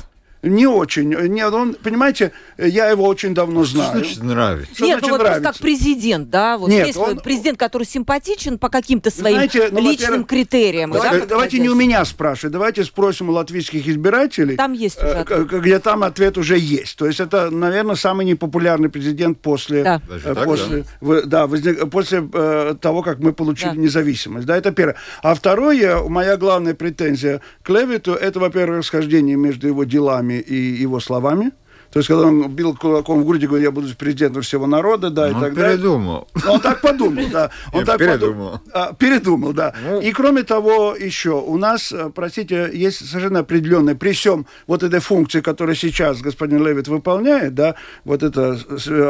Не 0.44 0.66
очень. 0.66 1.10
Нет, 1.10 1.54
он, 1.54 1.76
понимаете, 1.76 2.32
я 2.58 2.90
его 2.90 3.06
очень 3.06 3.36
давно 3.36 3.64
знаю. 3.64 3.90
Что 3.92 4.00
значит 4.00 4.24
нравится? 4.24 4.74
Что 4.76 4.86
Нет, 4.86 4.94
значит 5.00 5.08
ну 5.12 5.18
вот 5.18 5.24
нравится? 5.24 5.52
как 5.52 5.58
президент, 5.60 6.30
да? 6.32 6.58
Вот 6.58 6.70
Нет, 6.70 6.88
есть 6.88 6.98
он- 6.98 7.18
президент, 7.20 7.60
который 7.60 7.84
симпатичен 7.84 8.58
по 8.58 8.70
каким-то 8.70 9.12
своим 9.12 9.36
Знаете, 9.36 9.70
ну, 9.72 9.80
личным 9.82 10.24
критериям. 10.24 10.92
да, 10.92 10.98
Давайте, 10.98 11.20
как 11.20 11.30
давайте 11.30 11.60
не 11.60 11.70
у 11.70 11.76
меня 11.76 12.04
спрашивать, 12.06 12.54
давайте 12.54 12.84
спросим 12.84 13.30
у 13.30 13.34
латвийских 13.34 13.88
избирателей. 13.88 14.56
Там 14.56 14.74
есть 14.74 14.98
уже 14.98 15.08
э, 15.10 15.20
ответ. 15.22 15.48
где 15.62 15.78
там 15.80 16.04
ответ 16.04 16.38
уже 16.40 16.58
есть. 16.58 16.98
То 16.98 17.06
есть 17.06 17.20
это, 17.20 17.52
наверное, 17.52 17.96
самый 17.96 18.26
непопулярный 18.26 18.90
президент 18.90 19.40
после, 19.42 19.84
Да. 19.84 20.02
Даже 20.10 20.28
э, 20.30 20.34
так, 20.34 20.46
после, 20.46 20.86
в- 21.02 21.26
да, 21.28 21.46
возник- 21.46 21.88
после 21.92 22.28
э, 22.34 22.76
того, 22.82 23.04
как 23.04 23.20
мы 23.20 23.32
получили 23.34 23.70
Да. 23.70 23.76
независимость. 23.76 24.48
Да, 24.48 24.58
это 24.58 24.72
первое. 24.72 24.96
А 25.22 25.36
второе, 25.36 26.02
моя 26.08 26.36
главная 26.38 26.74
претензия 26.74 27.42
к 27.62 27.70
Левиту, 27.70 28.14
это, 28.14 28.40
во-первых, 28.40 28.80
расхождение 28.80 29.36
между 29.36 29.68
его 29.68 29.84
делами 29.84 30.31
и 30.40 30.82
его 30.82 31.00
словами. 31.00 31.52
То 31.92 32.00
есть, 32.00 32.08
когда 32.08 32.28
он 32.28 32.50
бил 32.50 32.76
кулаком 32.76 33.22
в 33.22 33.26
грудь 33.26 33.44
и 33.44 33.48
говорил, 33.48 33.66
я 33.66 33.72
буду 33.72 33.94
президентом 33.96 34.42
всего 34.42 34.66
народа, 34.66 35.10
да, 35.10 35.30
и 35.30 35.34
Он 35.34 35.42
так 35.42 35.54
далее. 35.54 35.78
передумал. 35.78 36.28
Ну, 36.46 36.54
Он 36.54 36.60
так 36.62 36.82
подумал, 36.82 37.26
да. 37.32 37.52
Он 37.74 37.84
так 37.86 38.00
передумал. 38.00 38.52
подумал. 38.52 38.62
А, 38.74 38.94
передумал, 38.94 39.54
да. 39.54 39.74
Ну. 39.84 40.00
И 40.02 40.12
кроме 40.12 40.44
того, 40.44 40.96
еще 40.96 41.32
у 41.32 41.58
нас, 41.58 41.92
э, 41.92 42.10
простите, 42.16 42.70
есть 42.74 43.06
совершенно 43.08 43.40
определенная, 43.40 43.96
при 43.96 44.14
всем 44.14 44.46
вот 44.68 44.84
этой 44.84 45.02
функции, 45.02 45.42
которую 45.42 45.76
сейчас 45.76 46.22
господин 46.22 46.66
Левит 46.66 46.88
выполняет, 46.88 47.56
да, 47.56 47.76
вот 48.06 48.24
это 48.24 48.58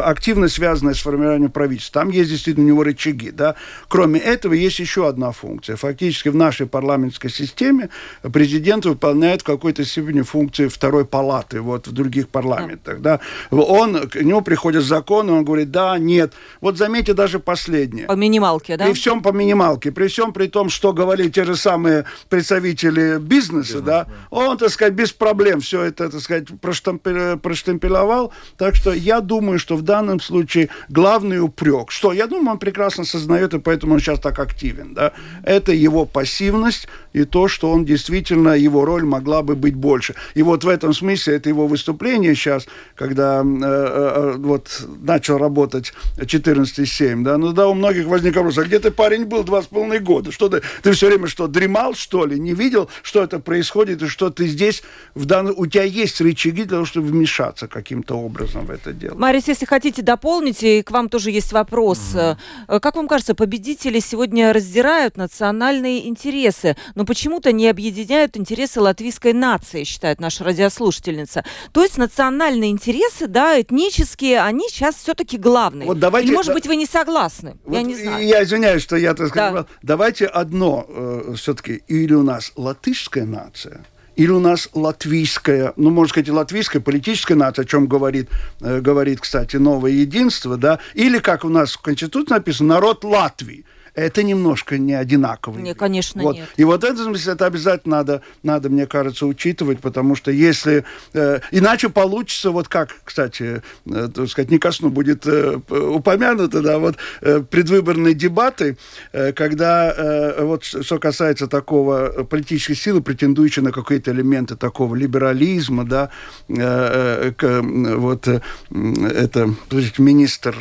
активно 0.03 0.47
связанная 0.47 0.93
с 0.95 0.99
формированием 0.99 1.51
правительства. 1.51 2.01
Там 2.01 2.09
есть 2.09 2.29
действительно 2.31 2.65
у 2.65 2.69
него 2.69 2.83
рычаги, 2.83 3.31
да. 3.31 3.55
Кроме 3.87 4.19
этого, 4.19 4.53
есть 4.53 4.79
еще 4.79 5.07
одна 5.07 5.31
функция. 5.31 5.75
Фактически 5.75 6.29
в 6.29 6.35
нашей 6.35 6.65
парламентской 6.65 7.29
системе 7.29 7.89
президент 8.33 8.85
выполняет 8.85 9.41
в 9.41 9.45
какой-то 9.45 9.85
степени 9.85 10.21
функции 10.21 10.67
второй 10.67 11.05
палаты, 11.05 11.61
вот 11.61 11.87
в 11.87 11.91
других 11.91 12.29
парламентах, 12.29 12.70
да. 12.83 13.19
Он, 13.49 14.09
к 14.09 14.15
нему 14.15 14.41
приходят 14.41 14.83
законы, 14.83 15.33
он 15.33 15.45
говорит, 15.45 15.71
да, 15.71 15.97
нет. 15.97 16.33
Вот 16.61 16.77
заметьте 16.77 17.13
даже 17.13 17.39
последнее. 17.39 18.07
По 18.07 18.13
минималке, 18.13 18.77
да? 18.77 18.85
При 18.85 18.93
всем 18.93 19.21
по 19.21 19.31
минималке, 19.31 19.91
при 19.91 20.07
всем 20.07 20.33
при 20.33 20.47
том, 20.47 20.69
что 20.69 20.93
говорили 20.93 21.29
те 21.29 21.43
же 21.43 21.55
самые 21.55 22.05
представители 22.29 23.17
бизнеса, 23.19 23.81
да, 23.81 24.07
он, 24.29 24.57
так 24.57 24.69
сказать, 24.69 24.93
без 24.93 25.11
проблем 25.11 25.61
все 25.61 25.83
это, 25.83 26.09
так 26.09 26.21
сказать, 26.21 26.47
проштемпелевал. 26.61 28.33
Так 28.57 28.75
что 28.75 28.93
я 28.93 29.21
думаю, 29.21 29.59
что 29.59 29.75
в 29.75 29.81
данном 29.81 30.19
случае 30.19 30.69
главный 30.89 31.39
упрек, 31.39 31.91
что 31.91 32.13
я 32.13 32.27
думаю, 32.27 32.51
он 32.51 32.59
прекрасно 32.59 33.05
сознает, 33.05 33.53
и 33.53 33.59
поэтому 33.59 33.93
он 33.93 33.99
сейчас 33.99 34.19
так 34.19 34.39
активен, 34.39 34.93
да, 34.93 35.13
это 35.43 35.71
его 35.71 36.05
пассивность 36.05 36.87
и 37.13 37.23
то, 37.23 37.47
что 37.47 37.71
он 37.71 37.85
действительно, 37.85 38.49
его 38.49 38.85
роль 38.85 39.03
могла 39.03 39.41
бы 39.41 39.55
быть 39.55 39.75
больше. 39.75 40.15
И 40.33 40.43
вот 40.43 40.63
в 40.63 40.67
этом 40.67 40.93
смысле 40.93 41.35
это 41.35 41.49
его 41.49 41.67
выступление 41.67 42.35
сейчас, 42.35 42.60
когда 42.95 43.41
э, 43.41 43.43
э, 43.43 44.35
вот 44.37 44.85
начал 45.01 45.37
работать 45.37 45.93
14,7, 46.17 47.23
да, 47.23 47.37
ну 47.37 47.51
да, 47.51 47.67
у 47.67 47.73
многих 47.73 48.05
возник 48.07 48.35
вопрос, 48.35 48.57
а 48.57 48.63
где 48.63 48.79
ты, 48.79 48.91
парень, 48.91 49.25
был 49.25 49.43
два 49.43 49.61
с 49.61 49.65
половиной 49.65 49.99
года? 49.99 50.31
Что 50.31 50.49
ты, 50.49 50.61
ты 50.83 50.91
все 50.91 51.07
время 51.07 51.27
что, 51.27 51.47
дремал, 51.47 51.93
что 51.95 52.25
ли? 52.25 52.39
Не 52.39 52.53
видел, 52.53 52.89
что 53.01 53.23
это 53.23 53.39
происходит, 53.39 54.01
и 54.03 54.07
что 54.07 54.29
ты 54.29 54.47
здесь, 54.47 54.83
в 55.15 55.25
данном, 55.25 55.55
у 55.57 55.65
тебя 55.65 55.83
есть 55.83 56.21
рычаги 56.21 56.63
для 56.63 56.65
того, 56.65 56.85
чтобы 56.85 57.07
вмешаться 57.07 57.67
каким-то 57.67 58.15
образом 58.15 58.65
в 58.65 58.71
это 58.71 58.93
дело? 58.93 59.15
Марис, 59.15 59.47
если 59.47 59.65
хотите 59.65 60.01
дополнить, 60.01 60.63
и 60.63 60.81
к 60.81 60.91
вам 60.91 61.09
тоже 61.09 61.31
есть 61.31 61.51
вопрос. 61.51 61.99
Э, 62.15 62.35
Как 62.67 62.95
вам 62.95 63.07
кажется, 63.07 63.35
победители 63.35 63.99
сегодня 63.99 64.53
раздирают 64.53 65.17
национальные 65.17 66.07
интересы, 66.07 66.75
но 66.95 67.05
почему-то 67.05 67.51
не 67.51 67.67
объединяют 67.67 68.37
интересы 68.37 68.81
латвийской 68.81 69.33
нации, 69.33 69.83
считает 69.83 70.19
наша 70.19 70.43
радиослушательница. 70.43 71.43
То 71.71 71.83
есть 71.83 71.97
национальные 71.97 72.50
интересы, 72.55 73.27
да, 73.27 73.59
этнические, 73.61 74.41
они 74.41 74.67
сейчас 74.69 74.95
все-таки 74.95 75.37
главные. 75.37 75.87
Вот 75.87 75.99
давайте- 75.99 76.27
Или, 76.27 76.35
может 76.35 76.53
быть, 76.53 76.67
вы 76.67 76.75
не 76.75 76.85
согласны? 76.85 77.57
Я 77.65 77.79
Вот 77.79 77.87
не 77.87 77.93
и 77.93 78.03
знаю. 78.03 78.25
Я 78.25 78.43
извиняюсь, 78.43 78.83
что 78.83 78.95
я 78.95 79.13
так 79.13 79.27
Да. 79.33 79.47
сказал. 79.49 79.67
Давайте 79.81 80.25
одно 80.25 80.87
все-таки. 81.35 81.83
Или 81.87 82.13
у 82.13 82.23
нас 82.23 82.51
латышская 82.55 83.25
нация, 83.25 83.85
или 84.15 84.29
у 84.29 84.39
нас 84.39 84.69
латвийская, 84.73 85.73
ну, 85.77 85.89
можно 85.89 86.09
сказать, 86.09 86.29
латвийская 86.29 86.81
политическая 86.81 87.35
нация, 87.35 87.63
о 87.63 87.65
чем 87.65 87.87
говорит, 87.87 88.29
э, 88.61 88.79
говорит, 88.81 89.19
кстати, 89.21 89.55
новое 89.57 89.91
единство, 89.91 90.57
да, 90.57 90.79
или, 90.93 91.19
как 91.19 91.43
у 91.45 91.49
нас 91.49 91.73
в 91.73 91.81
Конституции 91.81 92.33
написано, 92.33 92.75
народ 92.75 93.03
Латвии. 93.03 93.65
Это 93.95 94.23
немножко 94.23 94.77
не 94.77 94.93
одинаково. 94.93 95.59
Не, 95.59 95.73
конечно, 95.73 96.21
вот. 96.21 96.35
нет. 96.35 96.49
И 96.57 96.63
вот 96.63 96.83
это, 96.83 97.11
это 97.11 97.45
обязательно 97.45 97.97
надо, 97.97 98.21
надо, 98.43 98.69
мне 98.69 98.87
кажется, 98.87 99.25
учитывать, 99.25 99.79
потому 99.79 100.15
что 100.15 100.31
если... 100.31 100.85
э, 101.13 101.39
иначе 101.51 101.89
получится, 101.89 102.51
вот 102.51 102.67
как, 102.67 102.95
кстати, 103.03 103.61
э, 103.85 104.09
так 104.13 104.29
сказать, 104.29 104.49
не 104.49 104.59
ко 104.59 104.71
сну 104.71 104.89
будет 104.89 105.27
э, 105.27 105.59
упомянуто, 105.69 106.61
да, 106.61 106.79
вот 106.79 106.97
э, 107.21 107.41
предвыборные 107.41 108.13
дебаты, 108.13 108.77
э, 109.11 109.33
когда, 109.33 109.93
э, 109.95 110.43
вот 110.43 110.63
что 110.63 110.99
касается 110.99 111.47
такого 111.47 112.23
политической 112.23 112.75
силы, 112.75 113.01
претендующей 113.01 113.61
на 113.61 113.71
какие-то 113.71 114.11
элементы 114.11 114.55
такого 114.55 114.95
либерализма, 114.95 115.85
да, 115.85 116.09
э, 116.47 116.55
э, 116.57 117.31
к, 117.33 117.61
вот 117.61 118.27
э, 118.27 118.41
это, 118.69 119.53
министр, 119.97 120.55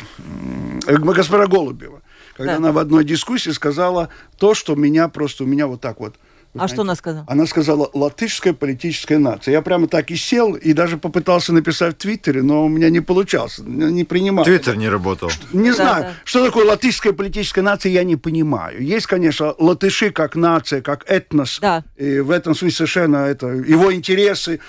э, 0.87 0.97
госпожа 0.97 1.47
Голубева, 1.47 2.00
когда 2.35 2.53
Да. 2.53 2.57
она 2.57 2.71
в 2.71 2.77
одной 2.77 3.03
дискуссии 3.03 3.51
сказала 3.51 4.09
то, 4.37 4.53
что 4.53 4.75
меня 4.75 5.07
просто, 5.07 5.43
у 5.43 5.47
меня 5.47 5.67
вот 5.67 5.81
так 5.81 5.99
вот. 5.99 6.15
вы 6.53 6.59
А 6.61 6.67
что 6.67 6.75
знаете, 6.75 6.81
она 6.81 6.95
сказала? 6.95 7.25
Она 7.29 7.45
сказала 7.45 7.89
«латышская 7.93 8.51
политическая 8.53 9.17
нация». 9.19 9.53
Я 9.53 9.61
прямо 9.61 9.87
так 9.87 10.11
и 10.11 10.17
сел, 10.17 10.53
и 10.55 10.73
даже 10.73 10.97
попытался 10.97 11.53
написать 11.53 11.95
в 11.95 11.97
Твиттере, 11.99 12.41
но 12.43 12.65
у 12.65 12.67
меня 12.67 12.89
не 12.89 12.99
получалось, 12.99 13.59
не 13.59 14.03
принимал. 14.03 14.43
Твиттер 14.43 14.75
не 14.75 14.89
работал. 14.89 15.29
Не 15.53 15.69
Да, 15.69 15.75
знаю, 15.75 16.03
да. 16.03 16.13
что 16.25 16.45
такое 16.45 16.65
латышская 16.65 17.13
политическая 17.13 17.61
нация, 17.61 17.91
я 17.93 18.03
не 18.03 18.17
понимаю. 18.17 18.83
Есть, 18.83 19.07
конечно, 19.07 19.55
латыши 19.59 20.11
как 20.11 20.35
нация, 20.35 20.81
как 20.81 21.05
этнос. 21.09 21.59
Да. 21.61 21.85
И 21.95 22.19
в 22.19 22.31
этом 22.31 22.53
смысле 22.53 22.75
совершенно 22.75 23.17
это 23.27 23.47
его 23.47 23.93
интересы, 23.93 24.59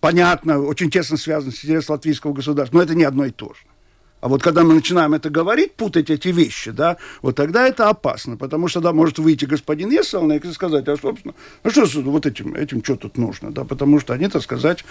понятно, 0.00 0.58
очень 0.60 0.90
тесно 0.90 1.16
связаны 1.16 1.52
с 1.52 1.64
интересом 1.64 1.92
латвийского 1.94 2.32
государства. 2.32 2.76
Но 2.78 2.82
это 2.82 2.96
не 2.96 3.04
одно 3.04 3.24
и 3.26 3.30
то 3.30 3.46
же. 3.54 3.60
А 4.20 4.28
вот 4.28 4.42
когда 4.42 4.64
мы 4.64 4.74
начинаем 4.74 5.14
это 5.14 5.30
говорить, 5.30 5.74
путать 5.74 6.10
эти 6.10 6.28
вещи, 6.28 6.72
да, 6.72 6.98
вот 7.22 7.36
тогда 7.36 7.66
это 7.66 7.88
опасно, 7.88 8.36
потому 8.36 8.68
что 8.68 8.80
да, 8.80 8.92
может 8.92 9.18
выйти 9.18 9.46
господин 9.46 9.90
Есалнек 9.90 10.44
и 10.44 10.52
сказать, 10.52 10.86
а 10.88 10.96
собственно, 10.96 11.34
ну 11.64 11.70
что 11.70 11.86
с- 11.86 11.94
вот 11.94 12.26
этим, 12.26 12.54
этим 12.54 12.84
что 12.84 12.96
тут 12.96 13.16
нужно, 13.16 13.50
да, 13.50 13.64
потому 13.64 13.98
что 13.98 14.12
они, 14.12 14.28
так 14.28 14.42
сказать, 14.42 14.84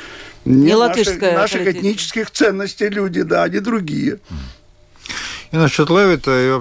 не, 0.46 0.56
Не 0.56 0.76
наших, 0.78 1.06
латышская 1.06 1.38
наших 1.38 1.68
этнических 1.68 2.32
ценностей 2.32 2.90
люди, 2.90 3.22
да, 3.22 3.44
они 3.44 3.60
другие. 3.60 4.20
И 5.52 5.58
насчет 5.58 5.90
Левита, 5.90 6.32
и, 6.32 6.52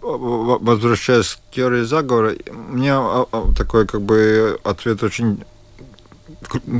возвращаясь 0.00 1.34
к 1.34 1.54
теории 1.54 1.82
заговора, 1.84 2.34
у 2.50 2.76
меня 2.76 3.24
такой 3.56 3.86
как 3.86 4.02
бы 4.02 4.58
ответ 4.64 5.02
очень 5.02 5.44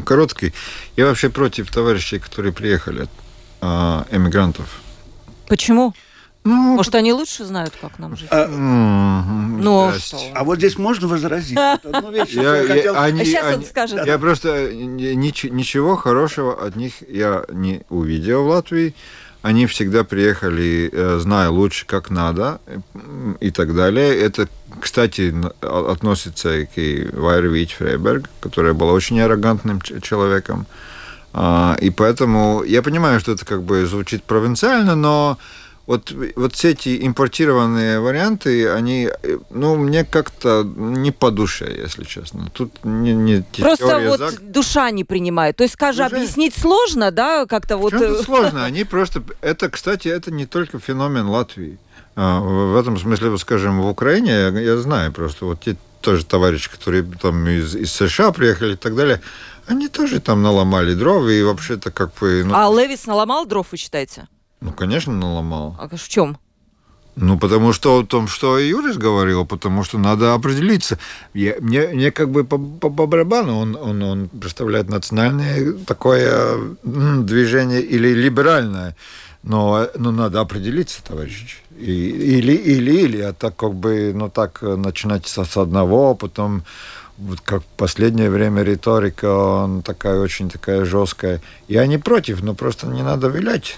короткий. 0.05 0.53
Я 0.97 1.07
вообще 1.07 1.31
против 1.31 1.71
товарищей, 1.71 2.19
которые 2.19 2.53
приехали, 2.53 3.09
эмигрантов. 3.61 4.81
Почему? 5.47 5.95
Ну, 6.45 6.77
Может, 6.77 6.95
они 6.95 7.13
лучше 7.13 7.45
знают, 7.45 7.75
как 7.79 7.99
нам 7.99 8.17
жить? 8.17 8.29
А, 8.31 8.47
ну, 8.47 9.93
а 10.35 10.45
вот 10.45 10.59
здесь 10.59 10.79
можно 10.79 11.07
возразить? 11.07 11.59
Одну 11.85 12.11
вещь, 12.11 12.31
я, 12.31 12.57
я, 12.57 12.67
хотел... 12.67 12.97
они, 12.97 13.21
а 13.21 13.25
сейчас 13.25 13.45
они, 13.45 13.57
он 13.57 13.65
скажет. 13.65 14.07
Я 14.07 14.19
просто 14.19 14.73
ничего 14.73 15.97
хорошего 15.97 16.65
от 16.65 16.77
них 16.77 16.95
я 17.09 17.45
не 17.53 17.83
увидел 17.91 18.45
в 18.45 18.49
Латвии. 18.49 18.95
Они 19.43 19.67
всегда 19.67 20.05
приехали, 20.05 20.91
э, 20.91 21.19
зная 21.21 21.51
лучше, 21.51 21.87
как 21.87 22.11
надо 22.11 22.61
и 23.41 23.51
так 23.51 23.75
далее. 23.75 24.19
Это, 24.19 24.49
кстати, 24.81 25.35
относится 25.61 26.67
к 26.67 26.77
Вайре 27.13 27.49
Вич 27.49 27.75
Фрейберг, 27.75 28.29
которая 28.41 28.73
была 28.73 28.93
очень 28.93 29.21
аррогантным 29.21 29.81
человеком. 29.81 30.67
А, 31.41 31.77
и 31.81 31.91
поэтому 31.91 32.65
я 32.65 32.83
понимаю, 32.83 33.21
что 33.21 33.31
это 33.31 33.47
как 33.47 33.63
бы 33.63 33.87
звучит 33.87 34.25
провинциально, 34.25 34.97
но 34.97 35.39
вот, 35.87 36.13
вот 36.35 36.53
все 36.53 36.71
эти 36.71 37.07
импортированные 37.07 38.01
варианты, 38.01 38.69
они, 38.69 39.09
ну, 39.51 39.77
мне 39.77 40.05
как-то 40.05 40.65
не 40.65 41.13
по 41.13 41.31
душе, 41.31 41.73
если 41.83 42.03
честно. 42.03 42.51
Тут 42.53 42.85
не, 42.85 43.15
не 43.15 43.45
Просто 43.57 44.01
вот 44.01 44.19
заг... 44.19 44.51
душа 44.51 44.91
не 44.91 45.05
принимает. 45.05 45.57
То 45.57 45.63
есть, 45.63 45.75
скажи, 45.75 46.03
Душа... 46.03 46.17
объяснить 46.17 46.59
сложно, 46.59 47.13
да, 47.13 47.47
как-то 47.47 47.77
вот... 47.77 47.93
Э, 47.93 48.21
сложно. 48.25 48.65
Они 48.69 48.83
просто... 48.83 49.23
Это, 49.41 49.71
кстати, 49.71 50.09
это 50.09 50.33
не 50.33 50.45
только 50.45 50.81
феномен 50.81 51.29
Латвии. 51.29 51.79
А, 52.17 52.41
в 52.41 52.77
этом 52.77 52.99
смысле, 52.99 53.31
вот, 53.31 53.41
скажем, 53.41 53.81
в 53.81 53.87
Украине, 53.87 54.31
я, 54.31 54.49
я 54.49 54.77
знаю 54.79 55.13
просто, 55.13 55.45
вот 55.45 55.61
те 55.61 55.77
тоже 56.01 56.25
товарищи, 56.25 56.71
которые 56.71 57.05
там 57.23 57.47
из, 57.47 57.75
из 57.75 57.93
США 57.93 58.33
приехали 58.33 58.75
и 58.75 58.77
так 58.77 58.97
далее, 58.97 59.21
они 59.69 59.89
тоже 59.89 60.21
там 60.21 60.43
наломали 60.43 60.95
дров, 60.95 61.29
и 61.29 61.43
вообще-то 61.43 61.91
как 61.91 62.15
бы... 62.21 62.43
Ну... 62.45 62.55
А 62.55 62.69
Левис 62.75 63.07
наломал 63.07 63.47
дров, 63.47 63.67
вы 63.71 63.77
считаете? 63.77 64.29
Ну, 64.61 64.73
конечно, 64.73 65.13
наломал. 65.13 65.77
А 65.79 65.89
в 65.89 66.09
чем? 66.09 66.39
Ну, 67.21 67.39
потому 67.39 67.73
что 67.73 67.99
о 67.99 68.05
том, 68.05 68.29
что 68.29 68.59
Юрис 68.59 68.97
говорил, 68.97 69.45
потому 69.45 69.83
что 69.83 69.99
надо 69.99 70.35
определиться. 70.35 70.99
Я, 71.35 71.57
мне, 71.61 71.89
мне 71.89 72.13
как 72.13 72.31
бы 72.31 72.45
по, 72.45 72.59
по, 72.59 72.91
по 72.91 73.07
барабану 73.07 73.59
он, 73.59 73.77
он, 73.77 74.03
он 74.03 74.29
представляет 74.29 74.89
национальное 74.89 75.73
такое 75.85 76.77
движение 76.85 77.83
или 77.83 78.09
либеральное. 78.09 78.95
Но, 79.43 79.89
но 79.97 80.13
надо 80.13 80.41
определиться, 80.41 81.03
товарищи. 81.03 81.57
И, 81.77 81.93
или, 81.93 82.53
или, 82.53 82.93
или, 82.93 83.21
а 83.21 83.33
так 83.33 83.57
как 83.57 83.75
бы, 83.75 84.13
ну 84.15 84.29
так, 84.29 84.63
начинать 84.63 85.27
с, 85.27 85.45
с 85.45 85.57
одного, 85.57 86.15
потом 86.15 86.63
вот 87.19 87.41
как 87.41 87.63
в 87.63 87.77
последнее 87.77 88.31
время 88.31 88.63
риторика, 88.63 89.27
он 89.27 89.83
такая 89.83 90.21
очень 90.21 90.49
такая 90.49 90.85
жесткая. 90.85 91.41
Я 91.67 91.87
не 91.87 91.99
против, 91.99 92.43
но 92.43 92.55
просто 92.55 92.87
не 92.87 93.03
надо 93.03 93.29
вилять. 93.29 93.77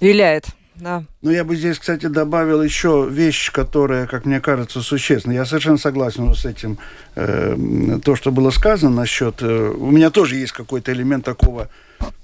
Виляет. 0.00 0.46
Да. 0.80 1.04
Ну, 1.22 1.30
я 1.30 1.44
бы 1.44 1.56
здесь, 1.56 1.78
кстати, 1.78 2.06
добавил 2.06 2.62
еще 2.62 3.06
вещь, 3.10 3.52
которая, 3.52 4.06
как 4.06 4.24
мне 4.24 4.40
кажется, 4.40 4.80
существенна. 4.80 5.34
Я 5.34 5.44
совершенно 5.44 5.78
согласен 5.78 6.34
с 6.34 6.44
этим, 6.44 6.78
э, 7.14 7.98
то, 8.02 8.16
что 8.16 8.32
было 8.32 8.50
сказано 8.50 8.96
насчет... 8.96 9.42
Э, 9.42 9.70
у 9.70 9.90
меня 9.90 10.10
тоже 10.10 10.36
есть 10.36 10.52
какой-то 10.52 10.92
элемент 10.92 11.24
такого... 11.24 11.68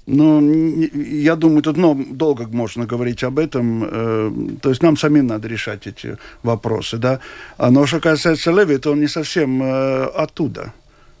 Но 0.07 0.41
я 0.41 1.35
думаю, 1.35 1.61
тут 1.61 1.77
ну, 1.77 2.03
долго 2.09 2.47
можно 2.47 2.85
говорить 2.85 3.23
об 3.23 3.37
этом. 3.37 3.83
Э, 3.83 4.31
то 4.61 4.69
есть 4.69 4.81
нам 4.81 4.97
самим 4.97 5.27
надо 5.27 5.47
решать 5.47 5.85
эти 5.85 6.17
вопросы, 6.43 6.97
да. 6.97 7.19
А 7.57 7.69
но 7.69 7.85
что 7.85 7.99
касается 7.99 8.51
Леви, 8.51 8.77
то 8.77 8.93
он 8.93 9.01
не 9.01 9.07
совсем 9.07 9.61
э, 9.61 10.05
оттуда. 10.05 10.73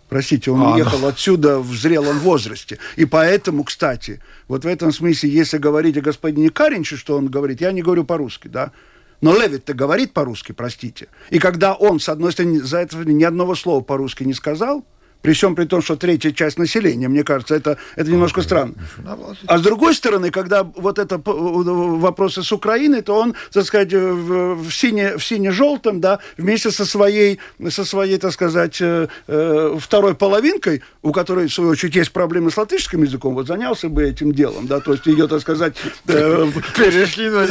Простите, 0.09 0.51
он 0.51 0.61
а, 0.61 0.75
уехал 0.75 0.99
да. 0.99 1.09
отсюда 1.09 1.59
в 1.59 1.73
зрелом 1.73 2.19
возрасте. 2.19 2.79
И 2.95 3.05
поэтому, 3.05 3.63
кстати, 3.63 4.21
вот 4.47 4.63
в 4.63 4.67
этом 4.67 4.91
смысле, 4.91 5.29
если 5.29 5.57
говорить 5.57 5.97
о 5.97 6.01
господине 6.01 6.49
Каринче, 6.49 6.95
что 6.95 7.17
он 7.17 7.27
говорит, 7.27 7.59
я 7.59 7.71
не 7.71 7.81
говорю 7.81 8.05
по-русски, 8.05 8.47
да, 8.47 8.71
но 9.19 9.37
Левит-то 9.37 9.73
говорит 9.73 10.13
по-русски, 10.13 10.51
простите. 10.51 11.07
И 11.29 11.39
когда 11.39 11.73
он, 11.73 11.99
с 11.99 12.07
одной 12.07 12.31
стороны, 12.31 12.61
за 12.61 12.79
это 12.79 12.97
ни 12.97 13.23
одного 13.23 13.55
слова 13.55 13.81
по-русски 13.81 14.23
не 14.23 14.33
сказал, 14.33 14.85
при 15.27 15.33
всем 15.33 15.55
при 15.55 15.65
том, 15.65 15.81
что 15.81 15.97
третья 15.97 16.31
часть 16.31 16.57
населения, 16.57 17.09
мне 17.09 17.25
кажется, 17.25 17.53
это, 17.53 17.77
это 17.97 18.09
немножко 18.09 18.41
странно. 18.41 18.75
А 19.45 19.57
с 19.57 19.61
другой 19.61 19.93
стороны, 19.93 20.31
когда 20.31 20.63
вот 20.63 20.99
это 20.99 21.21
вопросы 21.21 22.43
с 22.43 22.51
Украиной, 22.53 23.01
то 23.01 23.19
он, 23.19 23.35
так 23.51 23.65
сказать, 23.65 23.91
в, 23.91 24.55
в, 24.55 24.71
сине, 24.71 25.17
в 25.17 25.23
сине-желтом, 25.25 25.99
да, 25.99 26.19
вместе 26.37 26.71
со 26.71 26.85
своей, 26.85 27.39
со 27.69 27.83
своей, 27.83 28.17
так 28.19 28.31
сказать, 28.31 28.77
э, 28.79 29.09
э, 29.27 29.77
второй 29.77 30.15
половинкой, 30.15 30.81
у 31.01 31.11
которой, 31.11 31.47
в 31.47 31.53
свою 31.53 31.71
очередь, 31.71 31.97
есть 31.97 32.13
проблемы 32.13 32.49
с 32.49 32.55
латышским 32.55 33.03
языком, 33.03 33.33
вот 33.33 33.47
занялся 33.47 33.89
бы 33.89 34.05
этим 34.05 34.31
делом, 34.31 34.65
да, 34.65 34.79
то 34.79 34.93
есть 34.93 35.07
ее, 35.07 35.27
так 35.27 35.41
сказать... 35.41 35.75
Э, 36.07 36.49
Перешли 36.77 37.29
на 37.29 37.45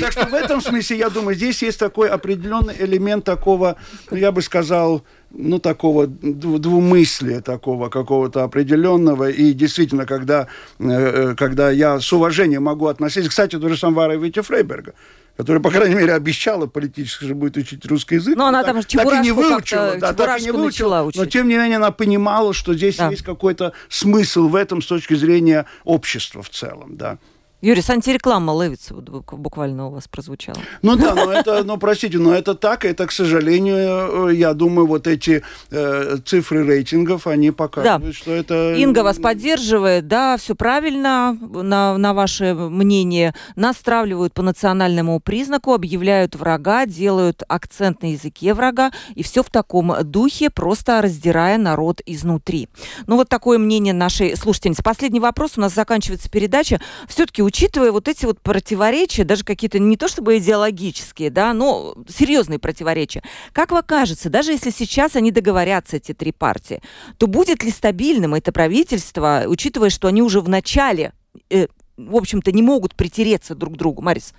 Так 0.00 0.12
что 0.12 0.26
в 0.26 0.34
этом 0.34 0.60
смысле, 0.60 0.98
я 0.98 1.08
думаю, 1.08 1.34
здесь 1.34 1.62
есть 1.62 1.78
такой 1.78 2.10
определенный 2.10 2.74
элемент 2.78 3.24
такого, 3.24 3.76
я 4.10 4.32
бы 4.32 4.42
сказал, 4.42 5.02
ну, 5.30 5.58
такого 5.58 6.06
двумыслия, 6.06 7.40
такого 7.40 7.88
какого-то 7.88 8.44
определенного. 8.44 9.30
И 9.30 9.52
действительно, 9.52 10.06
когда, 10.06 10.48
э, 10.78 10.84
э, 10.88 11.34
когда 11.36 11.70
я 11.70 12.00
с 12.00 12.12
уважением 12.12 12.64
могу 12.64 12.86
относиться... 12.86 13.28
Кстати, 13.28 13.58
то 13.58 13.68
же 13.68 13.76
самое 13.76 14.18
Витя 14.18 14.40
Фрейберга, 14.40 14.94
которая, 15.36 15.62
по 15.62 15.70
крайней 15.70 15.94
мере, 15.94 16.14
обещала 16.14 16.66
политически, 16.66 17.26
что 17.26 17.34
будет 17.34 17.56
учить 17.56 17.84
русский 17.86 18.16
язык. 18.16 18.36
Но 18.36 18.46
она 18.46 18.64
там 18.64 18.82
так, 18.82 19.14
и 19.14 19.18
не 19.18 19.32
выучила. 19.32 19.96
Да, 19.98 20.12
так 20.12 20.40
и 20.40 20.44
не 20.44 20.50
выучила. 20.50 21.10
Но, 21.14 21.26
тем 21.26 21.48
не 21.48 21.56
менее, 21.56 21.76
она 21.76 21.90
понимала, 21.90 22.54
что 22.54 22.74
здесь 22.74 22.96
да. 22.96 23.10
есть 23.10 23.22
какой-то 23.22 23.72
смысл 23.88 24.48
в 24.48 24.54
этом 24.54 24.82
с 24.82 24.86
точки 24.86 25.14
зрения 25.14 25.66
общества 25.84 26.42
в 26.42 26.48
целом. 26.48 26.96
Да. 26.96 27.18
Юрий, 27.60 27.82
антиреклама 27.88 28.52
вот 28.52 29.08
буквально 29.32 29.88
у 29.88 29.90
вас 29.90 30.06
прозвучала. 30.06 30.58
Ну 30.82 30.96
да, 30.96 31.14
но 31.14 31.32
это, 31.32 31.64
ну 31.64 31.76
простите, 31.76 32.18
но 32.18 32.32
это 32.32 32.54
так, 32.54 32.84
это, 32.84 33.06
к 33.06 33.12
сожалению, 33.12 34.28
э, 34.28 34.34
я 34.36 34.54
думаю, 34.54 34.86
вот 34.86 35.08
эти 35.08 35.42
э, 35.70 36.18
цифры 36.24 36.64
рейтингов, 36.64 37.26
они 37.26 37.50
показывают, 37.50 38.04
да. 38.04 38.12
что 38.12 38.32
это... 38.32 38.74
Инга 38.74 39.02
вас 39.02 39.18
поддерживает, 39.18 40.06
да, 40.06 40.36
все 40.36 40.54
правильно, 40.54 41.36
на, 41.40 41.98
на 41.98 42.14
ваше 42.14 42.54
мнение. 42.54 43.34
Нас 43.56 43.76
стравливают 43.76 44.34
по 44.34 44.42
национальному 44.42 45.18
признаку, 45.18 45.74
объявляют 45.74 46.36
врага, 46.36 46.86
делают 46.86 47.42
акцент 47.48 48.02
на 48.02 48.12
языке 48.12 48.54
врага, 48.54 48.92
и 49.16 49.24
все 49.24 49.42
в 49.42 49.50
таком 49.50 49.92
духе, 50.04 50.50
просто 50.50 51.02
раздирая 51.02 51.58
народ 51.58 52.02
изнутри. 52.06 52.68
Ну 53.08 53.16
вот 53.16 53.28
такое 53.28 53.58
мнение 53.58 53.94
нашей 53.94 54.36
слушательницы. 54.36 54.84
Последний 54.84 55.20
вопрос, 55.20 55.52
у 55.56 55.60
нас 55.60 55.74
заканчивается 55.74 56.30
передача. 56.30 56.80
Все-таки 57.08 57.42
учитывая 57.48 57.92
вот 57.92 58.08
эти 58.08 58.26
вот 58.26 58.42
противоречия, 58.42 59.24
даже 59.24 59.42
какие-то 59.42 59.78
не 59.78 59.96
то 59.96 60.06
чтобы 60.06 60.36
идеологические, 60.36 61.30
да, 61.30 61.54
но 61.54 61.96
серьезные 62.06 62.58
противоречия, 62.58 63.22
как 63.52 63.72
вам 63.72 63.82
кажется, 63.86 64.28
даже 64.28 64.52
если 64.52 64.68
сейчас 64.68 65.16
они 65.16 65.30
договорятся, 65.30 65.96
эти 65.96 66.12
три 66.12 66.32
партии, 66.32 66.82
то 67.16 67.26
будет 67.26 67.62
ли 67.64 67.70
стабильным 67.70 68.34
это 68.34 68.52
правительство, 68.52 69.44
учитывая, 69.46 69.88
что 69.88 70.08
они 70.08 70.20
уже 70.20 70.42
в 70.42 70.48
начале, 70.50 71.14
э, 71.48 71.68
в 71.96 72.16
общем-то, 72.16 72.52
не 72.52 72.60
могут 72.60 72.94
притереться 72.94 73.54
друг 73.54 73.74
к 73.74 73.76
другу, 73.78 74.02
Марис? 74.02 74.34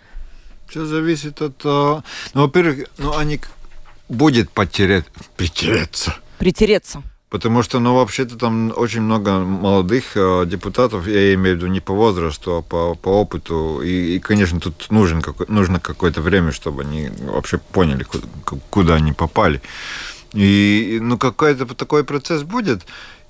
Все 0.68 0.86
зависит 0.86 1.42
от... 1.42 1.66
Э, 1.66 2.02
ну, 2.36 2.42
во-первых, 2.44 2.90
ну, 3.00 3.18
они 3.18 3.40
будет 4.08 4.52
потерять, 4.52 5.06
притереться. 5.36 6.16
Притереться. 6.38 7.02
Потому 7.30 7.62
что, 7.62 7.80
ну, 7.80 7.94
вообще-то 7.94 8.38
там 8.38 8.74
очень 8.76 9.02
много 9.02 9.40
молодых 9.40 10.16
э, 10.16 10.46
депутатов, 10.48 11.08
я 11.08 11.36
имею 11.36 11.56
в 11.56 11.60
виду 11.60 11.68
не 11.68 11.80
по 11.80 11.94
возрасту, 11.94 12.58
а 12.58 12.62
по, 12.64 12.96
по 12.96 13.10
опыту. 13.10 13.82
И, 13.84 14.16
и, 14.16 14.20
конечно, 14.20 14.60
тут 14.60 14.88
нужен 14.90 15.22
какой, 15.22 15.46
нужно 15.48 15.80
какое-то 15.80 16.22
время, 16.22 16.52
чтобы 16.52 16.82
они 16.82 17.10
вообще 17.22 17.60
поняли, 17.60 18.04
куда, 18.04 18.28
куда 18.72 18.96
они 18.96 19.14
попали. 19.14 19.62
И, 20.34 20.98
ну, 21.02 21.20
какой-то 21.20 21.68
такой 21.76 22.04
процесс 22.04 22.42
будет. 22.42 22.82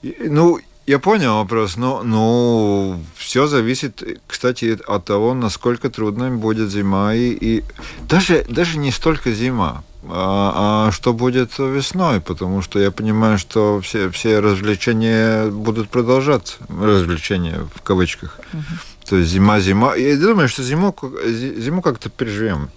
И, 0.01 0.15
ну, 0.29 0.59
я 0.87 0.97
понял 0.97 1.35
вопрос, 1.35 1.75
но 1.75 2.01
ну, 2.01 3.03
все 3.17 3.47
зависит, 3.47 4.01
кстати, 4.25 4.79
от 4.87 5.05
того, 5.05 5.33
насколько 5.33 5.89
трудно 5.89 6.31
будет 6.31 6.69
зима. 6.69 7.13
И, 7.13 7.31
и 7.31 7.63
даже, 8.07 8.45
даже 8.49 8.77
не 8.77 8.91
столько 8.91 9.33
зима, 9.33 9.83
а, 10.03 10.87
а 10.87 10.91
что 10.91 11.13
будет 11.13 11.57
весной, 11.57 12.21
потому 12.21 12.61
что 12.61 12.79
я 12.79 12.91
понимаю, 12.91 13.37
что 13.37 13.81
все, 13.81 14.09
все 14.09 14.39
развлечения 14.39 15.49
будут 15.49 15.89
продолжаться, 15.89 16.55
развлечения 16.69 17.67
в 17.75 17.81
кавычках. 17.81 18.39
Угу. 18.53 18.63
То 19.09 19.17
есть 19.17 19.31
зима-зима. 19.31 19.95
Я 19.95 20.17
думаю, 20.17 20.47
что 20.47 20.63
зиму, 20.63 20.95
зиму 21.25 21.81
как-то 21.81 22.09
переживем. 22.09 22.69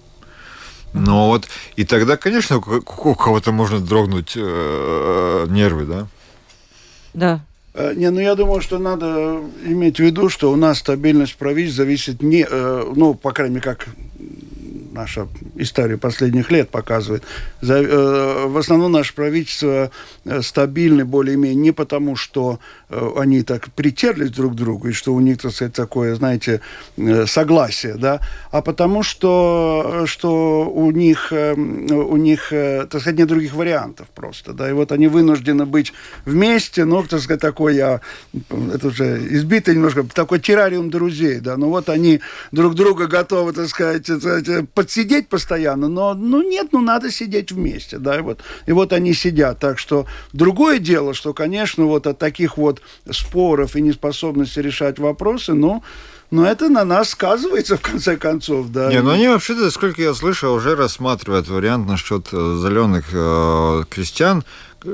Но 0.95 1.29
вот 1.29 1.49
и 1.77 1.85
тогда, 1.85 2.17
конечно, 2.17 2.59
у 2.59 3.15
кого-то 3.15 3.53
можно 3.53 3.81
дрогнуть 3.81 4.33
э, 4.37 5.47
нервы, 5.49 5.85
да? 5.87 6.07
Да. 7.15 7.41
Э, 7.75 7.95
не, 7.95 8.11
ну 8.11 8.21
я 8.21 8.35
думаю, 8.35 8.61
что 8.61 8.79
надо 8.79 9.41
иметь 9.65 9.97
в 9.97 10.01
виду, 10.01 10.29
что 10.29 10.53
у 10.53 10.57
нас 10.57 10.79
стабильность 10.79 11.37
правительства 11.37 11.85
зависит 11.85 12.23
не, 12.23 12.47
э, 12.49 12.93
ну, 12.95 13.15
по 13.15 13.33
крайней 13.33 13.55
мере, 13.55 13.65
как 13.65 13.87
наша 14.93 15.29
история 15.57 15.97
последних 15.97 16.51
лет 16.51 16.71
показывает. 16.71 17.23
За, 17.61 17.75
э, 17.75 18.47
в 18.47 18.57
основном 18.57 18.93
наше 18.93 19.15
правительство 19.15 19.91
э, 20.25 20.43
стабильны 20.43 21.05
более-менее 21.05 21.55
не 21.55 21.73
потому, 21.73 22.17
что 22.17 22.61
они 23.17 23.43
так 23.43 23.73
притерлись 23.73 24.31
друг 24.31 24.53
к 24.53 24.57
другу, 24.57 24.89
и 24.89 24.93
что 24.93 25.15
у 25.15 25.21
них, 25.21 25.39
так 25.39 25.53
сказать, 25.53 25.73
такое, 25.73 26.15
знаете, 26.15 26.61
э, 26.97 27.27
согласие, 27.27 27.95
да, 27.95 28.21
а 28.51 28.63
потому 28.63 29.03
что, 29.03 30.05
что 30.07 30.71
у 30.71 30.91
них, 30.91 31.33
э, 31.33 31.55
у 31.55 32.17
них, 32.17 32.53
э, 32.53 32.87
так 32.91 33.01
сказать, 33.01 33.19
нет 33.19 33.29
других 33.29 33.55
вариантов 33.55 34.09
просто, 34.15 34.53
да, 34.53 34.69
и 34.69 34.73
вот 34.73 34.93
они 34.93 35.09
вынуждены 35.09 35.65
быть 35.65 35.93
вместе, 36.25 36.85
ну, 36.85 37.03
так 37.03 37.21
сказать, 37.21 37.41
такой, 37.41 37.77
я, 37.77 38.01
это 38.51 38.89
уже 38.89 39.27
избитый 39.35 39.75
немножко, 39.75 40.05
такой 40.05 40.41
террариум 40.41 40.91
друзей, 40.91 41.41
да, 41.41 41.57
ну 41.57 41.69
вот 41.69 41.89
они 41.89 42.21
друг 42.53 42.75
друга 42.75 43.07
готовы, 43.07 43.53
так 43.53 43.69
сказать 43.69 44.11
подсидеть 44.75 45.29
постоянно, 45.29 45.89
но, 45.89 46.15
ну, 46.15 46.43
нет, 46.43 46.69
ну, 46.73 46.81
надо 46.81 47.11
сидеть 47.11 47.53
вместе, 47.53 47.99
да, 47.99 48.19
и 48.19 48.21
вот, 48.21 48.41
и 48.67 48.73
вот 48.73 48.93
они 48.93 49.15
сидят, 49.15 49.59
так 49.59 49.79
что 49.79 50.07
другое 50.33 50.79
дело, 50.79 51.15
что, 51.15 51.33
конечно, 51.33 51.85
вот 51.85 52.07
от 52.07 52.19
таких 52.19 52.59
вот 52.59 52.82
споров 53.11 53.77
и 53.77 53.81
неспособности 53.81 54.59
решать 54.61 54.99
вопросы, 54.99 55.55
ну, 55.55 55.83
но 56.31 56.47
это 56.47 56.71
на 56.71 56.85
нас 56.85 57.11
сказывается, 57.11 57.77
в 57.79 57.83
конце 57.83 58.17
концов, 58.17 58.71
да. 58.71 58.91
Не, 58.91 59.03
ну 59.03 59.11
они 59.11 59.29
вообще-то, 59.29 59.71
сколько 59.71 60.03
я 60.03 60.15
слышал, 60.15 60.55
уже 60.55 60.75
рассматривают 60.75 61.49
вариант 61.49 61.87
насчет 61.87 62.29
э, 62.33 62.37
зеленых 62.63 63.07
э, 63.13 63.85
крестьян, 63.91 64.45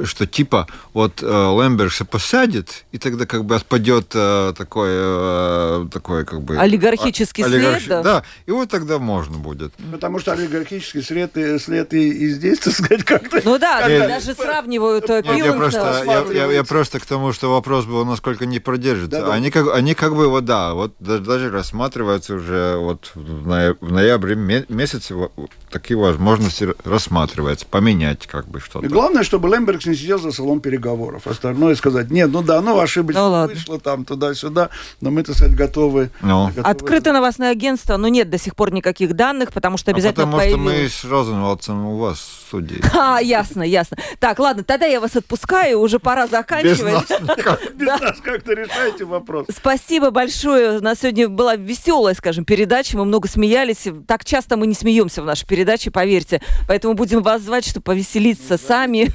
что 0.05 0.27
типа 0.27 0.67
вот 0.93 1.23
э, 1.23 1.27
Лемберша 1.27 2.05
посадит, 2.05 2.85
и 2.93 2.99
тогда 2.99 3.27
как 3.27 3.45
бы 3.45 3.55
отпадет 3.57 4.13
э, 4.15 4.53
такой, 4.57 4.89
э, 4.91 5.87
такой 5.93 6.25
как 6.25 6.43
бы... 6.43 6.57
Олигархический 6.59 7.45
олигархи... 7.45 7.85
след, 7.85 7.89
да? 7.89 8.03
Да, 8.03 8.23
и 8.47 8.51
вот 8.51 8.69
тогда 8.71 8.99
можно 8.99 9.37
будет. 9.39 9.73
Потому 9.93 10.19
что 10.19 10.33
олигархический 10.33 11.03
след, 11.03 11.37
и, 11.37 11.59
след 11.59 11.93
и, 11.95 12.09
и 12.11 12.29
здесь, 12.31 12.59
так 12.59 12.75
сказать, 12.75 13.05
как-то... 13.05 13.41
Ну 13.45 13.59
да, 13.59 13.89
Нет. 13.89 14.09
даже 14.09 14.35
сравнивают 14.35 15.09
э, 15.11 15.23
Нет, 15.25 15.47
я, 15.47 15.53
просто, 15.53 16.03
я, 16.07 16.25
я- 16.33 16.53
я 16.53 16.65
просто 16.65 17.01
к 17.01 17.07
тому, 17.07 17.33
что 17.33 17.51
вопрос 17.53 17.85
был, 17.87 18.05
насколько 18.05 18.47
не 18.47 18.59
продержится. 18.61 19.21
Да-да. 19.21 19.33
Они, 19.35 19.51
как, 19.51 19.75
они 19.75 19.95
как 19.95 20.15
бы, 20.15 20.29
вот 20.29 20.45
да, 20.45 20.75
вот 20.75 20.95
да- 20.99 21.19
даже 21.19 21.51
рассматриваются 21.51 22.35
уже 22.35 22.77
вот 22.77 23.11
в, 23.15 23.47
ноя- 23.47 23.77
в 23.81 23.93
ноябре 23.93 24.35
ме- 24.35 24.65
месяце 24.69 25.15
во- 25.15 25.31
такие 25.71 25.97
возможности 25.99 26.69
рассматриваются, 26.85 27.67
поменять 27.67 28.27
как 28.27 28.47
бы 28.49 28.59
И 28.59 28.63
что-то. 28.63 28.89
главное, 28.89 29.23
чтобы 29.23 29.49
Лембергс 29.79 29.87
не 29.87 29.95
сидел 29.95 30.19
за 30.19 30.33
столом 30.33 30.61
переговоров. 30.61 31.27
Остальное 31.27 31.75
сказать, 31.77 32.11
нет, 32.11 32.31
ну 32.33 32.43
да, 32.43 32.61
ну 32.61 32.79
ошибочно 32.79 33.21
Ну 33.23 33.31
ладно. 33.31 33.55
вышло 33.55 33.79
там 33.81 34.05
туда-сюда, 34.05 34.71
но 35.01 35.11
мы, 35.11 35.23
так 35.23 35.37
сказать, 35.37 35.55
готовы. 35.57 36.11
Ну. 36.21 36.49
готовы- 36.49 36.69
Открыто 36.69 37.13
новостное 37.13 37.51
агентство, 37.53 37.97
но 37.97 38.09
нет 38.09 38.29
до 38.31 38.39
сих 38.39 38.57
пор 38.57 38.73
никаких 38.73 39.15
данных, 39.15 39.53
потому 39.53 39.77
что 39.77 39.91
А 39.91 39.95
обязательно 39.95 40.27
потому 40.27 40.43
что 40.49 40.57
мы 40.59 40.65
появилось... 40.71 40.95
с 40.95 41.05
Розенвалдсом 41.05 41.87
у 41.87 41.99
вас 41.99 42.19
в 42.19 42.47
студии. 42.49 42.81
А, 42.99 43.21
ясно, 43.21 43.63
ясно. 43.63 43.97
Так, 44.19 44.39
ладно, 44.39 44.65
тогда 44.65 44.87
я 44.87 45.01
вас 45.01 45.15
отпускаю, 45.17 45.81
уже 45.81 45.99
пора 45.99 46.25
Без 46.25 46.31
заканчивать. 46.33 46.93
нас 47.11 47.21
никак. 47.21 47.75
Без 47.75 47.87
нас 48.01 48.17
как-то 48.23 48.53
решайте 48.55 49.05
вопрос. 49.05 49.47
Спасибо 49.57 50.11
большое. 50.11 50.79
У 50.79 50.83
нас 50.83 50.99
сегодня 51.01 51.29
была 51.29 51.55
веселая, 51.57 52.15
скажем, 52.15 52.45
передача. 52.45 52.97
Мы 52.97 53.05
много 53.05 53.29
смеялись. 53.29 53.87
Так 54.07 54.25
часто 54.25 54.57
мы 54.57 54.67
не 54.67 54.75
смеемся 54.75 55.23
в 55.23 55.25
нашей 55.27 55.47
передаче, 55.47 55.91
поверьте. 55.91 56.41
Поэтому 56.67 56.95
будем 56.95 57.23
вас 57.23 57.43
звать, 57.43 57.65
чтобы 57.67 57.85
повеселиться 57.85 58.59
сами. 58.59 59.09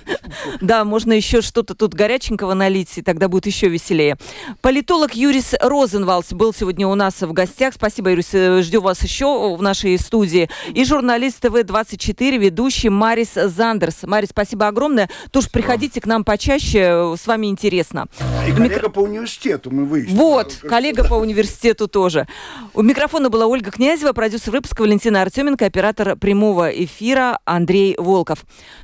Да, 0.61 0.83
можно 0.85 1.13
еще 1.13 1.41
что-то 1.41 1.75
тут 1.75 1.93
горяченького 1.93 2.53
налить, 2.53 2.97
и 2.97 3.01
тогда 3.01 3.27
будет 3.27 3.45
еще 3.45 3.67
веселее. 3.67 4.17
Политолог 4.61 5.13
Юрис 5.15 5.53
Розенвалдс 5.59 6.33
был 6.33 6.53
сегодня 6.53 6.87
у 6.87 6.95
нас 6.95 7.21
в 7.21 7.31
гостях. 7.33 7.73
Спасибо, 7.75 8.09
Юрис. 8.11 8.29
Э, 8.33 8.61
Ждем 8.61 8.81
вас 8.81 9.01
еще 9.03 9.55
в 9.55 9.61
нашей 9.61 9.97
студии. 9.97 10.49
И 10.73 10.83
журналист 10.85 11.39
ТВ-24, 11.41 12.37
ведущий 12.37 12.89
Марис 12.89 13.33
Зандерс. 13.33 14.03
Марис, 14.03 14.29
спасибо 14.29 14.67
огромное. 14.67 15.09
Тоже 15.31 15.49
приходите 15.49 16.01
к 16.01 16.05
нам 16.05 16.23
почаще. 16.23 17.15
С 17.17 17.25
вами 17.27 17.47
интересно. 17.47 18.07
И 18.47 18.51
коллега 18.51 18.89
по 18.89 18.99
университету 18.99 19.71
мы 19.71 19.85
выяснили. 19.85 20.15
Вот, 20.17 20.57
Как- 20.61 20.69
коллега 20.69 21.03
по 21.05 21.15
университету 21.15 21.87
тоже. 21.87 22.27
У 22.73 22.81
микрофона 22.81 23.29
была 23.29 23.45
Ольга 23.47 23.71
Князева, 23.71 24.13
продюсер 24.13 24.51
выпуска 24.51 24.81
Валентина 24.81 25.21
Артеменко, 25.21 25.65
оператор 25.65 26.15
прямого 26.15 26.69
эфира 26.69 27.39
Андрей 27.45 27.95
Волков. 27.97 28.39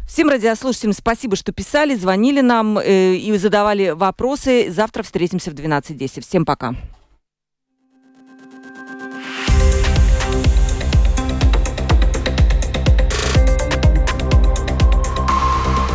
Всем 0.07 0.29
радиослушателям 0.29 0.93
спасибо, 0.93 1.35
что 1.35 1.51
писали, 1.59 1.93
звонили 1.95 2.39
нам 2.39 2.77
э, 2.77 3.15
и 3.15 3.37
задавали 3.37 3.89
вопросы. 3.89 4.71
Завтра 4.71 5.03
встретимся 5.03 5.51
в 5.51 5.55
12.10. 5.55 6.21
Всем 6.21 6.45
пока. 6.45 6.73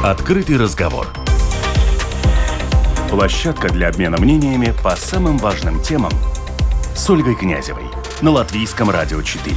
Открытый 0.02 0.58
разговор. 0.58 1.06
Площадка 3.08 3.70
для 3.70 3.88
обмена 3.88 4.20
мнениями 4.20 4.74
по 4.82 4.94
самым 4.96 5.38
важным 5.38 5.80
темам 5.82 6.12
с 6.94 7.08
Ольгой 7.08 7.36
Князевой 7.36 7.86
на 8.20 8.32
Латвийском 8.32 8.90
радио 8.90 9.22
4. 9.22 9.54